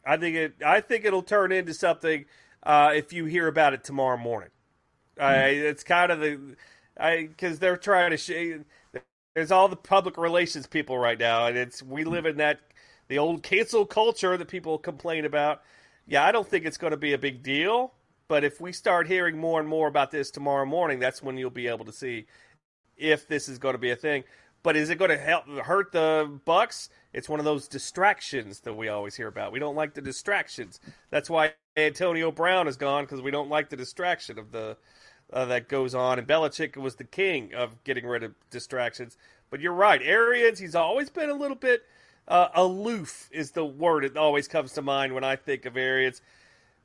I 0.05 0.17
think 0.17 0.37
it. 0.37 0.55
I 0.65 0.81
think 0.81 1.05
it'll 1.05 1.23
turn 1.23 1.53
into 1.53 1.75
something 1.75 2.25
uh, 2.63 2.93
if 2.95 3.13
you 3.13 3.27
hear 3.27 3.49
about 3.49 3.75
it 3.75 3.85
tomorrow 3.85 4.17
morning. 4.17 4.51
Mm-hmm. 5.19 5.67
it's 5.67 5.85
kind 5.85 6.11
of 6.11 6.21
the 6.21 6.57
I 6.99 7.27
because 7.27 7.59
they're 7.59 7.77
trying 7.77 8.11
to. 8.11 8.17
Sh- 8.17 9.01
there's 9.35 9.53
all 9.53 9.69
the 9.69 9.77
public 9.77 10.17
relations 10.17 10.67
people 10.67 10.99
right 10.99 11.19
now, 11.19 11.47
and 11.47 11.57
it's 11.57 11.83
we 11.83 12.05
live 12.05 12.27
in 12.27 12.39
that 12.39 12.61
the 13.09 13.19
old 13.19 13.43
cancel 13.43 13.87
culture 13.87 14.37
that 14.37 14.49
people 14.49 14.79
complain 14.79 15.25
about. 15.25 15.63
Yeah, 16.07 16.25
I 16.25 16.33
don't 16.33 16.49
think 16.49 16.65
it's 16.65 16.77
going 16.79 16.91
to 16.93 16.97
be 16.97 17.13
a 17.13 17.19
big 17.19 17.43
deal, 17.43 17.93
but 18.29 18.45
if 18.45 18.61
we 18.61 18.73
start 18.73 19.07
hearing 19.07 19.39
more 19.39 19.61
and 19.61 19.69
more 19.69 19.87
about 19.87 20.11
this 20.11 20.31
tomorrow 20.31 20.67
morning, 20.67 20.99
that's 20.99 21.23
when 21.23 21.37
you'll 21.37 21.51
be 21.51 21.69
able 21.69 21.85
to 21.85 21.93
see 21.93 22.27
if 22.97 23.29
this 23.29 23.49
is 23.49 23.59
going 23.59 23.75
to 23.75 23.79
be 23.79 23.91
a 23.91 23.97
thing. 23.97 24.25
But 24.63 24.77
is 24.77 24.91
it 24.91 24.97
going 24.97 25.11
to 25.11 25.19
help 25.19 25.47
hurt 25.49 25.93
the 25.93 26.39
Bucs? 26.47 26.91
It's 27.13 27.29
one 27.29 27.41
of 27.41 27.45
those 27.45 27.67
distractions 27.67 28.61
that 28.61 28.75
we 28.75 28.89
always 28.89 29.17
hear 29.17 29.29
about. 29.29 29.53
We 29.53 29.59
don't 29.59 29.75
like 29.75 29.95
the 29.95 30.03
distractions. 30.03 30.81
That's 31.11 31.31
why 31.31 31.55
Antonio 31.77 32.31
Brown 32.31 32.69
is 32.69 32.77
gone 32.77 33.05
because 33.05 33.23
we 33.23 33.31
don't 33.31 33.49
like 33.49 33.71
the 33.71 33.77
distraction 33.77 34.39
of 34.39 34.53
the 34.53 34.77
uh, 35.33 35.45
that 35.47 35.69
goes 35.69 35.95
on. 35.95 36.19
And 36.19 36.29
Belichick 36.29 36.77
was 36.77 36.97
the 36.97 37.05
king 37.05 37.55
of 37.55 37.83
getting 37.85 38.07
rid 38.07 38.23
of 38.23 38.35
distractions. 38.51 39.17
But 39.49 39.61
you're 39.61 39.73
right, 39.73 40.01
Arians. 40.03 40.59
He's 40.59 40.75
always 40.75 41.09
been 41.11 41.31
a 41.31 41.35
little 41.35 41.57
bit 41.57 41.85
uh, 42.29 42.49
aloof. 42.55 43.29
Is 43.33 43.53
the 43.53 43.65
word 43.65 44.05
that 44.05 44.17
always 44.17 44.47
comes 44.47 44.73
to 44.75 44.83
mind 44.83 45.15
when 45.15 45.25
I 45.25 45.37
think 45.37 45.65
of 45.67 45.77
Arians. 45.77 46.21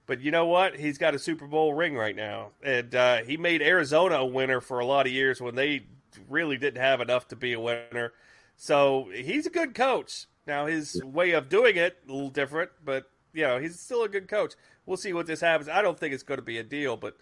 But 0.07 0.21
you 0.21 0.31
know 0.31 0.45
what? 0.45 0.77
He's 0.77 0.97
got 0.97 1.15
a 1.15 1.19
Super 1.19 1.47
Bowl 1.47 1.73
ring 1.73 1.95
right 1.95 2.15
now, 2.15 2.49
and 2.61 2.93
uh, 2.93 3.23
he 3.23 3.37
made 3.37 3.63
Arizona 3.63 4.17
a 4.17 4.25
winner 4.25 4.61
for 4.61 4.79
a 4.79 4.85
lot 4.85 5.07
of 5.07 5.11
years 5.11 5.41
when 5.41 5.55
they 5.55 5.81
really 6.29 6.57
didn't 6.57 6.81
have 6.81 7.01
enough 7.01 7.27
to 7.29 7.35
be 7.35 7.53
a 7.53 7.59
winner. 7.59 8.13
So 8.57 9.09
he's 9.13 9.45
a 9.45 9.49
good 9.49 9.73
coach. 9.73 10.27
Now 10.47 10.65
his 10.65 11.01
way 11.03 11.31
of 11.31 11.49
doing 11.49 11.75
it 11.75 11.97
a 12.07 12.11
little 12.11 12.29
different, 12.29 12.71
but 12.83 13.09
you 13.33 13.43
know 13.43 13.59
he's 13.59 13.79
still 13.79 14.03
a 14.03 14.09
good 14.09 14.27
coach. 14.27 14.53
We'll 14.85 14.97
see 14.97 15.13
what 15.13 15.25
this 15.25 15.41
happens. 15.41 15.69
I 15.69 15.81
don't 15.81 15.99
think 15.99 16.13
it's 16.13 16.23
going 16.23 16.37
to 16.37 16.45
be 16.45 16.57
a 16.57 16.63
deal, 16.63 16.97
but 16.97 17.17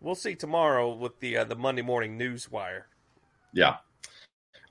we'll 0.00 0.14
see 0.14 0.34
tomorrow 0.34 0.94
with 0.94 1.18
the 1.20 1.38
uh, 1.38 1.44
the 1.44 1.56
Monday 1.56 1.82
morning 1.82 2.16
news 2.16 2.50
wire. 2.50 2.86
Yeah. 3.52 3.76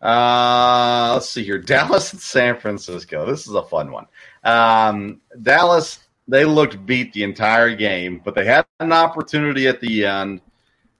Uh, 0.01 1.11
let's 1.13 1.29
see 1.29 1.43
here. 1.43 1.57
Dallas 1.61 2.13
and 2.13 2.21
San 2.21 2.59
Francisco. 2.59 3.25
This 3.25 3.47
is 3.47 3.53
a 3.53 3.63
fun 3.63 3.91
one. 3.91 4.05
Um, 4.43 5.21
Dallas, 5.41 5.99
they 6.27 6.45
looked 6.45 6.85
beat 6.85 7.13
the 7.13 7.23
entire 7.23 7.75
game, 7.75 8.21
but 8.23 8.35
they 8.35 8.45
had 8.45 8.65
an 8.79 8.93
opportunity 8.93 9.67
at 9.67 9.81
the 9.81 10.05
end 10.05 10.41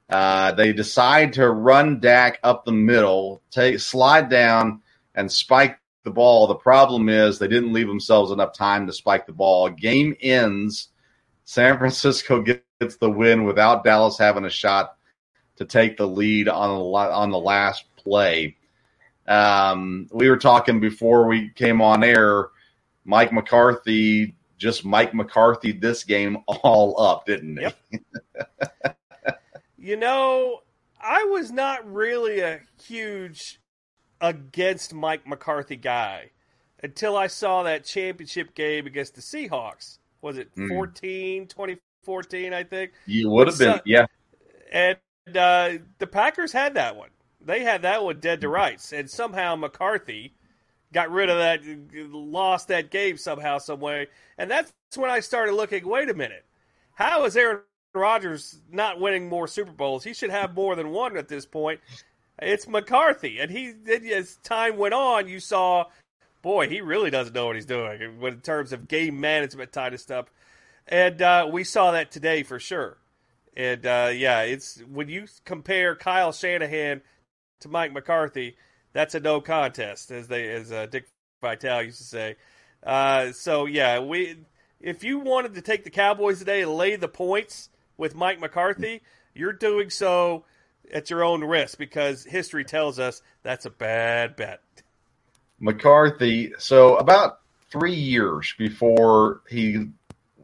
uh, 0.10 0.54
they 0.54 0.74
decide 0.74 1.34
to 1.34 1.50
run 1.50 2.00
Dak 2.00 2.40
up 2.44 2.64
the 2.64 2.72
middle, 2.72 3.42
take 3.52 3.80
slide 3.80 4.30
down, 4.30 4.82
and 5.16 5.32
spike 5.32 5.80
the 6.04 6.12
ball. 6.12 6.48
The 6.48 6.56
problem 6.56 7.10
is 7.10 7.38
they 7.38 7.48
didn't 7.48 7.74
leave 7.74 7.88
themselves 7.88 8.32
enough 8.32 8.54
time 8.54 8.88
to 8.88 8.94
spike 8.94 9.26
the 9.26 9.34
ball. 9.34 9.70
Game 9.70 10.16
ends. 10.22 10.90
San 11.44 11.78
Francisco 11.78 12.42
gets 12.80 12.98
the 12.98 13.10
win 13.10 13.44
without 13.44 13.84
Dallas 13.84 14.18
having 14.18 14.46
a 14.46 14.50
shot 14.50 14.96
to 15.58 15.66
take 15.66 15.98
the 15.98 16.08
lead 16.08 16.48
on 16.48 16.78
the 16.78 16.84
on 16.84 17.32
the 17.32 17.40
last 17.40 17.84
play. 17.98 18.56
Um, 19.28 20.08
we 20.12 20.30
were 20.30 20.38
talking 20.38 20.80
before 20.80 21.28
we 21.28 21.50
came 21.50 21.82
on 21.82 22.04
air. 22.04 22.48
Mike 23.04 23.34
McCarthy 23.34 24.36
just 24.58 24.84
Mike 24.86 25.14
McCarthy 25.14 25.72
this 25.72 26.04
game 26.04 26.38
all 26.48 27.00
up, 27.00 27.26
didn't 27.26 27.58
he? 27.58 27.64
Yep. 27.64 28.96
You 29.88 29.96
know, 29.96 30.64
I 31.00 31.24
was 31.24 31.50
not 31.50 31.90
really 31.90 32.42
a 32.42 32.60
huge 32.84 33.62
against 34.20 34.94
Mike 34.94 35.26
McCarthy 35.26 35.78
guy 35.78 36.32
until 36.84 37.16
I 37.16 37.28
saw 37.28 37.64
that 37.64 37.86
championship 37.86 38.54
game 38.54 38.86
against 38.86 39.16
the 39.16 39.22
Seahawks. 39.22 40.00
Was 40.22 40.38
it 40.38 40.54
mm. 40.56 40.68
14, 40.68 41.48
2014, 41.48 42.54
I 42.54 42.66
think? 42.66 42.92
You 43.06 43.30
would 43.30 43.48
have 43.48 43.58
been, 43.58 43.70
uh, 43.70 43.80
yeah. 43.86 44.08
And 44.74 44.98
uh, 45.34 45.76
the 46.00 46.08
Packers 46.08 46.52
had 46.52 46.74
that 46.74 46.98
one. 46.98 47.12
They 47.40 47.64
had 47.64 47.84
that 47.84 48.04
one 48.04 48.20
dead 48.20 48.42
to 48.42 48.50
rights. 48.50 48.92
And 48.92 49.10
somehow 49.10 49.56
McCarthy 49.56 50.34
got 50.92 51.12
rid 51.12 51.30
of 51.30 51.38
that, 51.38 51.62
lost 52.12 52.68
that 52.68 52.92
game 52.92 53.16
somehow, 53.16 53.60
some 53.60 53.80
way. 53.80 54.08
And 54.38 54.52
that's 54.52 54.74
when 54.98 55.10
I 55.10 55.22
started 55.22 55.54
looking, 55.54 55.88
wait 55.88 56.10
a 56.10 56.14
minute. 56.14 56.44
How 56.92 57.24
is 57.24 57.38
Aaron 57.38 57.62
Rodgers 57.98 58.60
not 58.72 59.00
winning 59.00 59.30
more 59.30 59.48
Super 59.48 59.72
Bowls. 59.72 60.04
He 60.04 60.14
should 60.14 60.30
have 60.30 60.56
more 60.56 60.76
than 60.76 60.92
one 60.92 61.18
at 61.18 61.28
this 61.28 61.46
point. 61.46 61.80
It's 62.40 62.68
McCarthy, 62.68 63.40
and 63.40 63.50
he 63.50 63.74
as 64.14 64.38
time 64.44 64.78
went 64.78 64.94
on, 64.94 65.28
you 65.28 65.40
saw, 65.40 65.86
boy, 66.44 66.70
he 66.70 66.82
really 66.82 67.10
doesn't 67.10 67.34
know 67.34 67.48
what 67.48 67.56
he's 67.56 67.66
doing 67.66 68.00
in 68.22 68.42
terms 68.42 68.74
of 68.74 68.88
game 68.88 69.20
management 69.20 69.72
type 69.72 69.94
of 69.94 70.00
stuff, 70.00 70.28
and 70.88 71.22
uh, 71.22 71.50
we 71.52 71.64
saw 71.64 71.92
that 71.92 72.12
today 72.12 72.44
for 72.44 72.60
sure. 72.60 72.98
And 73.56 73.84
uh, 73.88 74.12
yeah, 74.14 74.42
it's 74.42 74.80
when 74.82 75.10
you 75.10 75.26
compare 75.46 75.96
Kyle 75.96 76.32
Shanahan 76.32 77.02
to 77.62 77.70
Mike 77.70 77.92
McCarthy, 77.92 78.56
that's 78.94 79.16
a 79.16 79.20
no 79.20 79.42
contest, 79.42 80.12
as 80.12 80.28
they 80.28 80.48
as 80.50 80.72
uh, 80.72 80.86
Dick 80.86 81.08
Vitale 81.42 81.84
used 81.84 81.98
to 81.98 82.04
say. 82.04 82.36
Uh, 82.84 83.32
so 83.32 83.66
yeah, 83.66 84.00
we 84.00 84.38
if 84.80 85.04
you 85.04 85.18
wanted 85.20 85.56
to 85.56 85.62
take 85.62 85.84
the 85.84 85.90
Cowboys 85.90 86.38
today 86.38 86.62
and 86.62 86.72
lay 86.76 86.96
the 86.96 87.08
points 87.08 87.70
with 87.98 88.16
Mike 88.16 88.40
McCarthy, 88.40 89.02
you're 89.34 89.54
doing 89.54 89.90
so 89.90 90.46
at 90.92 91.10
your 91.10 91.24
own 91.24 91.44
risk 91.44 91.78
because 91.78 92.24
history 92.24 92.64
tells 92.64 93.00
us 93.00 93.22
that's 93.44 93.66
a 93.66 93.70
bad 93.70 94.36
bet. 94.36 94.62
McCarthy, 95.60 96.54
so 96.60 96.98
about 96.98 97.40
three 97.70 97.96
years 97.96 98.54
before 98.58 99.42
he 99.50 99.88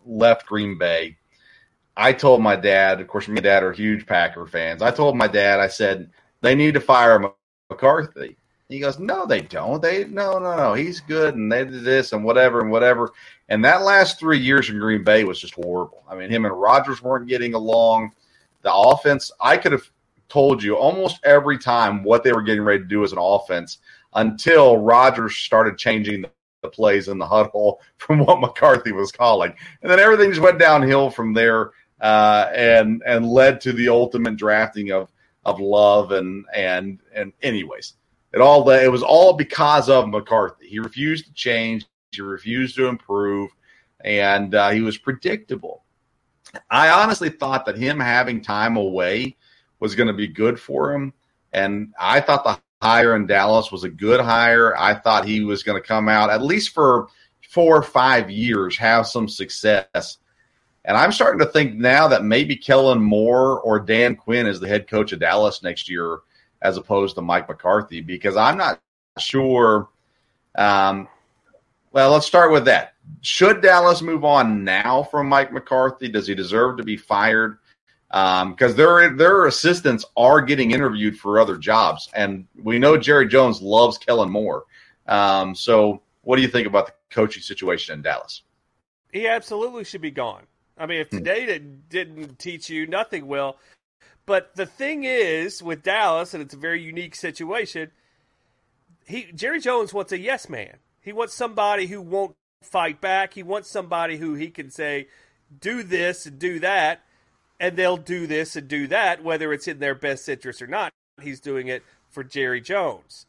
left 0.06 0.46
Green 0.48 0.78
Bay, 0.78 1.18
I 1.96 2.14
told 2.14 2.42
my 2.42 2.56
dad, 2.56 3.00
of 3.00 3.08
course, 3.08 3.28
my 3.28 3.40
dad 3.40 3.64
are 3.64 3.72
huge 3.72 4.08
Packer 4.08 4.48
fans. 4.48 4.82
I 4.82 4.92
told 4.92 5.16
my 5.16 5.28
dad, 5.28 5.60
I 5.60 5.68
said, 5.68 6.10
they 6.42 6.56
need 6.56 6.74
to 6.74 6.82
fire 6.82 7.32
McCarthy. 7.70 8.38
He 8.74 8.80
goes, 8.80 8.98
no, 8.98 9.28
they 9.28 9.42
don't. 9.42 9.84
They 9.84 10.06
no, 10.06 10.40
no, 10.40 10.58
no. 10.58 10.74
He's 10.74 11.00
good, 11.00 11.36
and 11.36 11.52
they 11.52 11.64
did 11.64 11.84
this 11.84 12.12
and 12.12 12.26
whatever 12.26 12.60
and 12.60 12.72
whatever. 12.72 13.12
And 13.48 13.64
that 13.64 13.84
last 13.84 14.20
three 14.20 14.40
years 14.40 14.68
in 14.68 14.80
Green 14.80 15.04
Bay 15.04 15.26
was 15.26 15.40
just 15.40 15.54
horrible. 15.54 16.04
I 16.10 16.16
mean, 16.16 16.32
him 16.32 16.46
and 16.46 16.60
Rodgers 16.60 17.00
weren't 17.00 17.28
getting 17.28 17.54
along. 17.54 18.14
The 18.64 18.74
offense, 18.74 19.32
I 19.40 19.58
could 19.58 19.74
have 19.74 19.88
told 20.28 20.64
you 20.64 20.76
almost 20.76 21.20
every 21.24 21.60
time 21.60 22.02
what 22.02 22.24
they 22.24 22.34
were 22.34 22.42
getting 22.42 22.64
ready 22.64 22.80
to 22.80 22.90
do 22.90 23.04
as 23.04 23.12
an 23.12 23.20
offense 23.22 23.78
until 24.16 24.78
Rodgers 24.78 25.38
started 25.38 25.78
changing 25.78 26.24
the, 26.24 26.70
plays 26.70 27.10
in 27.10 27.20
the 27.20 27.28
huddle 27.28 27.80
from 27.98 28.26
what 28.26 28.40
McCarthy 28.40 28.92
was 28.92 29.12
calling, 29.12 29.54
and 29.84 29.92
then 29.92 30.00
everything 30.00 30.32
just 30.32 30.42
went 30.42 30.58
downhill 30.58 31.12
from 31.12 31.32
there, 31.34 31.74
uh, 32.02 32.50
and 32.56 33.04
and 33.06 33.28
led 33.28 33.62
to 33.62 33.72
the 33.72 33.90
ultimate 33.90 34.36
drafting 34.36 34.92
of 34.92 35.12
of 35.46 35.60
Love 35.60 36.12
and 36.12 36.46
and 36.56 37.00
and 37.14 37.34
anyways 37.44 37.94
it 38.34 38.42
all 38.42 38.68
it 38.70 38.92
was 38.92 39.04
all 39.04 39.34
because 39.34 39.90
of 39.90 40.10
McCarthy. 40.10 40.68
He 40.68 40.80
refused 40.80 41.26
to 41.26 41.34
change. 41.34 41.86
He 42.12 42.22
refused 42.22 42.76
to 42.76 42.88
improve, 42.88 43.52
and 44.04 44.54
uh, 44.56 44.72
he 44.72 44.82
was 44.82 44.98
predictable. 44.98 45.84
I 46.70 46.90
honestly 46.90 47.30
thought 47.30 47.66
that 47.66 47.78
him 47.78 48.00
having 48.00 48.42
time 48.42 48.76
away 48.78 49.38
was 49.80 49.96
going 49.96 50.08
to 50.08 50.14
be 50.14 50.28
good 50.28 50.60
for 50.60 50.94
him, 50.94 51.14
and 51.54 51.94
I 52.00 52.22
thought 52.22 52.44
the 52.44 52.60
hire 52.82 53.16
in 53.16 53.28
Dallas 53.28 53.72
was 53.72 53.84
a 53.84 53.90
good 53.90 54.20
hire. 54.20 54.76
I 54.78 54.96
thought 54.96 55.26
he 55.26 55.44
was 55.44 55.64
going 55.64 55.82
to 55.82 55.88
come 55.88 56.10
out 56.10 56.30
at 56.30 56.42
least 56.42 56.72
for 56.72 57.08
four 57.50 57.78
or 57.78 57.84
five 57.84 58.32
years, 58.32 58.78
have 58.78 59.08
some 59.08 59.30
success. 59.30 60.18
And 60.86 60.98
I'm 60.98 61.12
starting 61.12 61.40
to 61.40 61.46
think 61.46 61.76
now 61.76 62.08
that 62.10 62.26
maybe 62.26 62.58
Kellen 62.58 63.02
Moore 63.02 63.62
or 63.62 63.80
Dan 63.80 64.16
Quinn 64.16 64.48
is 64.48 64.60
the 64.60 64.68
head 64.68 64.88
coach 64.88 65.14
of 65.14 65.20
Dallas 65.20 65.64
next 65.64 65.90
year 65.90 66.20
as 66.64 66.78
opposed 66.78 67.16
to 67.16 67.22
Mike 67.22 67.48
McCarthy 67.48 68.02
because 68.02 68.36
I'm 68.38 68.58
not 68.58 68.80
sure. 69.20 69.90
Um, 70.56 71.08
well, 71.92 72.12
let's 72.12 72.26
start 72.26 72.52
with 72.52 72.66
that. 72.66 72.94
Should 73.22 73.62
Dallas 73.62 74.02
move 74.02 74.24
on 74.26 74.64
now 74.64 75.04
from 75.04 75.28
Mike 75.28 75.52
McCarthy? 75.52 76.08
Does 76.08 76.26
he 76.26 76.34
deserve 76.34 76.78
to 76.78 76.84
be 76.84 76.98
fired? 76.98 77.60
Because 78.08 78.72
um, 78.72 78.78
their 78.78 79.10
their 79.16 79.46
assistants 79.48 80.06
are 80.16 80.40
getting 80.40 80.72
interviewed 80.72 81.18
for 81.18 81.40
other 81.40 81.58
jobs, 81.58 82.10
and 82.14 82.46
we 82.62 82.80
know 82.80 82.96
Jerry 82.96 83.28
Jones 83.28 83.62
loves 83.62 83.98
Kellen 83.98 84.30
Moore. 84.30 84.66
Um, 85.08 85.56
so, 85.56 86.02
what 86.22 86.36
do 86.36 86.44
you 86.44 86.48
think 86.48 86.68
about 86.68 86.86
the 86.86 86.94
coaching 87.10 87.42
situation 87.42 87.96
in 87.96 88.04
Dallas? 88.04 88.44
He 89.12 89.28
absolutely 89.28 89.84
should 89.84 90.02
be 90.02 90.12
gone. 90.12 90.44
I 90.78 90.86
mean, 90.86 91.02
if 91.02 91.10
hmm. 91.10 91.18
today 91.18 91.60
didn't 91.90 92.38
teach 92.38 92.70
you, 92.70 92.86
nothing 92.88 93.28
will. 93.28 93.58
But 94.26 94.56
the 94.56 94.66
thing 94.66 95.04
is 95.04 95.62
with 95.62 95.84
Dallas, 95.84 96.34
and 96.34 96.42
it's 96.42 96.54
a 96.54 96.58
very 96.58 96.82
unique 96.82 97.16
situation. 97.16 97.92
He 99.06 99.32
Jerry 99.34 99.60
Jones 99.60 99.94
wants 99.94 100.12
a 100.12 100.20
yes 100.20 100.48
man. 100.48 100.78
He 101.02 101.12
wants 101.12 101.34
somebody 101.34 101.88
who 101.88 102.02
won't 102.02 102.36
fight 102.62 103.02
back. 103.02 103.34
He 103.34 103.44
wants 103.44 103.70
somebody 103.70 104.18
who 104.18 104.36
he 104.36 104.50
can 104.50 104.70
say, 104.70 105.08
"Do 105.60 105.84
this 105.84 106.26
and 106.26 106.40
do 106.40 106.60
that," 106.60 107.02
and 107.60 107.76
they'll 107.76 107.98
do 107.98 108.26
this 108.26 108.56
and 108.56 108.68
do 108.68 108.88
that, 108.88 109.22
whether 109.24 109.52
it's 109.52 109.68
in 109.68 109.80
their 109.80 109.96
best 109.96 110.30
interest 110.30 110.62
or 110.62 110.68
not. 110.68 110.94
He's 111.22 111.42
doing 111.42 111.68
it 111.68 111.84
for 112.10 112.24
Jerry 112.24 112.62
Jones. 112.62 113.26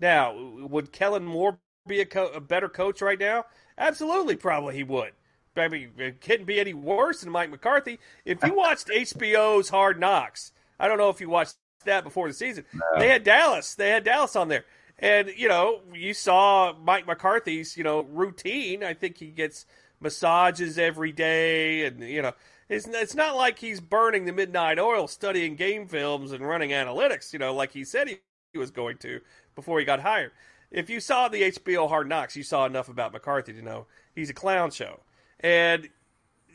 Now, 0.00 0.34
would 0.34 0.92
Kellen 0.92 1.26
Moore 1.26 1.58
be 1.86 2.00
a, 2.00 2.06
co- 2.06 2.32
a 2.32 2.40
better 2.40 2.68
coach 2.68 3.02
right 3.02 3.18
now? 3.18 3.44
Absolutely, 3.76 4.36
probably 4.36 4.76
he 4.76 4.84
would. 4.84 5.12
I 5.56 5.68
mean, 5.68 5.90
it 5.98 6.20
couldn't 6.20 6.46
be 6.46 6.60
any 6.60 6.74
worse 6.74 7.20
than 7.20 7.30
Mike 7.32 7.50
McCarthy. 7.50 7.98
If 8.24 8.44
you 8.44 8.54
watched 8.56 8.88
HBO's 8.88 9.68
Hard 9.68 9.98
Knocks, 9.98 10.52
I 10.78 10.88
don't 10.88 10.98
know 10.98 11.10
if 11.10 11.20
you 11.20 11.28
watched 11.28 11.56
that 11.84 12.04
before 12.04 12.28
the 12.28 12.34
season. 12.34 12.64
No. 12.72 12.80
They 12.98 13.08
had 13.08 13.24
Dallas. 13.24 13.74
They 13.74 13.90
had 13.90 14.04
Dallas 14.04 14.36
on 14.36 14.48
there. 14.48 14.64
And, 14.98 15.30
you 15.34 15.48
know, 15.48 15.80
you 15.94 16.12
saw 16.14 16.74
Mike 16.82 17.06
McCarthy's, 17.06 17.76
you 17.76 17.84
know, 17.84 18.02
routine. 18.02 18.84
I 18.84 18.94
think 18.94 19.16
he 19.16 19.28
gets 19.28 19.66
massages 19.98 20.78
every 20.78 21.12
day 21.12 21.86
and, 21.86 22.00
you 22.00 22.22
know, 22.22 22.32
it's, 22.68 22.86
it's 22.86 23.14
not 23.14 23.36
like 23.36 23.58
he's 23.58 23.80
burning 23.80 24.26
the 24.26 24.32
midnight 24.32 24.78
oil 24.78 25.08
studying 25.08 25.56
game 25.56 25.88
films 25.88 26.32
and 26.32 26.46
running 26.46 26.70
analytics, 26.70 27.32
you 27.32 27.38
know, 27.38 27.52
like 27.52 27.72
he 27.72 27.84
said 27.84 28.08
he, 28.08 28.18
he 28.52 28.58
was 28.58 28.70
going 28.70 28.98
to 28.98 29.20
before 29.54 29.78
he 29.78 29.84
got 29.84 30.00
hired. 30.00 30.32
If 30.70 30.88
you 30.88 31.00
saw 31.00 31.28
the 31.28 31.42
HBO 31.42 31.88
Hard 31.88 32.08
Knocks, 32.08 32.36
you 32.36 32.44
saw 32.44 32.64
enough 32.66 32.88
about 32.88 33.12
McCarthy 33.12 33.52
to 33.54 33.62
know 33.62 33.86
he's 34.14 34.30
a 34.30 34.34
clown 34.34 34.70
show. 34.70 35.00
And 35.40 35.88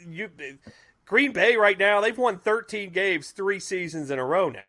you 0.08 0.30
Green 1.06 1.32
Bay 1.32 1.56
right 1.56 1.78
now, 1.78 2.02
they've 2.02 2.18
won 2.18 2.40
13 2.40 2.92
games 2.92 3.32
3 3.32 3.60
seasons 3.60 4.10
in 4.10 4.20
a 4.20 4.26
row 4.26 4.50
now. 4.50 4.62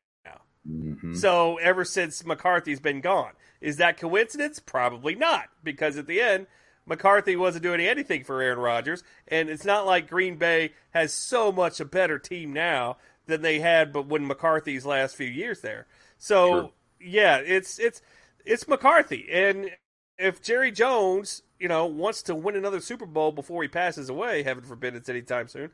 Mm-hmm. 0.69 1.15
So 1.15 1.57
ever 1.59 1.85
since 1.85 2.27
McCarthy's 2.27 2.81
been 2.81 3.01
gone, 3.01 3.33
is 3.61 3.77
that 3.77 3.99
coincidence? 3.99 4.59
Probably 4.59 5.15
not, 5.15 5.45
because 5.63 5.97
at 5.97 6.09
the 6.09 6.21
end 6.21 6.47
McCarthy 6.87 7.37
wasn't 7.37 7.65
doing 7.65 7.81
anything 7.81 8.23
for 8.25 8.41
Aaron 8.41 8.61
Rodgers, 8.61 9.03
and 9.27 9.51
it's 9.51 9.65
not 9.65 9.87
like 9.87 10.09
Green 10.09 10.37
Bay 10.37 10.73
has 10.91 11.13
so 11.13 11.51
much 11.51 11.81
a 11.81 11.85
better 11.85 12.19
team 12.19 12.53
now 12.53 12.97
than 13.27 13.43
they 13.43 13.59
had 13.59 13.93
but 13.93 14.07
when 14.07 14.27
McCarthy's 14.27 14.87
last 14.87 15.17
few 15.17 15.27
years 15.27 15.61
there. 15.61 15.87
So 16.17 16.49
sure. 16.49 16.71
yeah, 17.01 17.39
it's 17.39 17.79
it's 17.79 18.01
it's 18.45 18.69
McCarthy, 18.69 19.27
and 19.33 19.73
if 20.17 20.41
Jerry 20.41 20.71
Jones, 20.71 21.43
you 21.59 21.69
know, 21.69 21.87
wants 21.87 22.23
to 22.23 22.35
win 22.35 22.57
another 22.57 22.81
Super 22.81 23.07
Bowl 23.07 23.33
before 23.33 23.63
he 23.63 23.69
passes 23.69 24.09
away, 24.09 24.43
heaven 24.43 24.65
forbid 24.65 24.95
it's 24.95 25.09
anytime 25.09 25.49
soon, 25.49 25.71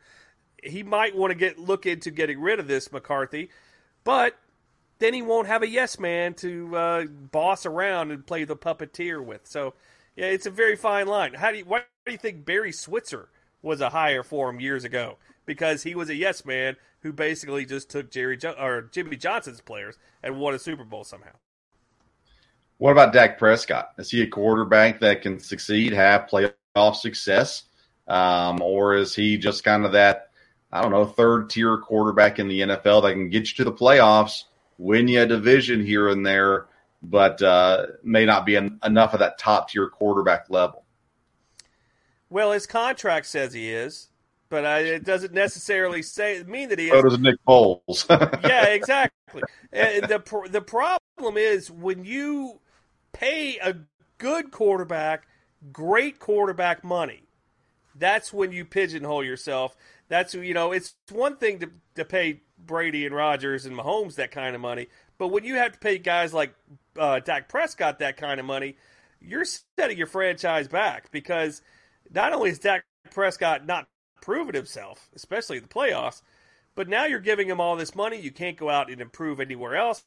he 0.63 0.83
might 0.83 1.17
want 1.17 1.31
to 1.31 1.35
get 1.35 1.59
look 1.59 1.87
into 1.87 2.11
getting 2.11 2.41
rid 2.41 2.61
of 2.61 2.69
this 2.69 2.93
McCarthy, 2.93 3.51
but 4.05 4.39
then 4.99 5.15
he 5.15 5.23
won't 5.23 5.49
have 5.49 5.63
a 5.63 5.69
yes 5.69 5.99
man 5.99 6.35
to 6.35 6.77
uh, 6.77 7.05
boss 7.05 7.67
around 7.67 8.13
and 8.13 8.27
play 8.27 8.45
the 8.45 8.57
puppeteer 8.57 9.25
with. 9.25 9.47
So 9.47 9.75
yeah, 10.17 10.27
it's 10.27 10.47
a 10.47 10.51
very 10.51 10.77
fine 10.77 11.07
line. 11.07 11.35
How 11.35 11.51
do 11.51 11.59
you, 11.59 11.65
why 11.65 11.83
do 12.07 12.13
you 12.13 12.19
think 12.19 12.45
Barry 12.45 12.73
Switzer 12.73 13.29
was 13.63 13.81
a 13.81 13.91
hire 13.91 14.23
for 14.23 14.51
him 14.51 14.61
years 14.61 14.85
ago? 14.85 15.19
Because 15.45 15.83
he 15.83 15.95
was 15.95 16.09
a 16.09 16.15
yes 16.15 16.45
man 16.45 16.77
who 17.01 17.13
basically 17.13 17.65
just 17.65 17.91
took 17.91 18.11
Jerry 18.11 18.37
jo- 18.37 18.55
or 18.59 18.83
Jimmy 18.83 19.17
Johnson's 19.17 19.61
players 19.61 19.99
and 20.23 20.39
won 20.39 20.55
a 20.55 20.59
Super 20.59 20.85
Bowl 20.85 21.03
somehow. 21.03 21.33
What 22.83 22.91
about 22.91 23.13
Dak 23.13 23.39
Prescott? 23.39 23.91
Is 23.97 24.11
he 24.11 24.23
a 24.23 24.27
quarterback 24.27 24.99
that 24.99 25.23
can 25.23 25.39
succeed, 25.39 25.93
have 25.93 26.27
playoff 26.27 26.97
success, 26.97 27.63
um, 28.09 28.61
or 28.61 28.97
is 28.97 29.15
he 29.15 29.39
just 29.39 29.63
kind 29.63 29.85
of 29.85 29.93
that 29.93 30.31
I 30.73 30.83
don't 30.83 30.91
know 30.91 31.05
third 31.05 31.49
tier 31.49 31.79
quarterback 31.79 32.41
in 32.41 32.49
the 32.49 32.63
NFL 32.63 33.05
that 33.05 33.13
can 33.13 33.29
get 33.29 33.49
you 33.49 33.55
to 33.59 33.71
the 33.71 33.73
playoffs, 33.73 34.47
win 34.79 35.07
you 35.07 35.23
a 35.23 35.27
division 35.27 35.87
here 35.87 36.09
and 36.09 36.27
there, 36.27 36.67
but 37.05 37.41
uh, 37.41 37.87
may 38.03 38.27
not 38.27 38.45
be 38.45 38.57
en- 38.57 38.81
enough 38.83 39.13
of 39.13 39.21
that 39.21 39.39
top 39.39 39.71
tier 39.71 39.89
quarterback 39.89 40.51
level. 40.51 40.83
Well, 42.31 42.51
his 42.51 42.67
contract 42.67 43.27
says 43.27 43.53
he 43.53 43.71
is, 43.71 44.09
but 44.49 44.65
uh, 44.65 44.81
it 44.85 45.05
doesn't 45.05 45.33
necessarily 45.33 46.03
say 46.03 46.43
mean 46.49 46.69
that 46.71 46.81
he 46.81 46.87
is. 46.87 46.91
So 46.91 47.03
does 47.03 47.21
Nick 47.21 47.37
Foles. 47.47 48.07
yeah, 48.43 48.65
exactly. 48.71 49.43
And 49.73 50.09
the 50.09 50.49
the 50.51 50.61
problem 50.61 51.37
is 51.37 51.71
when 51.71 52.05
you 52.05 52.59
pay 53.13 53.59
a 53.59 53.77
good 54.19 54.51
quarterback 54.51 55.27
great 55.71 56.19
quarterback 56.19 56.83
money. 56.83 57.23
That's 57.95 58.33
when 58.33 58.53
you 58.53 58.65
pigeonhole 58.65 59.23
yourself. 59.23 59.77
That's 60.09 60.35
you 60.35 60.55
know, 60.55 60.73
it's 60.73 60.95
one 61.11 61.37
thing 61.37 61.61
to 61.61 61.71
to 61.97 62.05
pay 62.05 62.41
Brady 62.59 63.07
and 63.07 63.15
Rodgers 63.15 63.67
and 63.67 63.77
Mahomes 63.77 64.15
that 64.17 64.31
kind 64.31 64.55
of 64.55 64.61
money, 64.61 64.89
but 65.19 65.29
when 65.29 65.45
you 65.45 65.57
have 65.57 65.73
to 65.73 65.79
pay 65.79 65.99
guys 65.99 66.33
like 66.33 66.55
uh, 66.99 67.21
Dak 67.21 67.49
Prescott 67.49 67.99
that 67.99 68.17
kind 68.17 68.41
of 68.41 68.47
money, 68.47 68.77
you're 69.21 69.45
setting 69.45 69.99
your 69.99 70.07
franchise 70.07 70.69
back 70.69 71.11
because 71.11 71.61
not 72.11 72.33
only 72.33 72.51
is 72.51 72.59
Dak 72.59 72.85
Prescott 73.11 73.67
not 73.67 73.89
proven 74.21 74.55
himself, 74.55 75.11
especially 75.15 75.59
in 75.59 75.65
the 75.65 75.69
playoffs, 75.69 76.23
but 76.75 76.89
now 76.89 77.05
you're 77.05 77.21
giving 77.21 77.49
him 77.49 77.61
all 77.61 77.77
this 77.77 77.95
money. 77.95 78.19
You 78.19 78.31
can't 78.31 78.57
go 78.57 78.71
out 78.71 78.91
and 78.91 79.01
improve 79.01 79.41
anywhere 79.41 79.77
else. 79.77 80.05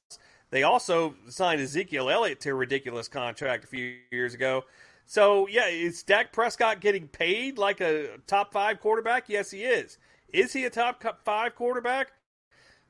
They 0.52 0.64
also 0.64 1.16
signed 1.28 1.62
Ezekiel 1.62 2.10
Elliott 2.10 2.40
to 2.42 2.50
a 2.52 2.54
ridiculous 2.54 3.08
contract 3.08 3.64
a 3.64 3.68
few 3.68 3.96
years 4.12 4.34
ago. 4.34 4.64
So, 5.06 5.48
yeah, 5.48 5.68
is 5.68 6.04
Dak 6.04 6.32
Prescott 6.32 6.82
getting 6.82 7.08
paid 7.08 7.58
like 7.58 7.82
a 7.82 8.18
top 8.28 8.54
five 8.54 8.80
quarterback? 8.80 9.26
Yes, 9.28 9.52
he 9.52 9.64
is. 9.64 9.98
Is 10.34 10.54
he 10.54 10.66
a 10.66 10.70
top 10.70 11.04
five 11.24 11.56
quarterback? 11.56 12.12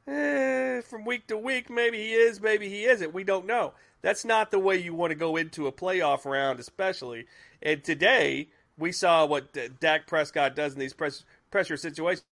Eh, 0.07 0.81
from 0.81 1.03
week 1.03 1.27
to 1.27 1.37
week, 1.37 1.69
maybe 1.69 1.97
he 1.97 2.13
is, 2.13 2.39
maybe 2.39 2.69
he 2.69 2.85
isn't. 2.85 3.13
We 3.13 3.23
don't 3.23 3.47
know. 3.47 3.73
That's 4.01 4.23
not 4.23 4.51
the 4.51 4.59
way 4.59 4.77
you 4.77 4.93
want 4.93 5.11
to 5.11 5.15
go 5.15 5.35
into 5.35 5.67
a 5.67 5.71
playoff 5.71 6.25
round, 6.25 6.59
especially. 6.59 7.25
And 7.61 7.83
today, 7.83 8.49
we 8.77 8.91
saw 8.91 9.25
what 9.25 9.57
Dak 9.79 10.05
Prescott 10.05 10.55
does 10.55 10.73
in 10.73 10.79
these 10.79 10.93
pressure 10.93 11.77
situations. 11.77 12.23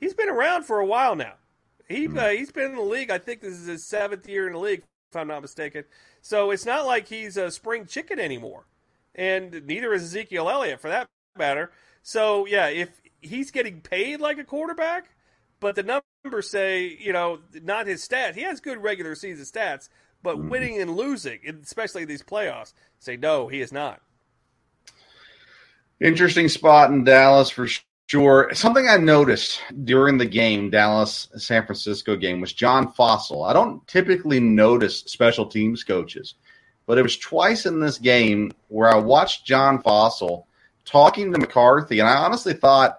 He's 0.00 0.14
been 0.14 0.28
around 0.28 0.64
for 0.64 0.80
a 0.80 0.86
while 0.86 1.14
now. 1.14 1.34
He 1.88 2.06
mm-hmm. 2.06 2.18
uh, 2.18 2.28
he's 2.28 2.52
been 2.52 2.70
in 2.70 2.76
the 2.76 2.82
league. 2.82 3.10
I 3.10 3.18
think 3.18 3.40
this 3.40 3.54
is 3.54 3.66
his 3.66 3.86
seventh 3.86 4.28
year 4.28 4.46
in 4.46 4.54
the 4.54 4.58
league, 4.58 4.82
if 5.10 5.16
I'm 5.16 5.28
not 5.28 5.42
mistaken. 5.42 5.84
So 6.20 6.50
it's 6.50 6.66
not 6.66 6.86
like 6.86 7.08
he's 7.08 7.36
a 7.36 7.50
spring 7.50 7.86
chicken 7.86 8.18
anymore, 8.18 8.66
and 9.14 9.66
neither 9.66 9.92
is 9.92 10.02
Ezekiel 10.02 10.48
Elliott 10.48 10.80
for 10.80 10.88
that 10.88 11.08
matter. 11.36 11.72
So 12.02 12.46
yeah, 12.46 12.68
if 12.68 12.90
he's 13.20 13.50
getting 13.50 13.80
paid 13.80 14.20
like 14.20 14.38
a 14.38 14.44
quarterback, 14.44 15.10
but 15.60 15.76
the 15.76 16.02
numbers 16.24 16.50
say, 16.50 16.96
you 17.00 17.12
know, 17.12 17.38
not 17.62 17.86
his 17.86 18.06
stats. 18.06 18.34
He 18.34 18.42
has 18.42 18.60
good 18.60 18.82
regular 18.82 19.14
season 19.14 19.44
stats, 19.44 19.88
but 20.22 20.36
mm-hmm. 20.36 20.48
winning 20.48 20.80
and 20.80 20.96
losing, 20.96 21.40
especially 21.62 22.04
these 22.04 22.22
playoffs, 22.22 22.72
say 22.98 23.16
no, 23.16 23.48
he 23.48 23.60
is 23.60 23.72
not. 23.72 24.00
Interesting 26.00 26.48
spot 26.48 26.90
in 26.90 27.04
Dallas 27.04 27.48
for 27.48 27.68
sure. 28.08 28.50
Something 28.54 28.88
I 28.88 28.96
noticed 28.96 29.60
during 29.84 30.18
the 30.18 30.26
game, 30.26 30.70
Dallas 30.70 31.28
San 31.36 31.64
Francisco 31.64 32.16
game, 32.16 32.40
was 32.40 32.52
John 32.52 32.92
Fassel. 32.92 33.48
I 33.48 33.52
don't 33.52 33.86
typically 33.86 34.40
notice 34.40 35.00
special 35.00 35.46
teams 35.46 35.84
coaches, 35.84 36.34
but 36.86 36.98
it 36.98 37.02
was 37.02 37.16
twice 37.16 37.66
in 37.66 37.80
this 37.80 37.98
game 37.98 38.52
where 38.68 38.88
I 38.88 38.98
watched 38.98 39.46
John 39.46 39.82
Fassel 39.82 40.44
talking 40.84 41.32
to 41.32 41.38
McCarthy, 41.38 42.00
and 42.00 42.08
I 42.08 42.16
honestly 42.16 42.54
thought 42.54 42.98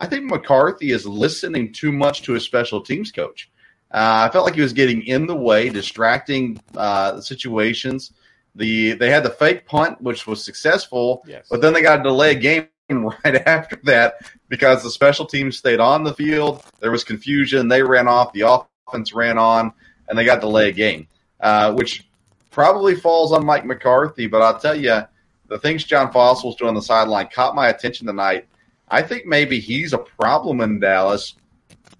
I 0.00 0.06
think 0.06 0.24
McCarthy 0.24 0.92
is 0.92 1.06
listening 1.06 1.72
too 1.72 1.92
much 1.92 2.22
to 2.22 2.32
his 2.32 2.44
special 2.44 2.80
teams 2.80 3.12
coach. 3.12 3.50
Uh, 3.92 4.28
I 4.28 4.32
felt 4.32 4.46
like 4.46 4.54
he 4.54 4.62
was 4.62 4.72
getting 4.72 5.02
in 5.02 5.26
the 5.26 5.36
way, 5.36 5.68
distracting 5.68 6.60
uh, 6.76 7.20
situations. 7.20 8.12
The 8.54 8.92
they 8.92 9.10
had 9.10 9.24
the 9.24 9.30
fake 9.30 9.66
punt, 9.66 10.00
which 10.00 10.26
was 10.26 10.42
successful, 10.42 11.22
yes. 11.26 11.46
but 11.50 11.60
then 11.60 11.72
they 11.72 11.82
got 11.82 12.00
a 12.00 12.02
delay 12.02 12.34
game 12.34 12.68
right 13.24 13.36
after 13.46 13.76
that 13.84 14.14
because 14.48 14.82
the 14.82 14.90
special 14.90 15.26
teams 15.26 15.56
stayed 15.56 15.80
on 15.80 16.04
the 16.04 16.14
field. 16.14 16.62
There 16.80 16.90
was 16.90 17.04
confusion. 17.04 17.68
They 17.68 17.82
ran 17.82 18.08
off. 18.08 18.32
The 18.32 18.64
offense 18.88 19.12
ran 19.12 19.38
on, 19.38 19.72
and 20.08 20.18
they 20.18 20.24
got 20.24 20.40
delay 20.40 20.72
game, 20.72 21.08
uh, 21.40 21.72
which 21.72 22.08
probably 22.50 22.94
falls 22.94 23.32
on 23.32 23.44
Mike 23.44 23.64
McCarthy. 23.64 24.26
But 24.26 24.42
I'll 24.42 24.58
tell 24.58 24.74
you, 24.74 25.02
the 25.46 25.58
things 25.58 25.84
John 25.84 26.12
Fassel's 26.12 26.56
doing 26.56 26.70
on 26.70 26.74
the 26.74 26.82
sideline 26.82 27.28
caught 27.32 27.54
my 27.54 27.68
attention 27.68 28.06
tonight 28.06 28.46
I 28.90 29.02
think 29.02 29.24
maybe 29.24 29.60
he's 29.60 29.92
a 29.92 29.98
problem 29.98 30.60
in 30.60 30.80
Dallas. 30.80 31.34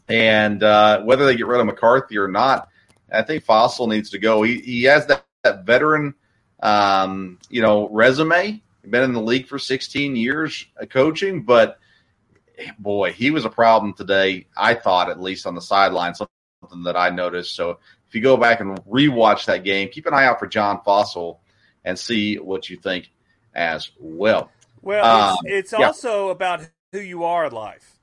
And 0.08 0.62
uh, 0.62 1.02
whether 1.02 1.24
they 1.24 1.36
get 1.36 1.46
rid 1.46 1.60
of 1.60 1.66
McCarthy 1.66 2.18
or 2.18 2.26
not, 2.26 2.68
I 3.12 3.22
think 3.22 3.44
Fassel 3.44 3.88
needs 3.88 4.10
to 4.10 4.18
go. 4.18 4.42
He, 4.42 4.58
he 4.58 4.82
has 4.84 5.06
that, 5.06 5.24
that 5.44 5.64
veteran, 5.64 6.14
um, 6.60 7.38
you 7.48 7.62
know, 7.62 7.88
resume. 7.88 8.60
Been 8.90 9.04
in 9.04 9.12
the 9.12 9.22
league 9.22 9.46
for 9.46 9.58
16 9.58 10.16
years 10.16 10.66
coaching, 10.88 11.42
but 11.42 11.78
boy, 12.78 13.12
he 13.12 13.30
was 13.30 13.44
a 13.44 13.50
problem 13.50 13.92
today. 13.94 14.46
I 14.56 14.74
thought, 14.74 15.10
at 15.10 15.20
least 15.20 15.46
on 15.46 15.54
the 15.54 15.60
sideline, 15.60 16.14
something 16.14 16.82
that 16.84 16.96
I 16.96 17.10
noticed. 17.10 17.54
So 17.54 17.78
if 18.08 18.14
you 18.14 18.20
go 18.20 18.36
back 18.36 18.60
and 18.60 18.76
rewatch 18.84 19.46
that 19.46 19.64
game, 19.64 19.88
keep 19.88 20.06
an 20.06 20.14
eye 20.14 20.24
out 20.24 20.38
for 20.38 20.46
John 20.46 20.80
Fassel 20.84 21.38
and 21.84 21.98
see 21.98 22.36
what 22.36 22.68
you 22.68 22.76
think 22.76 23.10
as 23.54 23.90
well. 23.98 24.50
Well, 24.82 25.04
um, 25.04 25.36
it's, 25.44 25.72
it's 25.72 25.80
yeah. 25.80 25.86
also 25.86 26.28
about 26.30 26.66
who 26.92 27.00
you 27.00 27.24
are 27.24 27.46
in 27.46 27.52
life. 27.52 27.98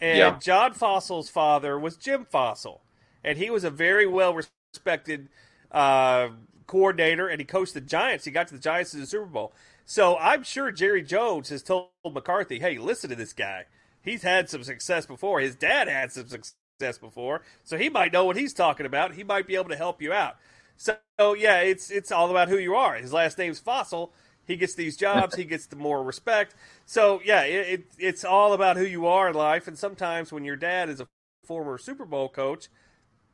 And 0.00 0.18
yeah. 0.18 0.38
John 0.40 0.72
Fassel's 0.72 1.28
father 1.28 1.78
was 1.78 1.96
Jim 1.96 2.24
Fassel, 2.32 2.80
and 3.22 3.36
he 3.36 3.50
was 3.50 3.64
a 3.64 3.70
very 3.70 4.06
well 4.06 4.34
respected 4.34 5.28
uh, 5.70 6.28
coordinator, 6.66 7.28
and 7.28 7.38
he 7.38 7.44
coached 7.44 7.74
the 7.74 7.82
Giants. 7.82 8.24
He 8.24 8.30
got 8.30 8.48
to 8.48 8.54
the 8.54 8.60
Giants 8.60 8.94
in 8.94 9.00
the 9.00 9.06
Super 9.06 9.26
Bowl. 9.26 9.52
So 9.90 10.16
I'm 10.18 10.44
sure 10.44 10.70
Jerry 10.70 11.02
Jones 11.02 11.48
has 11.48 11.64
told 11.64 11.88
McCarthy, 12.08 12.60
"Hey, 12.60 12.78
listen 12.78 13.10
to 13.10 13.16
this 13.16 13.32
guy. 13.32 13.64
He's 14.00 14.22
had 14.22 14.48
some 14.48 14.62
success 14.62 15.04
before. 15.04 15.40
His 15.40 15.56
dad 15.56 15.88
had 15.88 16.12
some 16.12 16.28
success 16.28 16.96
before, 16.96 17.42
so 17.64 17.76
he 17.76 17.88
might 17.88 18.12
know 18.12 18.24
what 18.24 18.36
he's 18.36 18.52
talking 18.52 18.86
about. 18.86 19.14
He 19.16 19.24
might 19.24 19.48
be 19.48 19.56
able 19.56 19.70
to 19.70 19.74
help 19.76 20.00
you 20.00 20.12
out." 20.12 20.36
So 20.76 20.94
yeah, 21.34 21.58
it's 21.62 21.90
it's 21.90 22.12
all 22.12 22.30
about 22.30 22.48
who 22.48 22.56
you 22.56 22.76
are. 22.76 22.94
His 22.94 23.12
last 23.12 23.36
name's 23.36 23.60
Fassel. 23.60 24.12
he 24.46 24.54
gets 24.54 24.76
these 24.76 24.96
jobs, 24.96 25.34
he 25.34 25.44
gets 25.44 25.66
the 25.66 25.74
more 25.74 26.04
respect. 26.04 26.54
So 26.86 27.20
yeah, 27.24 27.42
it, 27.42 27.80
it, 27.80 27.84
it's 27.98 28.24
all 28.24 28.52
about 28.52 28.76
who 28.76 28.84
you 28.84 29.08
are 29.08 29.30
in 29.30 29.34
life. 29.34 29.66
And 29.66 29.76
sometimes 29.76 30.30
when 30.32 30.44
your 30.44 30.54
dad 30.56 30.88
is 30.88 31.00
a 31.00 31.08
former 31.44 31.78
Super 31.78 32.04
Bowl 32.04 32.28
coach, 32.28 32.68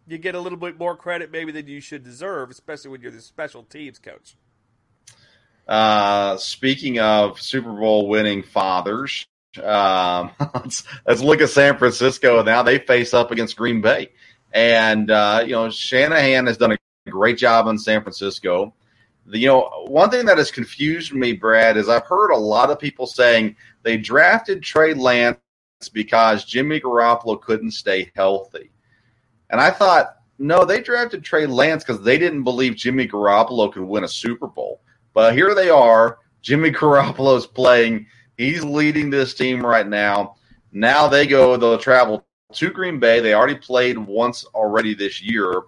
you 0.06 0.16
get 0.16 0.34
a 0.34 0.40
little 0.40 0.58
bit 0.58 0.78
more 0.78 0.96
credit 0.96 1.30
maybe 1.30 1.52
than 1.52 1.66
you 1.66 1.82
should 1.82 2.02
deserve, 2.02 2.50
especially 2.50 2.92
when 2.92 3.02
you're 3.02 3.10
the 3.10 3.20
special 3.20 3.62
teams 3.62 3.98
coach. 3.98 4.36
Uh, 5.66 6.36
speaking 6.36 7.00
of 7.00 7.40
Super 7.40 7.72
Bowl 7.72 8.08
winning 8.08 8.42
fathers, 8.42 9.26
um, 9.62 10.30
let's, 10.54 10.84
let's 11.06 11.20
look 11.22 11.40
at 11.40 11.50
San 11.50 11.76
Francisco 11.76 12.42
now. 12.42 12.62
They 12.62 12.78
face 12.78 13.12
up 13.14 13.30
against 13.30 13.56
Green 13.56 13.80
Bay, 13.80 14.10
and 14.52 15.10
uh, 15.10 15.42
you 15.44 15.52
know 15.52 15.70
Shanahan 15.70 16.46
has 16.46 16.56
done 16.56 16.72
a 16.72 17.10
great 17.10 17.38
job 17.38 17.66
in 17.66 17.78
San 17.78 18.02
Francisco. 18.02 18.74
The, 19.26 19.38
you 19.40 19.48
know, 19.48 19.86
one 19.88 20.10
thing 20.10 20.26
that 20.26 20.38
has 20.38 20.52
confused 20.52 21.12
me, 21.12 21.32
Brad, 21.32 21.76
is 21.76 21.88
I've 21.88 22.06
heard 22.06 22.30
a 22.30 22.36
lot 22.36 22.70
of 22.70 22.78
people 22.78 23.06
saying 23.06 23.56
they 23.82 23.96
drafted 23.96 24.62
Trey 24.62 24.94
Lance 24.94 25.38
because 25.92 26.44
Jimmy 26.44 26.80
Garoppolo 26.80 27.40
couldn't 27.40 27.72
stay 27.72 28.10
healthy. 28.14 28.70
And 29.50 29.60
I 29.60 29.70
thought, 29.70 30.16
no, 30.38 30.64
they 30.64 30.80
drafted 30.80 31.24
Trey 31.24 31.46
Lance 31.46 31.82
because 31.82 32.02
they 32.02 32.18
didn't 32.18 32.44
believe 32.44 32.76
Jimmy 32.76 33.08
Garoppolo 33.08 33.72
could 33.72 33.82
win 33.82 34.04
a 34.04 34.08
Super 34.08 34.46
Bowl. 34.46 34.80
But 35.16 35.32
here 35.32 35.54
they 35.54 35.70
are. 35.70 36.18
Jimmy 36.42 36.70
Garoppolo 36.70 37.38
is 37.38 37.46
playing. 37.46 38.06
He's 38.36 38.62
leading 38.62 39.08
this 39.08 39.32
team 39.32 39.64
right 39.64 39.88
now. 39.88 40.36
Now 40.72 41.08
they 41.08 41.26
go, 41.26 41.56
they'll 41.56 41.78
travel 41.78 42.26
to 42.52 42.70
Green 42.70 43.00
Bay. 43.00 43.20
They 43.20 43.32
already 43.32 43.54
played 43.54 43.96
once 43.96 44.44
already 44.44 44.92
this 44.92 45.22
year. 45.22 45.62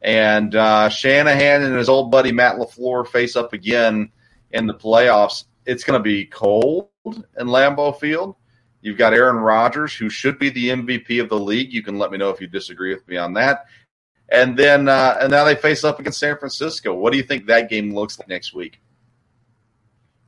And 0.00 0.54
uh, 0.54 0.88
Shanahan 0.88 1.64
and 1.64 1.76
his 1.76 1.90
old 1.90 2.10
buddy 2.10 2.32
Matt 2.32 2.56
LaFleur 2.56 3.06
face 3.06 3.36
up 3.36 3.52
again 3.52 4.10
in 4.52 4.66
the 4.66 4.72
playoffs. 4.72 5.44
It's 5.66 5.84
going 5.84 6.00
to 6.00 6.02
be 6.02 6.24
cold 6.24 6.88
in 7.04 7.48
Lambeau 7.48 8.00
Field. 8.00 8.36
You've 8.80 8.96
got 8.96 9.12
Aaron 9.12 9.36
Rodgers, 9.36 9.94
who 9.94 10.08
should 10.08 10.38
be 10.38 10.48
the 10.48 10.70
MVP 10.70 11.20
of 11.20 11.28
the 11.28 11.38
league. 11.38 11.74
You 11.74 11.82
can 11.82 11.98
let 11.98 12.10
me 12.10 12.16
know 12.16 12.30
if 12.30 12.40
you 12.40 12.46
disagree 12.46 12.94
with 12.94 13.06
me 13.06 13.18
on 13.18 13.34
that. 13.34 13.66
And 14.30 14.56
then, 14.58 14.88
uh, 14.88 15.18
and 15.20 15.30
now 15.30 15.44
they 15.44 15.56
face 15.56 15.84
up 15.84 16.00
against 16.00 16.20
San 16.20 16.38
Francisco. 16.38 16.94
What 16.94 17.12
do 17.12 17.18
you 17.18 17.24
think 17.24 17.44
that 17.46 17.68
game 17.68 17.94
looks 17.94 18.18
like 18.18 18.28
next 18.28 18.54
week? 18.54 18.80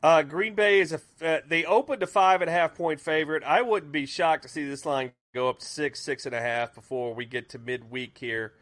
Uh, 0.02 0.22
Green 0.22 0.54
Bay 0.54 0.80
is 0.80 0.92
a. 0.92 1.00
Uh, 1.24 1.40
they 1.48 1.64
opened 1.64 2.02
a 2.02 2.06
five 2.06 2.40
and 2.42 2.50
a 2.50 2.52
half 2.52 2.74
point 2.74 3.00
favorite. 3.00 3.42
I 3.42 3.62
wouldn't 3.62 3.92
be 3.92 4.06
shocked 4.06 4.42
to 4.42 4.48
see 4.48 4.64
this 4.68 4.84
line 4.84 5.12
go 5.34 5.48
up 5.48 5.58
to 5.58 5.66
six, 5.66 6.00
six 6.00 6.26
and 6.26 6.34
a 6.34 6.40
half 6.40 6.74
before 6.74 7.14
we 7.14 7.24
get 7.24 7.50
to 7.50 7.58
midweek 7.58 8.16
here. 8.18 8.52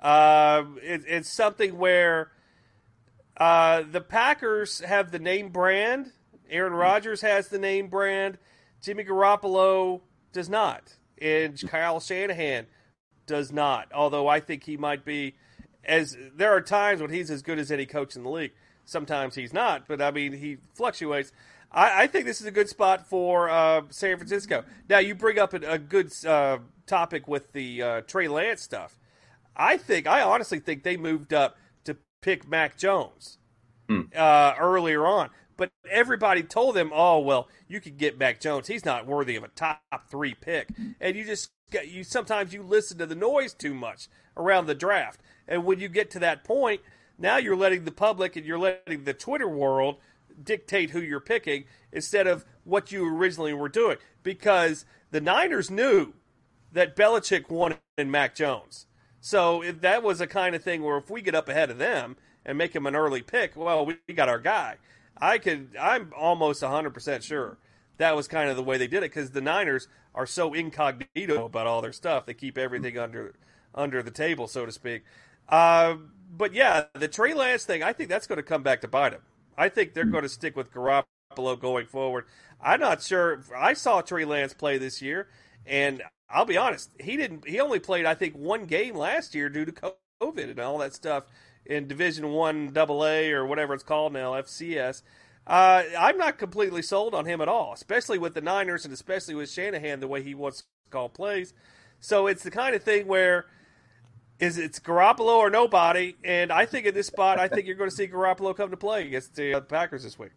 Um, 0.00 0.78
it, 0.82 1.02
it's 1.06 1.30
something 1.30 1.78
where 1.78 2.30
uh, 3.36 3.82
the 3.90 4.00
Packers 4.00 4.80
have 4.80 5.10
the 5.10 5.18
name 5.18 5.50
brand. 5.50 6.12
Aaron 6.50 6.72
Rodgers 6.72 7.20
has 7.20 7.48
the 7.48 7.58
name 7.58 7.88
brand. 7.88 8.38
Jimmy 8.82 9.04
Garoppolo 9.04 10.00
does 10.32 10.48
not, 10.48 10.96
and 11.20 11.60
Kyle 11.68 12.00
Shanahan 12.00 12.66
does 13.26 13.52
not. 13.52 13.92
Although 13.92 14.28
I 14.28 14.40
think 14.40 14.64
he 14.64 14.76
might 14.76 15.04
be, 15.04 15.36
as 15.84 16.16
there 16.34 16.52
are 16.52 16.60
times 16.60 17.00
when 17.00 17.10
he's 17.10 17.30
as 17.30 17.42
good 17.42 17.58
as 17.58 17.70
any 17.70 17.86
coach 17.86 18.16
in 18.16 18.22
the 18.22 18.30
league. 18.30 18.52
Sometimes 18.88 19.34
he's 19.34 19.52
not, 19.52 19.86
but 19.86 20.00
I 20.00 20.10
mean 20.10 20.32
he 20.32 20.56
fluctuates. 20.74 21.32
I, 21.70 22.04
I 22.04 22.06
think 22.06 22.24
this 22.24 22.40
is 22.40 22.46
a 22.46 22.50
good 22.50 22.70
spot 22.70 23.06
for 23.06 23.50
uh, 23.50 23.82
San 23.90 24.16
Francisco. 24.16 24.64
Now 24.88 24.98
you 24.98 25.14
bring 25.14 25.38
up 25.38 25.52
a, 25.54 25.58
a 25.58 25.78
good 25.78 26.12
uh, 26.26 26.58
topic 26.86 27.28
with 27.28 27.52
the 27.52 27.82
uh, 27.82 28.00
Trey 28.02 28.28
Lance 28.28 28.62
stuff. 28.62 28.98
I 29.56 29.76
think 29.76 30.06
I 30.06 30.22
honestly 30.22 30.58
think 30.60 30.84
they 30.84 30.96
moved 30.96 31.34
up 31.34 31.58
to 31.84 31.98
pick 32.22 32.48
Mac 32.48 32.78
Jones 32.78 33.38
Hmm. 33.88 34.02
uh, 34.16 34.54
earlier 34.58 35.06
on, 35.06 35.30
but 35.56 35.70
everybody 35.90 36.42
told 36.42 36.76
them, 36.76 36.90
"Oh 36.94 37.20
well, 37.20 37.48
you 37.68 37.80
could 37.80 37.98
get 37.98 38.18
Mac 38.18 38.40
Jones. 38.40 38.68
He's 38.68 38.84
not 38.84 39.06
worthy 39.06 39.36
of 39.36 39.44
a 39.44 39.48
top 39.48 39.80
three 40.10 40.34
pick." 40.34 40.70
And 41.00 41.16
you 41.16 41.24
just 41.24 41.50
you 41.84 42.04
sometimes 42.04 42.54
you 42.54 42.62
listen 42.62 42.98
to 42.98 43.06
the 43.06 43.14
noise 43.14 43.54
too 43.54 43.74
much 43.74 44.08
around 44.36 44.66
the 44.66 44.74
draft, 44.74 45.20
and 45.46 45.64
when 45.64 45.80
you 45.80 45.88
get 45.88 46.10
to 46.12 46.18
that 46.20 46.44
point, 46.44 46.80
now 47.18 47.36
you're 47.36 47.56
letting 47.56 47.84
the 47.84 47.92
public 47.92 48.36
and 48.36 48.46
you're 48.46 48.58
letting 48.58 49.04
the 49.04 49.14
Twitter 49.14 49.48
world 49.48 49.96
dictate 50.42 50.90
who 50.90 51.00
you're 51.00 51.20
picking 51.20 51.64
instead 51.92 52.26
of 52.26 52.44
what 52.64 52.92
you 52.92 53.06
originally 53.06 53.52
were 53.52 53.68
doing. 53.68 53.96
Because 54.22 54.84
the 55.10 55.20
Niners 55.20 55.70
knew 55.70 56.14
that 56.72 56.96
Belichick 56.96 57.50
wanted 57.50 57.80
Mac 57.98 58.34
Jones. 58.34 58.86
So 59.20 59.64
that 59.80 60.02
was 60.02 60.20
a 60.20 60.26
kind 60.26 60.54
of 60.54 60.62
thing 60.62 60.82
where 60.82 60.96
if 60.96 61.10
we 61.10 61.22
get 61.22 61.34
up 61.34 61.48
ahead 61.48 61.70
of 61.70 61.78
them 61.78 62.16
and 62.44 62.56
make 62.56 62.74
him 62.74 62.86
an 62.86 62.94
early 62.94 63.22
pick, 63.22 63.56
well, 63.56 63.84
we 63.84 63.96
got 64.14 64.28
our 64.28 64.38
guy. 64.38 64.76
I 65.20 65.38
could. 65.38 65.70
I'm 65.78 66.12
almost 66.16 66.62
100 66.62 66.94
percent 66.94 67.24
sure 67.24 67.58
that 67.98 68.16
was 68.16 68.26
kind 68.26 68.48
of 68.48 68.56
the 68.56 68.62
way 68.62 68.78
they 68.78 68.86
did 68.86 68.98
it 68.98 69.10
because 69.10 69.32
the 69.32 69.40
Niners 69.40 69.88
are 70.14 70.26
so 70.26 70.54
incognito 70.54 71.44
about 71.44 71.66
all 71.66 71.82
their 71.82 71.92
stuff. 71.92 72.26
They 72.26 72.34
keep 72.34 72.56
everything 72.56 72.96
under 72.96 73.34
under 73.74 74.02
the 74.02 74.10
table, 74.10 74.46
so 74.48 74.64
to 74.64 74.72
speak. 74.72 75.04
Uh, 75.48 75.96
but 76.36 76.52
yeah, 76.52 76.84
the 76.94 77.08
Trey 77.08 77.34
Lance 77.34 77.64
thing, 77.64 77.82
I 77.82 77.92
think 77.92 78.08
that's 78.08 78.26
going 78.26 78.36
to 78.36 78.42
come 78.42 78.62
back 78.62 78.80
to 78.82 78.88
bite 78.88 79.12
him. 79.12 79.22
I 79.56 79.68
think 79.68 79.94
they're 79.94 80.04
going 80.04 80.22
to 80.22 80.28
stick 80.28 80.56
with 80.56 80.72
Garoppolo 80.72 81.60
going 81.60 81.86
forward. 81.86 82.26
I'm 82.60 82.80
not 82.80 83.02
sure. 83.02 83.42
I 83.56 83.74
saw 83.74 84.00
Trey 84.00 84.24
Lance 84.24 84.54
play 84.54 84.78
this 84.78 85.02
year, 85.02 85.28
and 85.66 86.02
I'll 86.30 86.44
be 86.44 86.56
honest, 86.56 86.90
he 87.00 87.16
didn't. 87.16 87.48
He 87.48 87.60
only 87.60 87.78
played, 87.78 88.04
I 88.04 88.14
think, 88.14 88.34
one 88.34 88.66
game 88.66 88.94
last 88.94 89.34
year 89.34 89.48
due 89.48 89.64
to 89.64 89.72
COVID 89.72 90.50
and 90.50 90.58
all 90.60 90.78
that 90.78 90.94
stuff 90.94 91.24
in 91.64 91.86
Division 91.86 92.30
One 92.30 92.72
Double 92.72 93.04
A 93.04 93.32
or 93.32 93.46
whatever 93.46 93.74
it's 93.74 93.84
called 93.84 94.12
now, 94.12 94.32
FCS. 94.32 95.02
Uh, 95.46 95.82
I'm 95.98 96.18
not 96.18 96.38
completely 96.38 96.82
sold 96.82 97.14
on 97.14 97.24
him 97.24 97.40
at 97.40 97.48
all, 97.48 97.72
especially 97.72 98.18
with 98.18 98.34
the 98.34 98.40
Niners 98.42 98.84
and 98.84 98.92
especially 98.92 99.34
with 99.34 99.50
Shanahan 99.50 100.00
the 100.00 100.08
way 100.08 100.22
he 100.22 100.34
wants 100.34 100.58
to 100.58 100.64
call 100.90 101.08
plays. 101.08 101.54
So 102.00 102.26
it's 102.26 102.42
the 102.42 102.50
kind 102.50 102.74
of 102.74 102.82
thing 102.82 103.06
where 103.06 103.46
is 104.40 104.58
it's 104.58 104.78
Garoppolo 104.78 105.36
or 105.36 105.50
nobody, 105.50 106.14
and 106.24 106.52
I 106.52 106.64
think 106.66 106.86
in 106.86 106.94
this 106.94 107.08
spot, 107.08 107.38
I 107.38 107.48
think 107.48 107.66
you're 107.66 107.76
going 107.76 107.90
to 107.90 107.94
see 107.94 108.06
Garoppolo 108.06 108.56
come 108.56 108.70
to 108.70 108.76
play 108.76 109.06
against 109.06 109.34
the 109.34 109.54
uh, 109.54 109.60
Packers 109.60 110.04
this 110.04 110.18
week. 110.18 110.30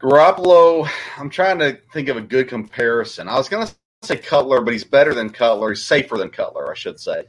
Garoppolo, 0.00 0.88
I'm 1.18 1.30
trying 1.30 1.58
to 1.58 1.78
think 1.92 2.08
of 2.08 2.16
a 2.16 2.22
good 2.22 2.48
comparison. 2.48 3.28
I 3.28 3.36
was 3.36 3.48
going 3.48 3.66
to 3.66 3.74
say 4.02 4.16
Cutler, 4.16 4.60
but 4.62 4.72
he's 4.72 4.84
better 4.84 5.14
than 5.14 5.30
Cutler. 5.30 5.70
He's 5.70 5.84
safer 5.84 6.16
than 6.16 6.30
Cutler, 6.30 6.70
I 6.70 6.74
should 6.74 6.98
say. 6.98 7.24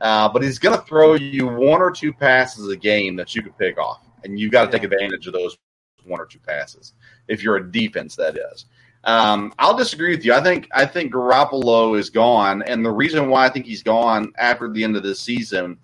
Uh, 0.00 0.28
but 0.28 0.42
he's 0.42 0.58
going 0.58 0.78
to 0.78 0.84
throw 0.84 1.14
you 1.14 1.46
one 1.46 1.80
or 1.80 1.90
two 1.90 2.12
passes 2.12 2.68
a 2.68 2.76
game 2.76 3.16
that 3.16 3.34
you 3.34 3.42
can 3.42 3.52
pick 3.52 3.78
off, 3.78 4.02
and 4.24 4.38
you've 4.38 4.52
got 4.52 4.66
to 4.66 4.72
take 4.72 4.84
advantage 4.84 5.26
of 5.26 5.32
those 5.32 5.56
one 6.04 6.20
or 6.20 6.26
two 6.26 6.38
passes 6.38 6.92
if 7.28 7.42
you're 7.42 7.56
a 7.56 7.72
defense. 7.72 8.14
That 8.16 8.36
is. 8.36 8.66
Um, 9.06 9.52
I'll 9.56 9.76
disagree 9.76 10.16
with 10.16 10.24
you. 10.24 10.34
I 10.34 10.42
think 10.42 10.68
I 10.74 10.84
think 10.84 11.12
Garoppolo 11.12 11.96
is 11.96 12.10
gone, 12.10 12.62
and 12.62 12.84
the 12.84 12.90
reason 12.90 13.30
why 13.30 13.46
I 13.46 13.48
think 13.48 13.64
he's 13.64 13.84
gone 13.84 14.32
after 14.36 14.68
the 14.68 14.82
end 14.82 14.96
of 14.96 15.04
this 15.04 15.20
season 15.20 15.78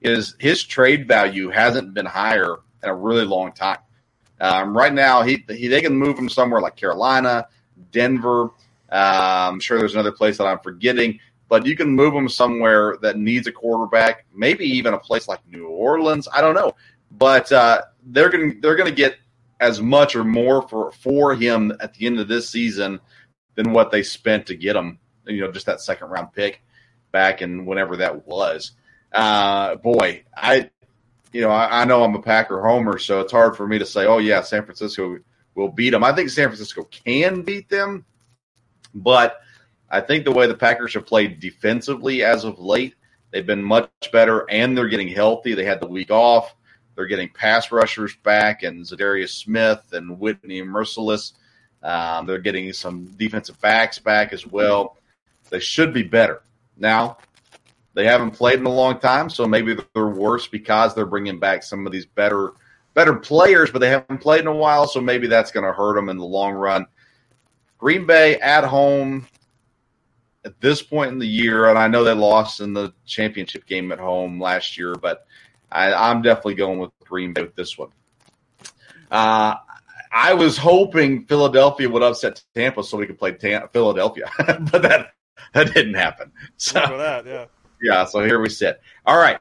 is 0.00 0.36
his 0.38 0.62
trade 0.62 1.08
value 1.08 1.50
hasn't 1.50 1.92
been 1.92 2.06
higher 2.06 2.58
in 2.84 2.88
a 2.88 2.94
really 2.94 3.24
long 3.24 3.50
time. 3.50 3.78
Um, 4.40 4.76
right 4.76 4.92
now, 4.92 5.22
he, 5.22 5.44
he 5.48 5.66
they 5.66 5.80
can 5.80 5.96
move 5.96 6.16
him 6.16 6.28
somewhere 6.28 6.60
like 6.60 6.76
Carolina, 6.76 7.48
Denver. 7.90 8.50
Uh, 8.90 9.50
I'm 9.50 9.58
sure 9.58 9.80
there's 9.80 9.94
another 9.94 10.12
place 10.12 10.38
that 10.38 10.46
I'm 10.46 10.60
forgetting, 10.60 11.18
but 11.48 11.66
you 11.66 11.76
can 11.76 11.88
move 11.88 12.14
him 12.14 12.28
somewhere 12.28 12.96
that 13.02 13.18
needs 13.18 13.48
a 13.48 13.52
quarterback, 13.52 14.24
maybe 14.32 14.64
even 14.64 14.94
a 14.94 14.98
place 14.98 15.26
like 15.26 15.40
New 15.50 15.66
Orleans. 15.66 16.28
I 16.32 16.40
don't 16.40 16.54
know, 16.54 16.76
but 17.10 17.50
uh, 17.50 17.82
they're 18.06 18.28
going 18.28 18.60
they're 18.60 18.76
going 18.76 18.88
to 18.88 18.94
get 18.94 19.16
as 19.60 19.80
much 19.80 20.14
or 20.14 20.24
more 20.24 20.66
for 20.68 20.92
for 20.92 21.34
him 21.34 21.72
at 21.80 21.94
the 21.94 22.06
end 22.06 22.20
of 22.20 22.28
this 22.28 22.48
season 22.48 23.00
than 23.54 23.72
what 23.72 23.90
they 23.90 24.02
spent 24.02 24.46
to 24.46 24.54
get 24.54 24.76
him. 24.76 24.98
You 25.26 25.42
know, 25.42 25.52
just 25.52 25.66
that 25.66 25.80
second 25.80 26.08
round 26.08 26.32
pick 26.32 26.62
back 27.12 27.42
in 27.42 27.66
whenever 27.66 27.96
that 27.98 28.26
was. 28.26 28.72
Uh, 29.12 29.76
boy, 29.76 30.24
I 30.36 30.70
you 31.32 31.40
know 31.40 31.50
I, 31.50 31.82
I 31.82 31.84
know 31.84 32.04
I'm 32.04 32.14
a 32.14 32.22
Packer 32.22 32.62
homer, 32.62 32.98
so 32.98 33.20
it's 33.20 33.32
hard 33.32 33.56
for 33.56 33.66
me 33.66 33.78
to 33.78 33.86
say, 33.86 34.06
oh 34.06 34.18
yeah, 34.18 34.42
San 34.42 34.64
Francisco 34.64 35.18
will 35.54 35.68
beat 35.68 35.90
them. 35.90 36.04
I 36.04 36.14
think 36.14 36.30
San 36.30 36.48
Francisco 36.48 36.84
can 36.84 37.42
beat 37.42 37.68
them, 37.68 38.04
but 38.94 39.40
I 39.90 40.00
think 40.00 40.24
the 40.24 40.32
way 40.32 40.46
the 40.46 40.54
Packers 40.54 40.94
have 40.94 41.06
played 41.06 41.40
defensively 41.40 42.22
as 42.22 42.44
of 42.44 42.58
late, 42.58 42.94
they've 43.32 43.46
been 43.46 43.62
much 43.62 43.90
better, 44.12 44.48
and 44.50 44.76
they're 44.76 44.88
getting 44.88 45.08
healthy. 45.08 45.54
They 45.54 45.64
had 45.64 45.80
the 45.80 45.86
week 45.86 46.10
off. 46.10 46.54
They're 46.98 47.06
getting 47.06 47.28
pass 47.28 47.70
rushers 47.70 48.16
back, 48.24 48.64
and 48.64 48.84
Za'Darius 48.84 49.28
Smith 49.28 49.92
and 49.92 50.18
Whitney 50.18 50.62
Mercilus. 50.62 51.32
Um, 51.80 52.26
they're 52.26 52.40
getting 52.40 52.72
some 52.72 53.04
defensive 53.16 53.60
backs 53.60 54.00
back 54.00 54.32
as 54.32 54.44
well. 54.44 54.96
They 55.48 55.60
should 55.60 55.94
be 55.94 56.02
better. 56.02 56.42
Now, 56.76 57.18
they 57.94 58.04
haven't 58.04 58.32
played 58.32 58.58
in 58.58 58.66
a 58.66 58.74
long 58.74 58.98
time, 58.98 59.30
so 59.30 59.46
maybe 59.46 59.76
they're 59.94 60.08
worse 60.08 60.48
because 60.48 60.92
they're 60.92 61.06
bringing 61.06 61.38
back 61.38 61.62
some 61.62 61.86
of 61.86 61.92
these 61.92 62.04
better 62.04 62.54
better 62.94 63.14
players, 63.14 63.70
but 63.70 63.78
they 63.78 63.90
haven't 63.90 64.18
played 64.18 64.40
in 64.40 64.48
a 64.48 64.52
while, 64.52 64.88
so 64.88 65.00
maybe 65.00 65.28
that's 65.28 65.52
going 65.52 65.64
to 65.64 65.72
hurt 65.72 65.94
them 65.94 66.08
in 66.08 66.16
the 66.16 66.24
long 66.24 66.52
run. 66.54 66.84
Green 67.78 68.06
Bay 68.06 68.40
at 68.40 68.64
home 68.64 69.28
at 70.44 70.60
this 70.60 70.82
point 70.82 71.12
in 71.12 71.20
the 71.20 71.28
year, 71.28 71.68
and 71.68 71.78
I 71.78 71.86
know 71.86 72.02
they 72.02 72.12
lost 72.12 72.60
in 72.60 72.72
the 72.72 72.92
championship 73.06 73.66
game 73.66 73.92
at 73.92 74.00
home 74.00 74.40
last 74.40 74.76
year, 74.76 74.96
but 74.96 75.28
I, 75.70 75.92
I'm 75.92 76.22
definitely 76.22 76.54
going 76.54 76.78
with 76.78 76.90
Green 77.04 77.32
Bay 77.32 77.42
with 77.42 77.54
this 77.54 77.76
one. 77.76 77.90
Uh, 79.10 79.54
I 80.12 80.34
was 80.34 80.56
hoping 80.56 81.26
Philadelphia 81.26 81.88
would 81.88 82.02
upset 82.02 82.42
Tampa 82.54 82.82
so 82.82 82.96
we 82.96 83.06
could 83.06 83.18
play 83.18 83.32
Tam- 83.32 83.68
Philadelphia, 83.72 84.30
but 84.38 84.82
that 84.82 85.12
that 85.52 85.72
didn't 85.74 85.94
happen. 85.94 86.32
So 86.56 86.80
that, 86.80 87.26
yeah. 87.26 87.46
yeah, 87.82 88.04
so 88.04 88.24
here 88.24 88.40
we 88.40 88.48
sit. 88.48 88.80
All 89.06 89.18
right. 89.18 89.38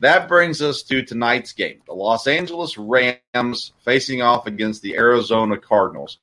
That 0.00 0.28
brings 0.28 0.60
us 0.60 0.82
to 0.84 1.02
tonight's 1.02 1.52
game. 1.52 1.80
The 1.86 1.94
Los 1.94 2.26
Angeles 2.26 2.76
Rams 2.76 3.72
facing 3.82 4.20
off 4.20 4.46
against 4.46 4.82
the 4.82 4.94
Arizona 4.96 5.56
Cardinals. 5.56 6.18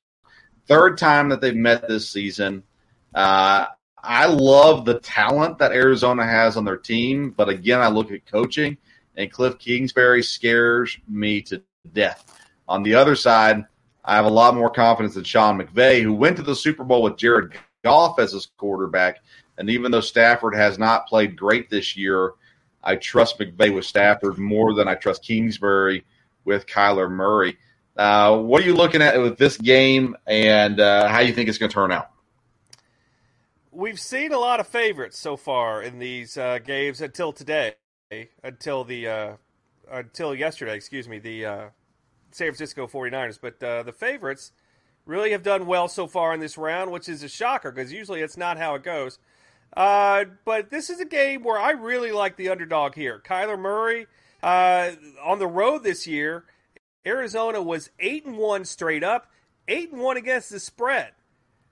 Third 0.68 0.98
time 0.98 1.30
that 1.30 1.42
they've 1.42 1.56
met 1.56 1.88
this 1.88 2.08
season. 2.10 2.64
Uh, 3.16 3.66
I 3.98 4.28
love 4.28 4.86
the 4.86 5.00
talent 5.00 5.58
that 5.58 5.72
Arizona 5.72 6.26
has 6.26 6.56
on 6.56 6.66
their 6.66 6.78
team, 6.78 7.32
but 7.32 7.50
again, 7.50 7.82
I 7.82 7.88
look 7.88 8.12
at 8.12 8.26
coaching, 8.26 8.78
and 9.16 9.32
Cliff 9.32 9.60
Kingsbury 9.60 10.24
scares 10.24 10.98
me 11.08 11.42
to 11.44 11.62
death. 11.94 12.40
On 12.68 12.84
the 12.84 12.96
other 12.96 13.16
side, 13.16 13.66
I 14.06 14.16
have 14.16 14.26
a 14.26 14.30
lot 14.30 14.56
more 14.56 14.70
confidence 14.70 15.16
in 15.16 15.24
Sean 15.24 15.60
McVay, 15.60 16.02
who 16.02 16.14
went 16.14 16.38
to 16.38 16.44
the 16.44 16.56
Super 16.56 16.84
Bowl 16.84 17.04
with 17.04 17.18
Jared 17.18 17.54
Goff 17.84 18.20
as 18.20 18.32
his 18.32 18.48
quarterback. 18.58 19.22
And 19.58 19.70
even 19.70 19.92
though 19.92 20.02
Stafford 20.02 20.56
has 20.56 20.80
not 20.80 21.08
played 21.08 21.38
great 21.38 21.70
this 21.70 21.96
year, 21.96 22.34
I 22.84 22.96
trust 22.96 23.40
McVay 23.40 23.74
with 23.74 23.86
Stafford 23.86 24.38
more 24.38 24.74
than 24.74 24.88
I 24.88 24.96
trust 24.96 25.24
Kingsbury 25.24 26.04
with 26.44 26.66
Kyler 26.66 27.10
Murray. 27.10 27.58
Uh, 27.96 28.38
what 28.40 28.62
are 28.62 28.66
you 28.66 28.74
looking 28.74 29.02
at 29.02 29.22
with 29.22 29.38
this 29.38 29.56
game, 29.56 30.18
and 30.26 30.80
uh, 30.80 31.08
how 31.08 31.20
you 31.20 31.32
think 31.32 31.48
it's 31.48 31.60
going 31.60 31.70
to 31.70 31.74
turn 31.74 31.92
out? 31.92 32.10
We've 33.72 34.00
seen 34.00 34.34
a 34.34 34.40
lot 34.40 34.60
of 34.60 34.68
favorites 34.68 35.18
so 35.18 35.38
far 35.38 35.82
in 35.82 36.00
these 36.00 36.38
uh, 36.38 36.60
games 36.60 37.02
until 37.02 37.32
today, 37.32 37.76
until 38.44 38.84
the 38.84 39.08
uh, 39.08 39.34
until 39.90 40.34
yesterday. 40.36 40.76
Excuse 40.76 41.08
me, 41.08 41.20
the 41.20 41.46
uh, 41.46 41.62
San 42.32 42.48
Francisco 42.48 42.88
49ers. 42.88 43.40
But 43.42 43.62
uh, 43.64 43.84
the 43.84 43.92
favorites 43.94 44.52
really 45.06 45.32
have 45.32 45.44
done 45.44 45.66
well 45.66 45.88
so 45.88 46.08
far 46.08 46.34
in 46.34 46.40
this 46.40 46.58
round, 46.58 46.92
which 46.92 47.10
is 47.10 47.24
a 47.24 47.30
shocker 47.30 47.72
because 47.72 47.92
usually 47.92 48.22
it's 48.22 48.38
not 48.38 48.58
how 48.58 48.76
it 48.76 48.84
goes. 48.84 49.20
Uh, 49.76 50.26
but 50.46 50.70
this 50.70 50.90
is 50.90 51.00
a 51.00 51.06
game 51.06 51.44
where 51.44 51.58
I 51.60 51.72
really 51.72 52.12
like 52.12 52.38
the 52.38 52.50
underdog 52.50 52.96
here. 52.96 53.22
Kyler 53.26 53.58
Murray 53.60 54.08
uh, 54.42 54.92
on 55.24 55.40
the 55.40 55.48
road 55.48 55.84
this 55.84 56.06
year. 56.08 56.46
Arizona 57.06 57.62
was 57.62 57.90
eight 58.00 58.26
and 58.26 58.38
one 58.38 58.64
straight 58.66 59.04
up, 59.04 59.28
eight 59.68 59.92
and 59.92 60.02
one 60.02 60.16
against 60.16 60.50
the 60.52 60.60
spread. 60.60 61.12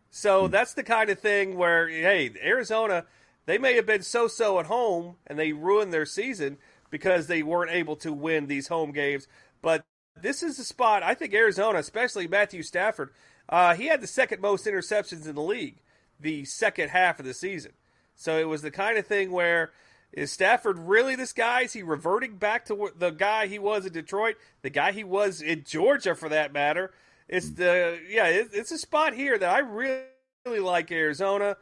So 0.09 0.47
Hmm. 0.47 0.51
that's 0.51 0.73
the 0.73 0.83
kind 0.83 1.09
of 1.09 1.19
thing 1.19 1.55
where, 1.55 1.87
hey, 1.87 2.31
Arizona, 2.43 3.05
they 3.51 3.57
may 3.57 3.75
have 3.75 3.85
been 3.85 4.01
so 4.01 4.29
so 4.29 4.59
at 4.59 4.67
home 4.67 5.15
and 5.27 5.37
they 5.37 5.51
ruined 5.51 5.91
their 5.91 6.05
season 6.05 6.57
because 6.89 7.27
they 7.27 7.43
weren't 7.43 7.71
able 7.71 7.97
to 7.97 8.13
win 8.13 8.47
these 8.47 8.69
home 8.69 8.93
games. 8.93 9.27
But 9.61 9.83
this 10.15 10.41
is 10.41 10.57
a 10.57 10.63
spot, 10.63 11.03
I 11.03 11.15
think 11.15 11.33
Arizona, 11.33 11.79
especially 11.79 12.29
Matthew 12.29 12.63
Stafford, 12.63 13.09
uh, 13.49 13.75
he 13.75 13.87
had 13.87 13.99
the 13.99 14.07
second 14.07 14.41
most 14.41 14.65
interceptions 14.65 15.27
in 15.27 15.35
the 15.35 15.41
league 15.41 15.81
the 16.17 16.45
second 16.45 16.91
half 16.91 17.19
of 17.19 17.25
the 17.25 17.33
season. 17.33 17.73
So 18.15 18.37
it 18.37 18.47
was 18.47 18.61
the 18.61 18.71
kind 18.71 18.97
of 18.97 19.05
thing 19.05 19.31
where 19.31 19.71
is 20.13 20.31
Stafford 20.31 20.79
really 20.79 21.17
this 21.17 21.33
guy? 21.33 21.63
Is 21.63 21.73
he 21.73 21.83
reverting 21.83 22.37
back 22.37 22.63
to 22.67 22.91
the 22.95 23.09
guy 23.09 23.47
he 23.47 23.59
was 23.59 23.85
in 23.85 23.91
Detroit, 23.91 24.37
the 24.61 24.69
guy 24.69 24.93
he 24.93 25.03
was 25.03 25.41
in 25.41 25.65
Georgia 25.65 26.15
for 26.15 26.29
that 26.29 26.53
matter? 26.53 26.93
It's 27.27 27.49
the 27.49 27.99
yeah, 28.09 28.27
it's 28.27 28.71
a 28.71 28.77
spot 28.77 29.13
here 29.13 29.37
that 29.37 29.49
I 29.49 29.59
really 29.59 30.59
like 30.61 30.89
Arizona. 30.89 31.57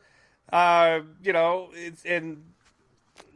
Uh, 0.51 1.01
you 1.23 1.33
know, 1.33 1.69
and 2.05 2.43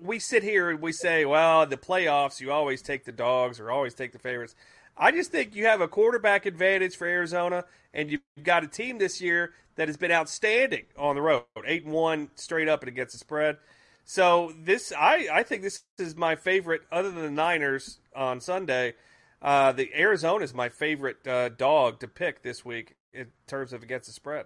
we 0.02 0.20
sit 0.20 0.44
here 0.44 0.70
and 0.70 0.82
we 0.82 0.92
say, 0.92 1.26
well, 1.26 1.66
the 1.66 1.78
playoffs, 1.78 2.42
you 2.42 2.52
always 2.52 2.82
take 2.82 3.06
the 3.06 3.12
dogs 3.12 3.60
or 3.60 3.72
always 3.72 3.94
take 3.94 4.12
the 4.12 4.20
favorites. 4.20 4.56
I 4.98 5.12
just 5.12 5.32
think 5.32 5.56
you 5.56 5.66
have 5.66 5.82
a 5.82 5.88
quarterback 5.88 6.46
advantage 6.46 6.96
for 6.96 7.08
Arizona, 7.08 7.66
and 7.94 8.12
you've 8.12 8.22
got 8.44 8.64
a 8.64 8.68
team 8.68 8.98
this 9.00 9.22
year 9.22 9.54
that 9.76 9.88
has 9.88 9.98
been 9.98 10.12
outstanding 10.12 10.86
on 10.98 11.16
the 11.16 11.22
road, 11.22 11.44
eight 11.66 11.84
and 11.84 11.94
one 11.94 12.30
straight 12.36 12.68
up 12.68 12.82
and 12.82 12.90
against 12.90 13.14
the 13.14 13.20
spread. 13.20 13.58
So 14.06 14.54
this, 14.62 14.94
I, 14.96 15.28
I 15.32 15.44
think 15.44 15.64
this 15.64 15.84
is 15.98 16.16
my 16.16 16.36
favorite, 16.36 16.82
other 16.92 17.10
than 17.10 17.24
the 17.24 17.32
Niners 17.32 18.00
on 18.16 18.40
Sunday. 18.40 18.94
Uh, 19.42 19.72
the 19.72 19.90
Arizona 19.96 20.44
is 20.44 20.54
my 20.54 20.70
favorite 20.70 21.28
uh, 21.28 21.50
dog 21.50 22.00
to 22.02 22.08
pick 22.08 22.44
this 22.44 22.64
week 22.64 22.96
in 23.14 23.28
terms 23.48 23.74
of 23.74 23.82
against 23.82 24.08
the 24.08 24.14
spread. 24.14 24.46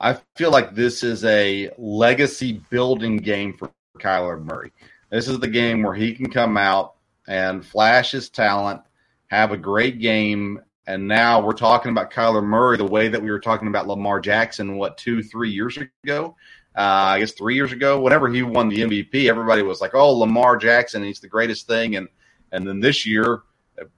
I 0.00 0.18
feel 0.36 0.50
like 0.50 0.74
this 0.74 1.02
is 1.02 1.24
a 1.24 1.70
legacy 1.76 2.60
building 2.70 3.16
game 3.16 3.54
for 3.54 3.70
Kyler 3.98 4.42
Murray. 4.42 4.72
This 5.10 5.26
is 5.26 5.40
the 5.40 5.48
game 5.48 5.82
where 5.82 5.94
he 5.94 6.14
can 6.14 6.30
come 6.30 6.56
out 6.56 6.94
and 7.26 7.64
flash 7.64 8.12
his 8.12 8.28
talent, 8.30 8.82
have 9.26 9.50
a 9.50 9.56
great 9.56 9.98
game, 9.98 10.60
and 10.86 11.06
now 11.06 11.40
we're 11.40 11.52
talking 11.52 11.90
about 11.90 12.12
Kyler 12.12 12.42
Murray 12.42 12.76
the 12.76 12.84
way 12.84 13.08
that 13.08 13.22
we 13.22 13.30
were 13.30 13.40
talking 13.40 13.68
about 13.68 13.88
Lamar 13.88 14.20
Jackson, 14.20 14.76
what, 14.76 14.96
two, 14.96 15.22
three 15.22 15.50
years 15.50 15.76
ago? 15.76 16.36
Uh, 16.76 17.12
I 17.16 17.18
guess 17.18 17.32
three 17.32 17.56
years 17.56 17.72
ago, 17.72 18.00
whenever 18.00 18.28
he 18.28 18.42
won 18.42 18.68
the 18.68 18.82
MVP, 18.82 19.28
everybody 19.28 19.62
was 19.62 19.80
like, 19.80 19.94
"Oh, 19.94 20.14
Lamar 20.14 20.56
Jackson, 20.56 21.02
he's 21.02 21.18
the 21.18 21.28
greatest 21.28 21.66
thing." 21.66 21.96
And 21.96 22.08
and 22.52 22.66
then 22.66 22.78
this 22.78 23.04
year, 23.04 23.42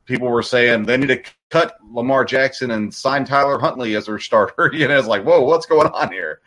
people 0.06 0.28
were 0.28 0.42
saying 0.42 0.84
they 0.84 0.96
need 0.96 1.08
to 1.08 1.22
cut 1.50 1.76
Lamar 1.84 2.24
Jackson 2.24 2.70
and 2.70 2.94
sign 2.94 3.24
Tyler 3.24 3.58
Huntley 3.58 3.96
as 3.96 4.06
their 4.06 4.18
starter. 4.18 4.70
You 4.80 4.88
know, 4.88 4.98
it's 4.98 5.08
like, 5.08 5.24
whoa, 5.24 5.42
what's 5.42 5.66
going 5.66 5.88
on 5.88 6.12
here? 6.12 6.40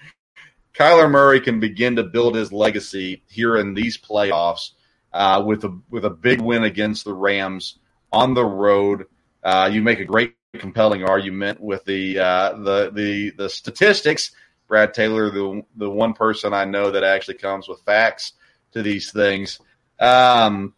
Kyler 0.73 1.11
Murray 1.11 1.39
can 1.39 1.59
begin 1.59 1.97
to 1.97 2.03
build 2.03 2.35
his 2.35 2.51
legacy 2.51 3.21
here 3.27 3.57
in 3.57 3.73
these 3.73 3.97
playoffs 3.97 4.71
uh, 5.11 5.43
with 5.45 5.63
a 5.65 5.79
with 5.89 6.05
a 6.05 6.09
big 6.09 6.41
win 6.41 6.63
against 6.63 7.05
the 7.05 7.13
Rams 7.13 7.77
on 8.11 8.33
the 8.33 8.45
road. 8.45 9.05
Uh, 9.43 9.69
you 9.71 9.81
make 9.81 9.99
a 9.99 10.05
great, 10.05 10.35
compelling 10.57 11.03
argument 11.03 11.59
with 11.59 11.83
the 11.85 12.17
uh, 12.19 12.53
the 12.53 12.91
the 12.91 13.31
the 13.31 13.49
statistics. 13.49 14.31
Brad 14.67 14.93
Taylor, 14.93 15.29
the 15.29 15.63
the 15.75 15.89
one 15.89 16.13
person 16.13 16.53
I 16.53 16.65
know 16.65 16.91
that 16.91 17.03
actually 17.03 17.35
comes 17.35 17.67
with 17.67 17.81
facts 17.81 18.33
to 18.71 18.81
these 18.81 19.11
things. 19.11 19.59
Um, 19.99 20.73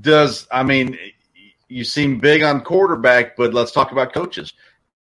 does 0.00 0.48
I 0.50 0.62
mean 0.62 0.98
you 1.68 1.84
seem 1.84 2.18
big 2.18 2.42
on 2.42 2.60
quarterback, 2.60 3.36
but 3.36 3.54
let's 3.54 3.72
talk 3.72 3.92
about 3.92 4.12
coaches. 4.12 4.52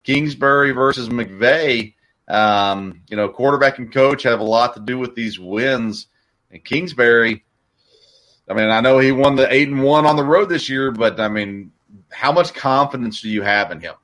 Kingsbury 0.05 0.73
versus 0.73 1.09
McVay. 1.09 1.95
Um, 2.29 3.03
you 3.09 3.17
know, 3.17 3.29
quarterback 3.29 3.79
and 3.79 3.93
coach 3.93 4.23
have 4.25 4.41
a 4.41 4.45
lot 4.45 4.75
to 4.75 4.81
do 4.81 4.99
with 4.99 5.15
these 5.15 5.39
wins. 5.39 6.07
And 6.51 6.65
Kingsbury, 6.65 7.45
I 8.49 8.55
mean, 8.55 8.69
I 8.69 8.81
know 8.81 8.99
he 8.99 9.13
won 9.13 9.37
the 9.37 9.53
eight 9.53 9.69
and 9.69 9.83
one 9.83 10.07
on 10.07 10.17
the 10.17 10.25
road 10.25 10.49
this 10.49 10.69
year, 10.69 10.91
but 10.91 11.21
I 11.21 11.29
mean, 11.29 11.73
how 12.11 12.33
much 12.33 12.55
confidence 12.55 13.21
do 13.21 13.29
you 13.29 13.43
have 13.43 13.71
in 13.71 13.81
him? 13.81 13.95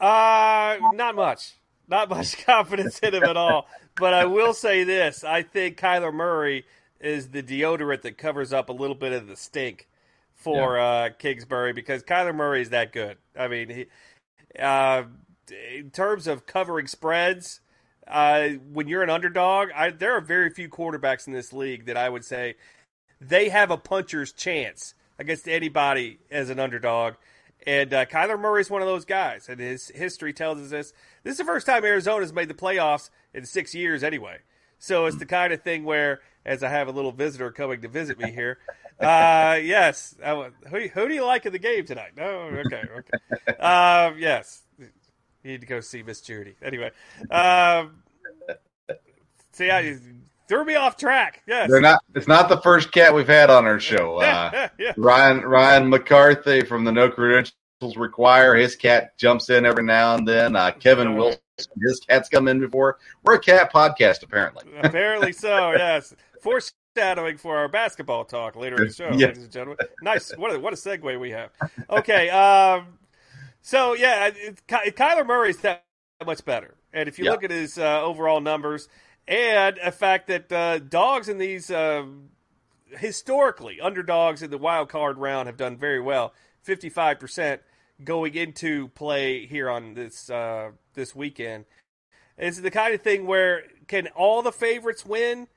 Uh, 0.00 0.76
not 0.94 1.14
much. 1.14 1.54
Not 1.88 2.08
much 2.10 2.44
confidence 2.44 2.98
in 3.00 3.14
him 3.14 3.24
at 3.24 3.36
all. 3.36 3.66
But 3.96 4.14
I 4.14 4.26
will 4.26 4.54
say 4.54 4.84
this: 4.84 5.24
I 5.24 5.42
think 5.42 5.78
Kyler 5.78 6.12
Murray 6.12 6.64
is 7.00 7.28
the 7.28 7.42
deodorant 7.42 8.02
that 8.02 8.18
covers 8.18 8.52
up 8.52 8.68
a 8.68 8.72
little 8.72 8.96
bit 8.96 9.12
of 9.12 9.26
the 9.26 9.36
stink 9.36 9.88
for 10.38 10.78
uh, 10.78 11.10
Kingsbury 11.18 11.72
because 11.72 12.02
Kyler 12.02 12.34
Murray 12.34 12.62
is 12.62 12.70
that 12.70 12.92
good. 12.92 13.18
I 13.36 13.48
mean, 13.48 13.68
he, 13.68 13.86
uh, 14.58 15.04
in 15.74 15.90
terms 15.90 16.26
of 16.26 16.46
covering 16.46 16.86
spreads, 16.86 17.60
uh, 18.06 18.50
when 18.72 18.88
you're 18.88 19.02
an 19.02 19.10
underdog, 19.10 19.68
I, 19.74 19.90
there 19.90 20.16
are 20.16 20.20
very 20.20 20.50
few 20.50 20.68
quarterbacks 20.68 21.26
in 21.26 21.32
this 21.32 21.52
league 21.52 21.86
that 21.86 21.96
I 21.96 22.08
would 22.08 22.24
say 22.24 22.54
they 23.20 23.48
have 23.48 23.70
a 23.70 23.76
puncher's 23.76 24.32
chance 24.32 24.94
against 25.18 25.48
anybody 25.48 26.20
as 26.30 26.50
an 26.50 26.60
underdog. 26.60 27.14
And 27.66 27.92
uh, 27.92 28.06
Kyler 28.06 28.38
Murray 28.38 28.60
is 28.60 28.70
one 28.70 28.82
of 28.82 28.88
those 28.88 29.04
guys, 29.04 29.48
and 29.48 29.58
his 29.58 29.88
history 29.88 30.32
tells 30.32 30.58
us 30.58 30.70
this. 30.70 30.92
This 31.24 31.32
is 31.32 31.38
the 31.38 31.44
first 31.44 31.66
time 31.66 31.84
Arizona's 31.84 32.32
made 32.32 32.48
the 32.48 32.54
playoffs 32.54 33.10
in 33.34 33.44
six 33.44 33.74
years, 33.74 34.04
anyway. 34.04 34.38
So 34.78 35.06
it's 35.06 35.18
the 35.18 35.26
kind 35.26 35.52
of 35.52 35.62
thing 35.62 35.82
where, 35.82 36.20
as 36.46 36.62
I 36.62 36.68
have 36.68 36.86
a 36.86 36.92
little 36.92 37.10
visitor 37.10 37.50
coming 37.50 37.80
to 37.82 37.88
visit 37.88 38.18
me 38.18 38.30
here, 38.30 38.58
uh, 39.00 39.58
yes, 39.62 40.14
I, 40.24 40.50
who, 40.68 40.88
who 40.88 41.08
do 41.08 41.14
you 41.14 41.24
like 41.24 41.46
in 41.46 41.52
the 41.52 41.58
game 41.58 41.84
tonight? 41.86 42.12
No, 42.16 42.50
okay, 42.66 42.82
okay. 42.98 43.58
Um, 43.58 44.18
yes, 44.18 44.62
you 44.78 44.88
need 45.44 45.60
to 45.60 45.66
go 45.66 45.80
see 45.80 46.02
Miss 46.02 46.20
Judy. 46.20 46.56
Anyway, 46.62 46.90
um, 47.30 48.02
see, 49.52 49.70
I 49.70 49.98
threw 50.48 50.64
me 50.64 50.74
off 50.74 50.96
track. 50.96 51.42
Yes, 51.46 51.70
They're 51.70 51.80
not. 51.80 52.02
It's 52.14 52.26
not 52.26 52.48
the 52.48 52.60
first 52.60 52.90
cat 52.90 53.14
we've 53.14 53.28
had 53.28 53.50
on 53.50 53.66
our 53.66 53.78
show. 53.78 54.18
Uh, 54.28 54.68
yeah. 54.78 54.92
Ryan 54.96 55.40
Ryan 55.40 55.88
McCarthy 55.88 56.62
from 56.62 56.84
the 56.84 56.92
No 56.92 57.08
Credentials 57.08 57.96
Require. 57.96 58.54
His 58.54 58.76
cat 58.76 59.16
jumps 59.16 59.48
in 59.48 59.64
every 59.64 59.84
now 59.84 60.16
and 60.16 60.26
then. 60.26 60.54
Uh, 60.54 60.70
Kevin 60.72 61.16
Wilson, 61.16 61.40
his 61.58 62.00
cat's 62.00 62.28
come 62.28 62.46
in 62.46 62.60
before. 62.60 62.98
We're 63.22 63.36
a 63.36 63.40
cat 63.40 63.72
podcast, 63.72 64.22
apparently. 64.22 64.64
Apparently 64.82 65.32
so. 65.32 65.72
Yes, 65.72 66.14
foreshadowing 66.98 67.38
for 67.38 67.56
our 67.58 67.68
basketball 67.68 68.24
talk 68.24 68.56
later 68.56 68.76
in 68.82 68.88
the 68.88 68.94
show, 68.94 69.08
Yeah. 69.12 69.28
ladies 69.28 69.44
and 69.44 69.52
gentlemen. 69.52 69.78
Nice. 70.02 70.36
What 70.36 70.54
a, 70.54 70.58
what 70.60 70.72
a 70.72 70.76
segue 70.76 71.18
we 71.20 71.30
have. 71.30 71.50
Okay. 71.90 72.30
Um. 72.30 72.98
So 73.62 73.94
yeah, 73.94 74.28
it, 74.34 74.66
Ky- 74.66 74.90
Kyler 74.92 75.26
Murray's 75.26 75.58
that 75.58 75.84
much 76.24 76.44
better, 76.44 76.74
and 76.92 77.08
if 77.08 77.18
you 77.18 77.26
Yeah. 77.26 77.32
look 77.32 77.44
at 77.44 77.50
his 77.50 77.78
uh, 77.78 78.02
overall 78.02 78.40
numbers 78.40 78.88
and 79.26 79.78
the 79.84 79.92
fact 79.92 80.28
that 80.28 80.50
uh, 80.52 80.78
dogs 80.78 81.28
in 81.28 81.38
these 81.38 81.70
um 81.70 82.30
historically 82.96 83.80
underdogs 83.80 84.42
in 84.42 84.50
the 84.50 84.58
wild 84.58 84.88
card 84.88 85.18
round 85.18 85.46
have 85.48 85.56
done 85.56 85.76
very 85.76 86.00
well, 86.00 86.32
fifty 86.62 86.88
five 86.88 87.18
percent. 87.20 87.62
going 88.04 88.34
into 88.36 88.88
play 88.88 89.44
here 89.46 89.68
on 89.68 89.94
this 89.94 90.30
uh, 90.30 90.70
this 90.94 91.14
weekend. 91.14 91.64
Is 92.38 92.62
the 92.62 92.70
kind 92.70 92.94
of 92.94 93.02
thing 93.02 93.26
where 93.26 93.64
can 93.88 94.06
all 94.08 94.42
the 94.42 94.52
favorites 94.52 95.04
win? 95.04 95.48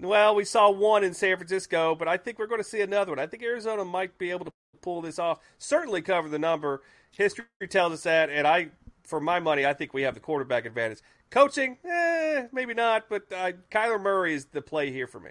Well, 0.00 0.34
we 0.34 0.44
saw 0.44 0.70
one 0.70 1.02
in 1.02 1.12
San 1.12 1.36
Francisco, 1.36 1.94
but 1.94 2.06
I 2.06 2.16
think 2.16 2.38
we're 2.38 2.46
going 2.46 2.60
to 2.60 2.68
see 2.68 2.82
another 2.82 3.10
one. 3.10 3.18
I 3.18 3.26
think 3.26 3.42
Arizona 3.42 3.84
might 3.84 4.16
be 4.16 4.30
able 4.30 4.44
to 4.44 4.52
pull 4.80 5.02
this 5.02 5.18
off. 5.18 5.40
Certainly 5.58 6.02
cover 6.02 6.28
the 6.28 6.38
number. 6.38 6.82
History 7.10 7.44
tells 7.68 7.92
us 7.92 8.02
that, 8.04 8.30
and 8.30 8.46
I, 8.46 8.68
for 9.02 9.20
my 9.20 9.40
money, 9.40 9.66
I 9.66 9.74
think 9.74 9.92
we 9.92 10.02
have 10.02 10.14
the 10.14 10.20
quarterback 10.20 10.66
advantage. 10.66 11.00
Coaching, 11.30 11.78
eh, 11.84 12.46
maybe 12.52 12.74
not, 12.74 13.08
but 13.08 13.24
uh, 13.32 13.52
Kyler 13.72 14.00
Murray 14.00 14.34
is 14.34 14.46
the 14.46 14.62
play 14.62 14.92
here 14.92 15.06
for 15.06 15.20
me. 15.20 15.30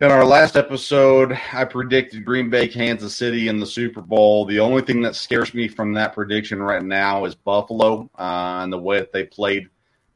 In 0.00 0.10
our 0.10 0.24
last 0.24 0.56
episode, 0.56 1.38
I 1.52 1.64
predicted 1.64 2.24
Green 2.24 2.50
Bay, 2.50 2.68
Kansas 2.68 3.14
City 3.14 3.48
in 3.48 3.60
the 3.60 3.66
Super 3.66 4.02
Bowl. 4.02 4.44
The 4.44 4.60
only 4.60 4.82
thing 4.82 5.00
that 5.02 5.14
scares 5.14 5.54
me 5.54 5.68
from 5.68 5.94
that 5.94 6.14
prediction 6.14 6.62
right 6.62 6.82
now 6.82 7.24
is 7.24 7.34
Buffalo 7.34 8.10
uh, 8.18 8.60
and 8.62 8.72
the 8.72 8.78
way 8.78 8.98
that 8.98 9.12
they 9.12 9.24
played 9.24 9.68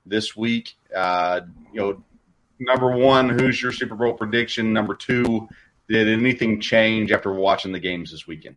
this 0.05 0.37
week. 0.37 0.77
Uh, 0.95 1.41
you 1.73 1.81
know, 1.81 2.03
number 2.61 2.97
one, 2.97 3.29
who's 3.29 3.61
your 3.61 3.73
Super 3.73 3.95
Bowl 3.97 4.13
prediction? 4.15 4.73
Number 4.73 4.95
two, 4.95 5.49
did 5.89 6.09
anything 6.09 6.61
change 6.61 7.11
after 7.11 7.33
watching 7.33 7.73
the 7.73 7.81
games 7.81 8.13
this 8.13 8.27
weekend? 8.27 8.57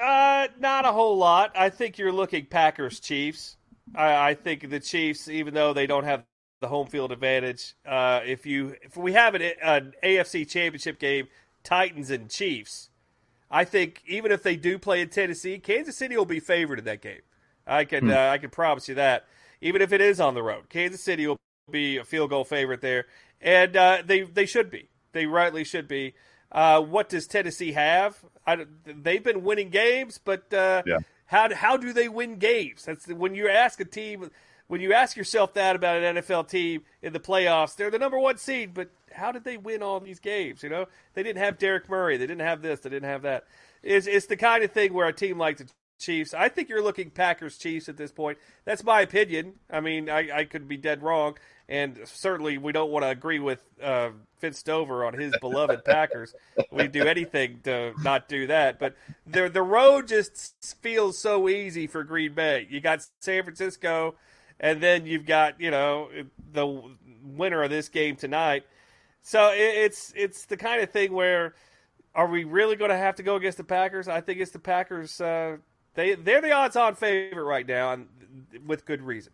Uh, 0.00 0.48
not 0.58 0.86
a 0.86 0.92
whole 0.92 1.18
lot. 1.18 1.52
I 1.54 1.68
think 1.68 1.98
you're 1.98 2.12
looking 2.12 2.46
Packers 2.46 3.00
Chiefs. 3.00 3.58
I, 3.94 4.30
I 4.30 4.34
think 4.34 4.70
the 4.70 4.80
Chiefs, 4.80 5.28
even 5.28 5.52
though 5.52 5.74
they 5.74 5.86
don't 5.86 6.04
have 6.04 6.24
the 6.60 6.68
home 6.68 6.86
field 6.86 7.12
advantage. 7.12 7.74
Uh, 7.86 8.20
if 8.24 8.46
you 8.46 8.76
if 8.82 8.96
we 8.96 9.12
have 9.12 9.34
an, 9.34 9.42
an 9.62 9.92
AFC 10.04 10.48
Championship 10.48 10.98
game, 10.98 11.28
Titans 11.64 12.10
and 12.10 12.30
Chiefs, 12.30 12.90
I 13.50 13.64
think 13.64 14.02
even 14.06 14.30
if 14.30 14.42
they 14.42 14.56
do 14.56 14.78
play 14.78 15.00
in 15.00 15.08
Tennessee, 15.08 15.58
Kansas 15.58 15.96
City 15.96 16.16
will 16.16 16.24
be 16.24 16.40
favored 16.40 16.78
in 16.78 16.84
that 16.84 17.02
game. 17.02 17.20
I 17.66 17.84
can 17.84 18.06
hmm. 18.06 18.10
uh, 18.10 18.28
I 18.28 18.38
can 18.38 18.50
promise 18.50 18.88
you 18.88 18.94
that. 18.96 19.26
Even 19.62 19.82
if 19.82 19.92
it 19.92 20.00
is 20.00 20.20
on 20.20 20.34
the 20.34 20.42
road, 20.42 20.70
Kansas 20.70 21.02
City 21.02 21.26
will 21.26 21.36
be 21.70 21.96
a 21.96 22.04
field 22.04 22.30
goal 22.30 22.44
favorite 22.44 22.80
there, 22.80 23.06
and 23.40 23.76
uh, 23.76 24.02
they 24.04 24.22
they 24.22 24.46
should 24.46 24.70
be. 24.70 24.88
They 25.12 25.26
rightly 25.26 25.64
should 25.64 25.88
be. 25.88 26.14
Uh, 26.52 26.80
what 26.80 27.08
does 27.08 27.26
Tennessee 27.26 27.72
have? 27.72 28.18
I, 28.46 28.66
they've 28.84 29.22
been 29.22 29.44
winning 29.44 29.70
games, 29.70 30.18
but 30.22 30.52
uh, 30.52 30.82
yeah. 30.86 30.98
how 31.26 31.54
how 31.54 31.76
do 31.76 31.92
they 31.92 32.08
win 32.08 32.36
games? 32.36 32.84
That's 32.84 33.06
when 33.06 33.34
you 33.34 33.48
ask 33.48 33.80
a 33.80 33.84
team 33.84 34.30
when 34.70 34.80
you 34.80 34.92
ask 34.92 35.16
yourself 35.16 35.54
that 35.54 35.74
about 35.74 36.00
an 36.00 36.16
NFL 36.16 36.48
team 36.48 36.82
in 37.02 37.12
the 37.12 37.18
playoffs, 37.18 37.74
they're 37.74 37.90
the 37.90 37.98
number 37.98 38.20
one 38.20 38.38
seed, 38.38 38.72
but 38.72 38.88
how 39.12 39.32
did 39.32 39.42
they 39.42 39.56
win 39.56 39.82
all 39.82 39.98
these 39.98 40.20
games? 40.20 40.62
You 40.62 40.68
know, 40.68 40.86
they 41.14 41.24
didn't 41.24 41.42
have 41.42 41.58
Derek 41.58 41.88
Murray, 41.88 42.16
they 42.16 42.26
didn't 42.28 42.46
have 42.46 42.62
this, 42.62 42.78
they 42.78 42.88
didn't 42.88 43.08
have 43.08 43.22
that. 43.22 43.46
It's, 43.82 44.06
it's 44.06 44.26
the 44.26 44.36
kind 44.36 44.62
of 44.62 44.70
thing 44.70 44.94
where 44.94 45.08
a 45.08 45.12
team 45.12 45.38
like 45.38 45.56
the 45.56 45.66
Chiefs, 45.98 46.32
I 46.32 46.48
think 46.48 46.68
you're 46.68 46.82
looking 46.82 47.10
Packers 47.10 47.58
Chiefs 47.58 47.88
at 47.88 47.96
this 47.96 48.12
point. 48.12 48.38
That's 48.64 48.82
my 48.84 49.00
opinion. 49.00 49.54
I 49.68 49.80
mean, 49.80 50.08
I, 50.08 50.30
I 50.32 50.44
could 50.44 50.68
be 50.68 50.76
dead 50.76 51.02
wrong, 51.02 51.36
and 51.70 51.98
certainly 52.04 52.58
we 52.58 52.72
don't 52.72 52.90
want 52.90 53.04
to 53.04 53.08
agree 53.08 53.38
with 53.38 53.64
uh, 53.82 54.10
Stover 54.50 55.04
on 55.06 55.14
his 55.14 55.32
beloved 55.40 55.84
Packers. 55.84 56.34
We 56.70 56.88
do 56.88 57.04
anything 57.04 57.60
to 57.64 57.94
not 58.02 58.28
do 58.28 58.46
that, 58.48 58.78
but 58.78 58.96
the 59.26 59.48
the 59.48 59.62
road 59.62 60.08
just 60.08 60.76
feels 60.82 61.16
so 61.16 61.48
easy 61.48 61.86
for 61.86 62.04
Green 62.04 62.34
Bay. 62.34 62.66
You 62.68 62.80
got 62.80 63.06
San 63.20 63.44
Francisco 63.44 64.16
and 64.60 64.80
then 64.82 65.06
you've 65.06 65.26
got 65.26 65.60
you 65.60 65.70
know 65.70 66.08
the 66.52 66.82
winner 67.24 67.62
of 67.62 67.70
this 67.70 67.88
game 67.88 68.14
tonight. 68.14 68.64
So 69.22 69.50
it's 69.54 70.12
it's 70.14 70.44
the 70.44 70.56
kind 70.56 70.82
of 70.82 70.90
thing 70.90 71.12
where 71.12 71.54
are 72.14 72.26
we 72.26 72.44
really 72.44 72.76
going 72.76 72.90
to 72.90 72.96
have 72.96 73.16
to 73.16 73.22
go 73.22 73.36
against 73.36 73.58
the 73.58 73.64
Packers? 73.64 74.08
I 74.08 74.20
think 74.20 74.40
it's 74.40 74.52
the 74.52 74.58
Packers. 74.58 75.20
Uh, 75.20 75.56
they 75.94 76.14
they're 76.14 76.40
the 76.40 76.52
odds-on 76.52 76.94
favorite 76.94 77.44
right 77.44 77.66
now, 77.66 77.92
and 77.92 78.08
with 78.66 78.84
good 78.84 79.02
reason. 79.02 79.32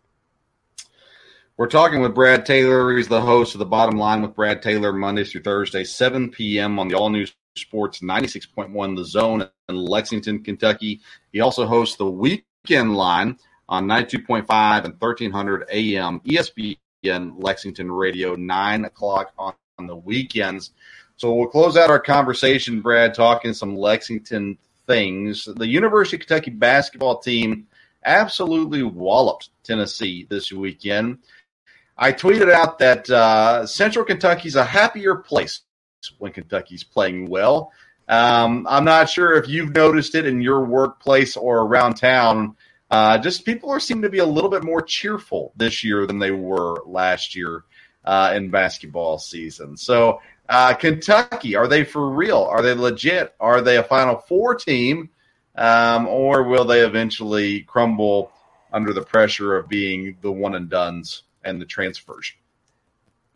We're 1.57 1.65
talking 1.65 2.01
with 2.01 2.13
Brad 2.13 2.45
Taylor. 2.45 2.95
He's 2.95 3.07
the 3.07 3.19
host 3.19 3.55
of 3.55 3.59
the 3.59 3.65
Bottom 3.65 3.97
Line 3.97 4.21
with 4.21 4.35
Brad 4.35 4.61
Taylor 4.61 4.93
Mondays 4.93 5.31
through 5.31 5.41
Thursday, 5.41 5.83
7 5.83 6.29
p.m. 6.29 6.77
on 6.77 6.87
the 6.87 6.93
All 6.93 7.09
News 7.09 7.33
Sports 7.55 8.01
96.1 8.01 8.95
The 8.95 9.03
Zone 9.03 9.49
in 9.67 9.75
Lexington, 9.75 10.43
Kentucky. 10.43 11.01
He 11.31 11.41
also 11.41 11.65
hosts 11.65 11.95
the 11.95 12.05
Weekend 12.05 12.95
Line 12.95 13.39
on 13.67 13.87
92.5 13.87 14.85
and 14.85 15.01
1300 15.01 15.67
AM 15.71 16.19
ESPN 16.19 17.33
Lexington 17.39 17.91
Radio, 17.91 18.35
9 18.35 18.85
o'clock 18.85 19.33
on, 19.39 19.55
on 19.79 19.87
the 19.87 19.95
weekends. 19.95 20.73
So 21.15 21.33
we'll 21.33 21.47
close 21.47 21.75
out 21.75 21.89
our 21.89 21.99
conversation, 21.99 22.81
Brad, 22.81 23.15
talking 23.15 23.53
some 23.53 23.75
Lexington 23.75 24.59
things. 24.85 25.45
The 25.45 25.67
University 25.67 26.17
of 26.17 26.27
Kentucky 26.27 26.51
basketball 26.51 27.17
team 27.17 27.65
absolutely 28.05 28.83
walloped 28.83 29.49
Tennessee 29.63 30.27
this 30.29 30.51
weekend. 30.51 31.17
I 31.97 32.13
tweeted 32.13 32.51
out 32.51 32.79
that 32.79 33.09
uh, 33.09 33.65
Central 33.65 34.05
Kentucky's 34.05 34.55
a 34.55 34.63
happier 34.63 35.15
place 35.15 35.61
when 36.19 36.31
Kentucky's 36.31 36.83
playing 36.83 37.27
well. 37.29 37.71
Um, 38.07 38.67
I'm 38.69 38.85
not 38.85 39.09
sure 39.09 39.35
if 39.35 39.49
you've 39.49 39.73
noticed 39.73 40.15
it 40.15 40.25
in 40.25 40.41
your 40.41 40.63
workplace 40.63 41.35
or 41.35 41.61
around 41.61 41.95
town 41.95 42.55
uh, 42.89 43.17
just 43.17 43.45
people 43.45 43.69
are 43.69 43.79
seem 43.79 44.01
to 44.01 44.09
be 44.09 44.19
a 44.19 44.25
little 44.25 44.49
bit 44.49 44.63
more 44.63 44.81
cheerful 44.81 45.51
this 45.57 45.83
year 45.83 46.05
than 46.07 46.19
they 46.19 46.31
were 46.31 46.81
last 46.85 47.35
year 47.35 47.63
uh, 48.05 48.31
in 48.35 48.49
basketball 48.49 49.17
season. 49.19 49.75
So, 49.75 50.21
uh, 50.47 50.73
Kentucky, 50.73 51.55
are 51.55 51.67
they 51.67 51.83
for 51.83 52.09
real? 52.09 52.43
Are 52.43 52.61
they 52.61 52.73
legit? 52.73 53.35
Are 53.39 53.61
they 53.61 53.77
a 53.77 53.83
Final 53.83 54.15
Four 54.15 54.55
team, 54.55 55.09
um, 55.55 56.07
or 56.07 56.43
will 56.43 56.63
they 56.63 56.85
eventually 56.85 57.61
crumble 57.61 58.31
under 58.71 58.93
the 58.93 59.01
pressure 59.01 59.57
of 59.57 59.67
being 59.67 60.17
the 60.21 60.31
one 60.31 60.55
and 60.55 60.69
dones 60.69 61.23
and 61.47 61.61
the 61.61 61.65
transfers? 61.65 62.33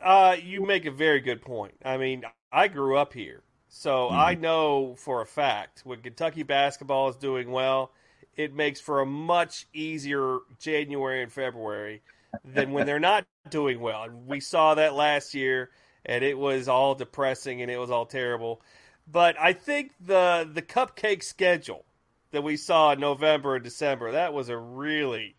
Uh, 0.01 0.35
you 0.43 0.65
make 0.65 0.85
a 0.85 0.91
very 0.91 1.19
good 1.19 1.41
point. 1.41 1.75
I 1.85 1.97
mean, 1.97 2.23
I 2.51 2.67
grew 2.67 2.97
up 2.97 3.13
here, 3.13 3.43
so 3.69 4.07
mm-hmm. 4.07 4.19
I 4.19 4.33
know 4.35 4.95
for 4.97 5.21
a 5.21 5.25
fact 5.25 5.81
when 5.83 6.01
Kentucky 6.01 6.43
basketball 6.43 7.09
is 7.09 7.15
doing 7.15 7.51
well 7.51 7.91
it 8.35 8.53
makes 8.53 8.79
for 8.79 9.01
a 9.01 9.05
much 9.05 9.67
easier 9.73 10.39
January 10.59 11.21
and 11.21 11.31
February 11.31 12.01
than 12.45 12.71
when 12.71 12.85
they're 12.85 12.99
not 12.99 13.25
doing 13.49 13.79
well. 13.79 14.03
And 14.03 14.27
we 14.27 14.39
saw 14.39 14.75
that 14.75 14.93
last 14.93 15.33
year, 15.33 15.69
and 16.05 16.23
it 16.23 16.37
was 16.37 16.67
all 16.67 16.95
depressing 16.95 17.61
and 17.61 17.69
it 17.69 17.77
was 17.77 17.91
all 17.91 18.05
terrible. 18.05 18.61
But 19.09 19.39
I 19.39 19.53
think 19.53 19.91
the 19.99 20.49
the 20.51 20.61
cupcake 20.61 21.23
schedule 21.23 21.85
that 22.31 22.43
we 22.43 22.55
saw 22.55 22.93
in 22.93 22.99
November 22.99 23.55
and 23.55 23.63
December 23.63 24.11
that 24.13 24.33
was 24.33 24.47
a 24.47 24.57
really 24.57 25.35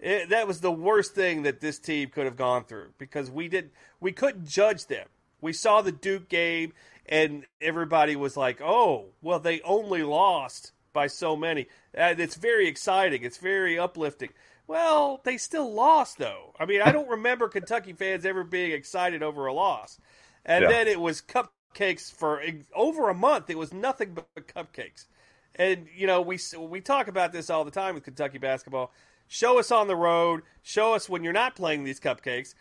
it, 0.00 0.28
that 0.30 0.46
was 0.46 0.60
the 0.60 0.72
worst 0.72 1.14
thing 1.14 1.42
that 1.42 1.60
this 1.60 1.78
team 1.78 2.10
could 2.10 2.24
have 2.24 2.36
gone 2.36 2.64
through 2.64 2.90
because 2.98 3.30
we 3.30 3.48
did 3.48 3.70
we 4.00 4.12
couldn't 4.12 4.46
judge 4.46 4.86
them. 4.86 5.06
We 5.40 5.52
saw 5.52 5.82
the 5.82 5.92
Duke 5.92 6.28
game 6.28 6.72
and 7.06 7.46
everybody 7.60 8.16
was 8.16 8.36
like, 8.36 8.60
"Oh, 8.60 9.06
well 9.22 9.40
they 9.40 9.60
only 9.62 10.02
lost 10.02 10.72
by 10.92 11.06
so 11.06 11.36
many. 11.36 11.68
Uh, 11.96 12.14
it's 12.18 12.34
very 12.34 12.66
exciting. 12.66 13.22
It's 13.22 13.38
very 13.38 13.78
uplifting. 13.78 14.30
Well, 14.66 15.20
they 15.24 15.36
still 15.36 15.72
lost 15.72 16.18
though. 16.18 16.54
I 16.58 16.66
mean, 16.66 16.82
I 16.82 16.92
don't 16.92 17.08
remember 17.08 17.48
Kentucky 17.48 17.92
fans 17.92 18.24
ever 18.24 18.44
being 18.44 18.72
excited 18.72 19.22
over 19.22 19.46
a 19.46 19.52
loss. 19.52 19.98
And 20.44 20.62
yeah. 20.62 20.68
then 20.68 20.88
it 20.88 21.00
was 21.00 21.22
cupcakes 21.22 22.12
for 22.12 22.42
over 22.74 23.08
a 23.08 23.14
month. 23.14 23.48
It 23.50 23.58
was 23.58 23.72
nothing 23.72 24.14
but 24.14 24.26
cupcakes. 24.48 25.06
And 25.54 25.86
you 25.94 26.06
know, 26.06 26.20
we 26.20 26.38
we 26.58 26.80
talk 26.80 27.08
about 27.08 27.32
this 27.32 27.50
all 27.50 27.64
the 27.64 27.70
time 27.70 27.94
with 27.94 28.04
Kentucky 28.04 28.38
basketball. 28.38 28.92
Show 29.28 29.58
us 29.58 29.70
on 29.70 29.86
the 29.86 29.96
road. 29.96 30.42
Show 30.62 30.94
us 30.94 31.08
when 31.08 31.22
you're 31.22 31.32
not 31.32 31.54
playing 31.54 31.84
these 31.84 32.00
cupcakes. 32.00 32.54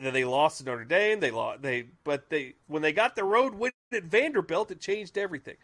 That 0.00 0.12
they 0.12 0.24
lost 0.24 0.58
to 0.58 0.64
Notre 0.64 0.84
Dame. 0.84 1.20
They 1.20 1.30
lost. 1.30 1.62
They 1.62 1.86
but 2.04 2.28
they 2.28 2.54
when 2.66 2.82
they 2.82 2.92
got 2.92 3.16
the 3.16 3.24
road 3.24 3.54
win 3.54 3.72
at 3.92 4.04
Vanderbilt, 4.04 4.70
it 4.70 4.80
changed 4.80 5.16
everything. 5.16 5.56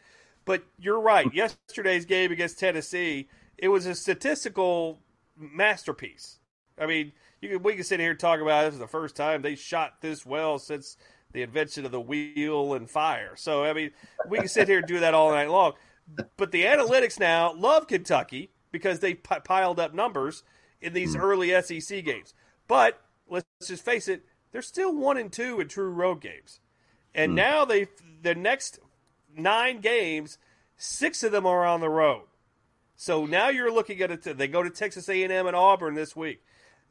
But 0.44 0.64
you're 0.78 1.00
right. 1.00 1.32
Yesterday's 1.32 2.04
game 2.04 2.32
against 2.32 2.58
Tennessee, 2.58 3.28
it 3.58 3.68
was 3.68 3.86
a 3.86 3.94
statistical 3.94 5.00
masterpiece. 5.36 6.38
I 6.78 6.86
mean, 6.86 7.12
you 7.40 7.48
can, 7.48 7.62
we 7.62 7.74
can 7.74 7.84
sit 7.84 8.00
here 8.00 8.10
and 8.10 8.18
talk 8.18 8.40
about 8.40 8.64
this 8.64 8.74
is 8.74 8.80
the 8.80 8.88
first 8.88 9.14
time 9.14 9.42
they 9.42 9.54
shot 9.54 10.00
this 10.00 10.26
well 10.26 10.58
since 10.58 10.96
the 11.32 11.42
invention 11.42 11.84
of 11.84 11.92
the 11.92 12.00
wheel 12.00 12.74
and 12.74 12.90
fire. 12.90 13.34
So 13.36 13.64
I 13.64 13.72
mean, 13.72 13.90
we 14.28 14.38
can 14.38 14.48
sit 14.48 14.68
here 14.68 14.78
and 14.78 14.86
do 14.86 15.00
that 15.00 15.14
all 15.14 15.30
night 15.30 15.50
long. 15.50 15.74
But 16.36 16.50
the 16.50 16.64
analytics 16.64 17.18
now 17.18 17.54
love 17.54 17.86
Kentucky 17.86 18.50
because 18.74 18.98
they 18.98 19.14
p- 19.14 19.36
piled 19.44 19.78
up 19.78 19.94
numbers 19.94 20.42
in 20.80 20.92
these 20.94 21.14
hmm. 21.14 21.20
early 21.20 21.62
SEC 21.62 22.04
games. 22.04 22.34
But 22.66 23.00
let's 23.28 23.46
just 23.64 23.84
face 23.84 24.08
it, 24.08 24.24
they're 24.50 24.62
still 24.62 24.92
one 24.92 25.16
and 25.16 25.32
two 25.32 25.60
in 25.60 25.68
true 25.68 25.90
road 25.90 26.20
games. 26.20 26.58
And 27.14 27.32
mm. 27.32 27.36
now 27.36 27.64
they 27.64 27.86
the 28.22 28.34
next 28.34 28.80
nine 29.32 29.80
games, 29.80 30.38
six 30.76 31.22
of 31.22 31.30
them 31.30 31.46
are 31.46 31.64
on 31.64 31.80
the 31.80 31.88
road. 31.88 32.24
So 32.96 33.26
now 33.26 33.48
you're 33.48 33.72
looking 33.72 34.02
at 34.02 34.10
it. 34.10 34.36
They 34.36 34.48
go 34.48 34.64
to 34.64 34.70
Texas 34.70 35.08
A&M 35.08 35.46
and 35.46 35.54
Auburn 35.54 35.94
this 35.94 36.16
week. 36.16 36.42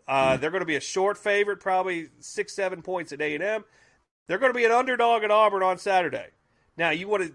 Uh, 0.07 0.35
hmm. 0.35 0.41
they're 0.41 0.51
going 0.51 0.61
to 0.61 0.65
be 0.65 0.77
a 0.77 0.81
short 0.81 1.17
favorite, 1.17 1.59
probably 1.59 2.07
six, 2.19 2.55
seven 2.55 2.81
points 2.81 3.11
at 3.11 3.19
A&M. 3.19 3.65
They're 4.27 4.37
going 4.37 4.53
to 4.53 4.57
be 4.57 4.63
an 4.63 4.71
underdog 4.71 5.23
at 5.23 5.31
Auburn 5.31 5.63
on 5.63 5.77
Saturday. 5.77 6.27
Now 6.77 6.91
you 6.91 7.09
want 7.09 7.23
to 7.23 7.33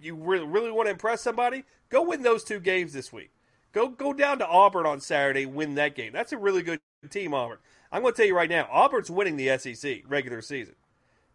you 0.00 0.14
really, 0.14 0.46
really 0.46 0.70
want 0.70 0.86
to 0.86 0.92
impress 0.92 1.20
somebody, 1.20 1.64
go 1.90 2.02
win 2.02 2.22
those 2.22 2.44
two 2.44 2.60
games 2.60 2.94
this 2.94 3.12
week. 3.12 3.30
Go 3.72 3.88
go 3.88 4.12
down 4.12 4.38
to 4.38 4.46
Auburn 4.46 4.86
on 4.86 5.00
Saturday, 5.00 5.46
win 5.46 5.74
that 5.76 5.94
game. 5.94 6.12
That's 6.12 6.32
a 6.32 6.38
really 6.38 6.62
good 6.62 6.80
team, 7.08 7.34
Auburn. 7.34 7.58
I'm 7.92 8.02
going 8.02 8.14
to 8.14 8.16
tell 8.16 8.26
you 8.26 8.36
right 8.36 8.50
now, 8.50 8.68
Auburn's 8.70 9.10
winning 9.10 9.36
the 9.36 9.56
SEC 9.58 10.02
regular 10.06 10.42
season. 10.42 10.74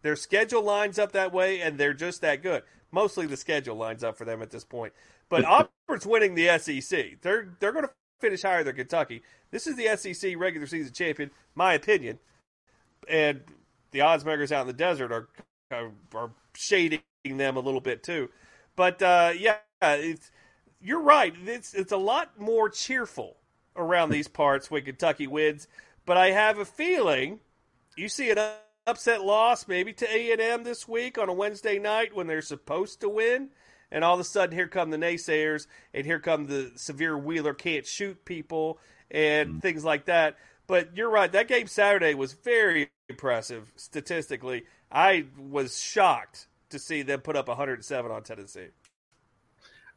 Their 0.02 0.16
schedule 0.16 0.62
lines 0.62 0.98
up 0.98 1.12
that 1.12 1.32
way, 1.32 1.60
and 1.60 1.78
they're 1.78 1.94
just 1.94 2.20
that 2.20 2.42
good. 2.42 2.62
Mostly 2.90 3.26
the 3.26 3.36
schedule 3.36 3.76
lines 3.76 4.04
up 4.04 4.16
for 4.16 4.24
them 4.24 4.40
at 4.40 4.50
this 4.50 4.64
point. 4.64 4.92
But 5.28 5.44
Auburn's 5.88 6.06
winning 6.06 6.34
the 6.34 6.58
SEC. 6.58 7.20
They're 7.22 7.56
they're 7.58 7.72
going 7.72 7.86
to 7.86 7.90
finish 8.20 8.42
higher 8.42 8.64
than 8.64 8.76
Kentucky. 8.76 9.22
This 9.50 9.66
is 9.66 9.76
the 9.76 9.96
SEC 9.96 10.34
regular 10.36 10.66
season 10.66 10.92
champion, 10.92 11.30
my 11.54 11.74
opinion. 11.74 12.18
And 13.08 13.42
the 13.90 14.00
odds 14.00 14.24
makers 14.24 14.52
out 14.52 14.62
in 14.62 14.66
the 14.66 14.72
desert 14.72 15.12
are 15.12 15.28
are, 15.70 15.90
are 16.14 16.30
shading 16.54 17.00
them 17.24 17.56
a 17.56 17.60
little 17.60 17.80
bit 17.80 18.02
too. 18.02 18.30
But 18.76 19.02
uh, 19.02 19.32
yeah, 19.36 19.56
it's, 19.82 20.30
you're 20.86 21.02
right. 21.02 21.34
It's 21.46 21.74
it's 21.74 21.92
a 21.92 21.96
lot 21.96 22.38
more 22.38 22.68
cheerful 22.68 23.36
around 23.74 24.10
these 24.10 24.28
parts 24.28 24.70
when 24.70 24.84
Kentucky 24.84 25.26
wins. 25.26 25.66
But 26.04 26.16
I 26.16 26.30
have 26.30 26.58
a 26.58 26.64
feeling 26.64 27.40
you 27.96 28.08
see 28.08 28.30
an 28.30 28.38
upset 28.86 29.24
loss 29.24 29.66
maybe 29.66 29.92
to 29.94 30.08
A 30.08 30.30
and 30.30 30.40
M 30.40 30.62
this 30.62 30.86
week 30.86 31.18
on 31.18 31.28
a 31.28 31.32
Wednesday 31.32 31.78
night 31.78 32.14
when 32.14 32.28
they're 32.28 32.40
supposed 32.40 33.00
to 33.00 33.08
win, 33.08 33.48
and 33.90 34.04
all 34.04 34.14
of 34.14 34.20
a 34.20 34.24
sudden 34.24 34.54
here 34.54 34.68
come 34.68 34.90
the 34.90 34.96
naysayers, 34.96 35.66
and 35.92 36.06
here 36.06 36.20
come 36.20 36.46
the 36.46 36.70
Sahvir 36.76 37.20
Wheeler 37.20 37.54
can't 37.54 37.86
shoot 37.86 38.24
people 38.24 38.78
and 39.10 39.54
mm. 39.54 39.62
things 39.62 39.84
like 39.84 40.04
that. 40.04 40.36
But 40.68 40.96
you're 40.96 41.10
right. 41.10 41.30
That 41.30 41.48
game 41.48 41.66
Saturday 41.66 42.14
was 42.14 42.32
very 42.32 42.90
impressive 43.08 43.72
statistically. 43.76 44.66
I 44.90 45.26
was 45.36 45.80
shocked 45.80 46.46
to 46.70 46.78
see 46.78 47.02
them 47.02 47.20
put 47.20 47.36
up 47.36 47.48
107 47.48 48.10
on 48.10 48.22
Tennessee. 48.22 48.68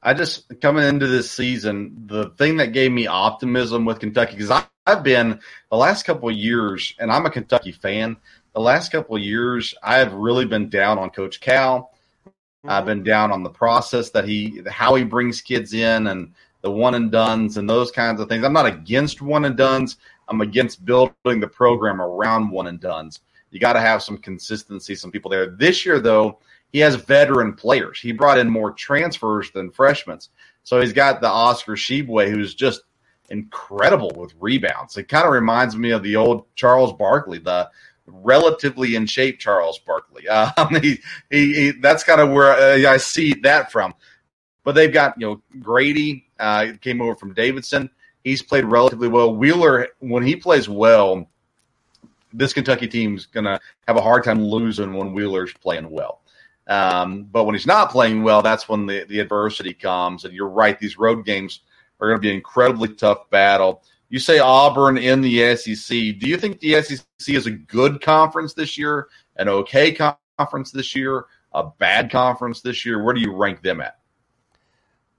I 0.02 0.14
just 0.14 0.60
coming 0.62 0.86
into 0.86 1.08
this 1.08 1.30
season, 1.30 2.04
the 2.08 2.30
thing 2.38 2.58
that 2.58 2.72
gave 2.74 2.92
me 2.92 3.08
optimism 3.08 3.84
with 3.86 4.00
Kentucky 4.00 4.36
because 4.36 4.64
I've 4.86 5.04
been 5.04 5.40
the 5.70 5.78
last 5.78 6.04
couple 6.04 6.30
of 6.30 6.36
years, 6.36 6.94
and 7.00 7.12
I'm 7.12 7.26
a 7.26 7.30
Kentucky 7.30 7.74
fan. 7.74 8.16
The 8.54 8.62
last 8.62 8.92
couple 8.92 9.18
of 9.18 9.22
years, 9.22 9.76
I 9.84 9.98
have 9.98 10.14
really 10.14 10.46
been 10.46 10.70
down 10.70 10.98
on 10.98 11.10
Coach 11.10 11.42
Cal. 11.42 11.92
Mm-hmm. 12.26 12.70
I've 12.70 12.86
been 12.86 13.04
down 13.04 13.32
on 13.32 13.44
the 13.44 13.50
process 13.50 14.10
that 14.12 14.28
he, 14.28 14.62
how 14.70 14.96
he 14.96 15.04
brings 15.04 15.42
kids 15.42 15.74
in, 15.74 16.08
and 16.08 16.34
the 16.62 16.72
one 16.72 16.96
and 16.96 17.12
dones 17.12 17.58
and 17.58 17.70
those 17.70 17.92
kinds 17.92 18.20
of 18.20 18.30
things. 18.30 18.44
I'm 18.44 18.54
not 18.54 18.66
against 18.66 19.22
one 19.22 19.46
and 19.46 19.56
dones. 19.56 19.98
I'm 20.28 20.42
against 20.42 20.86
building 20.86 21.40
the 21.40 21.48
program 21.48 22.02
around 22.02 22.50
one 22.50 22.68
and 22.68 22.80
dones. 22.80 23.20
You 23.52 23.60
got 23.60 23.74
to 23.74 23.82
have 23.82 24.04
some 24.04 24.18
consistency, 24.18 24.96
some 24.96 25.12
people 25.12 25.32
there. 25.32 25.48
This 25.48 25.86
year, 25.86 26.00
though, 26.00 26.40
he 26.72 26.80
has 26.80 26.96
veteran 26.96 27.54
players. 27.54 28.00
He 28.00 28.12
brought 28.12 28.38
in 28.38 28.50
more 28.50 28.72
transfers 28.72 29.52
than 29.52 29.72
freshmen. 29.72 30.20
So 30.64 30.80
he's 30.80 30.94
got 30.94 31.22
the 31.22 31.30
Oscar 31.30 31.74
Tshiebwe, 31.74 32.30
who's 32.30 32.54
just 32.54 32.82
incredible 33.30 34.12
with 34.16 34.34
rebounds. 34.40 34.98
It 34.98 35.08
kind 35.08 35.26
of 35.26 35.34
reminds 35.34 35.76
me 35.76 35.92
of 35.92 36.04
the 36.04 36.16
old 36.16 36.46
Charles 36.56 36.94
Barkley, 36.94 37.40
the 37.40 37.70
relatively 38.06 38.96
in 38.96 39.06
shape 39.06 39.40
Charles 39.40 39.80
Barkley. 39.80 40.28
Um, 40.28 40.76
he, 40.82 41.00
he, 41.30 41.54
he, 41.54 41.72
that's 41.72 42.04
kind 42.04 42.22
of 42.22 42.32
where 42.32 42.54
I 42.88 42.98
see 42.98 43.34
that 43.44 43.72
from. 43.72 43.94
But 44.64 44.76
they've 44.76 44.94
got 44.94 45.20
you 45.20 45.28
know 45.28 45.42
Grady 45.60 46.28
uh, 46.40 46.74
came 46.82 47.02
over 47.02 47.16
from 47.16 47.34
Davidson. 47.34 47.90
He's 48.24 48.42
played 48.42 48.66
relatively 48.66 49.08
well. 49.08 49.34
Wheeler, 49.34 49.88
when 50.00 50.24
he 50.24 50.36
plays 50.36 50.68
well, 50.68 51.30
this 52.34 52.54
Kentucky 52.54 52.88
team's 52.88 53.26
gonna 53.26 53.60
have 53.88 53.98
a 53.98 54.02
hard 54.02 54.24
time 54.24 54.44
losing 54.44 54.94
when 54.94 55.14
Wheeler's 55.14 55.54
playing 55.54 55.90
well. 55.90 56.22
Um, 56.70 57.24
but 57.24 57.46
when 57.46 57.56
he's 57.56 57.68
not 57.68 57.92
playing 57.92 58.24
well, 58.24 58.42
that's 58.42 58.70
when 58.70 58.86
the, 58.86 59.04
the 59.10 59.20
adversity 59.20 59.74
comes. 59.74 60.24
And 60.24 60.34
you're 60.34 60.48
right; 60.48 60.80
these 60.80 60.98
road 60.98 61.26
games 61.26 61.62
are 62.00 62.08
going 62.08 62.18
to 62.18 62.22
be 62.22 62.30
an 62.30 62.36
incredibly 62.36 62.90
tough 62.90 63.30
battle. 63.30 63.84
You 64.10 64.20
say 64.20 64.40
Auburn 64.40 64.98
in 64.98 65.22
the 65.22 65.56
SEC. 65.56 65.90
Do 65.90 66.28
you 66.28 66.38
think 66.38 66.60
the 66.60 66.82
SEC 66.82 67.06
is 67.28 67.48
a 67.48 67.52
good 67.52 68.02
conference 68.02 68.54
this 68.54 68.78
year, 68.78 69.08
an 69.36 69.50
okay 69.50 69.92
conference 69.92 70.72
this 70.72 70.96
year, 70.96 71.26
a 71.54 71.66
bad 71.66 72.12
conference 72.12 72.62
this 72.62 72.86
year? 72.86 73.04
Where 73.04 73.14
do 73.14 73.22
you 73.22 73.36
rank 73.36 73.62
them 73.62 73.82
at? 73.82 74.00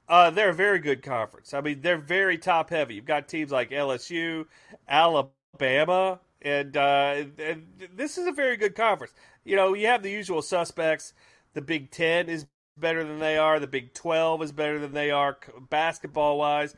Uh, 0.08 0.30
they're 0.30 0.50
a 0.50 0.54
very 0.54 0.80
good 0.80 1.02
conference. 1.02 1.54
I 1.54 1.60
mean, 1.60 1.82
they're 1.82 1.96
very 1.96 2.36
top 2.36 2.70
heavy. 2.70 2.94
You've 2.94 3.04
got 3.04 3.28
teams 3.28 3.52
like 3.52 3.70
LSU, 3.70 4.46
Alabama, 4.88 6.18
and, 6.42 6.76
uh, 6.76 7.24
and 7.38 7.66
this 7.94 8.18
is 8.18 8.26
a 8.26 8.32
very 8.32 8.56
good 8.56 8.74
conference. 8.74 9.14
You 9.44 9.54
know, 9.54 9.74
you 9.74 9.86
have 9.86 10.02
the 10.02 10.10
usual 10.10 10.42
suspects 10.42 11.12
the 11.54 11.62
Big 11.62 11.90
Ten 11.90 12.28
is 12.28 12.46
better 12.78 13.04
than 13.04 13.18
they 13.18 13.36
are. 13.38 13.60
The 13.60 13.66
Big 13.66 13.94
Twelve 13.94 14.42
is 14.42 14.52
better 14.52 14.78
than 14.78 14.92
they 14.92 15.10
are 15.10 15.36
basketball 15.68 16.38
wise. 16.38 16.74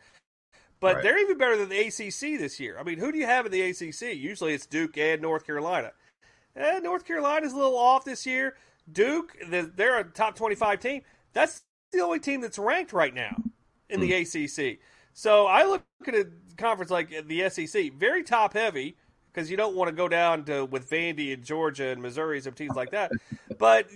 But 0.80 0.96
right. 0.96 1.02
they're 1.04 1.18
even 1.20 1.38
better 1.38 1.56
than 1.56 1.68
the 1.68 1.78
ACC 1.78 2.40
this 2.40 2.58
year. 2.58 2.76
I 2.78 2.82
mean, 2.82 2.98
who 2.98 3.12
do 3.12 3.18
you 3.18 3.26
have 3.26 3.46
in 3.46 3.52
the 3.52 3.62
ACC? 3.62 4.16
Usually 4.16 4.52
it's 4.52 4.66
Duke 4.66 4.98
and 4.98 5.22
North 5.22 5.46
Carolina. 5.46 5.92
Eh, 6.56 6.80
North 6.80 7.04
Carolina's 7.04 7.52
a 7.52 7.56
little 7.56 7.78
off 7.78 8.04
this 8.04 8.26
year. 8.26 8.56
Duke, 8.90 9.36
they're 9.48 10.00
a 10.00 10.04
top 10.04 10.34
25 10.34 10.80
team. 10.80 11.02
That's 11.32 11.62
the 11.92 12.00
only 12.00 12.18
team 12.18 12.40
that's 12.40 12.58
ranked 12.58 12.92
right 12.92 13.14
now 13.14 13.36
in 13.88 14.00
the 14.00 14.10
mm. 14.10 14.72
ACC. 14.72 14.80
So 15.14 15.46
I 15.46 15.64
look 15.64 15.84
at 16.06 16.14
a 16.14 16.26
conference 16.56 16.90
like 16.90 17.28
the 17.28 17.48
SEC, 17.48 17.92
very 17.92 18.22
top 18.22 18.54
heavy, 18.54 18.96
because 19.32 19.50
you 19.50 19.56
don't 19.56 19.76
want 19.76 19.88
to 19.88 19.94
go 19.94 20.08
down 20.08 20.44
to 20.46 20.64
with 20.64 20.90
Vandy 20.90 21.32
and 21.32 21.44
Georgia 21.44 21.88
and 21.88 22.02
Missouri 22.02 22.38
and 22.38 22.44
some 22.44 22.54
teams 22.54 22.74
like 22.74 22.90
that. 22.90 23.12
But 23.58 23.86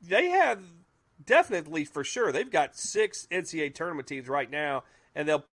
they 0.00 0.30
have 0.30 0.60
definitely 1.24 1.84
for 1.84 2.04
sure 2.04 2.32
they've 2.32 2.50
got 2.50 2.76
six 2.76 3.26
NCAA 3.30 3.74
tournament 3.74 4.08
teams 4.08 4.28
right 4.28 4.50
now, 4.50 4.84
and 5.14 5.28
they'll 5.28 5.44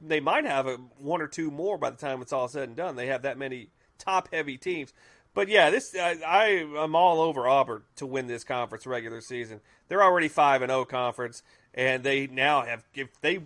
they 0.00 0.20
might 0.20 0.44
have 0.44 0.66
a, 0.66 0.76
one 0.98 1.22
or 1.22 1.26
two 1.26 1.50
more 1.50 1.78
by 1.78 1.90
the 1.90 1.96
time 1.96 2.20
it's 2.20 2.32
all 2.32 2.48
said 2.48 2.68
and 2.68 2.76
done. 2.76 2.96
They 2.96 3.06
have 3.06 3.22
that 3.22 3.38
many 3.38 3.70
top 3.98 4.28
heavy 4.32 4.58
teams. 4.58 4.92
But 5.32 5.48
yeah, 5.48 5.70
this 5.70 5.94
I, 5.96 6.18
I 6.24 6.46
am 6.84 6.94
all 6.94 7.20
over 7.20 7.48
Auburn 7.48 7.82
to 7.96 8.06
win 8.06 8.28
this 8.28 8.44
conference 8.44 8.86
regular 8.86 9.20
season. 9.20 9.60
They're 9.88 10.02
already 10.02 10.28
five 10.28 10.62
and 10.62 10.70
zero 10.70 10.80
oh 10.80 10.84
conference, 10.84 11.42
and 11.74 12.04
they 12.04 12.26
now 12.28 12.62
have 12.62 12.84
if 12.94 13.20
they 13.20 13.40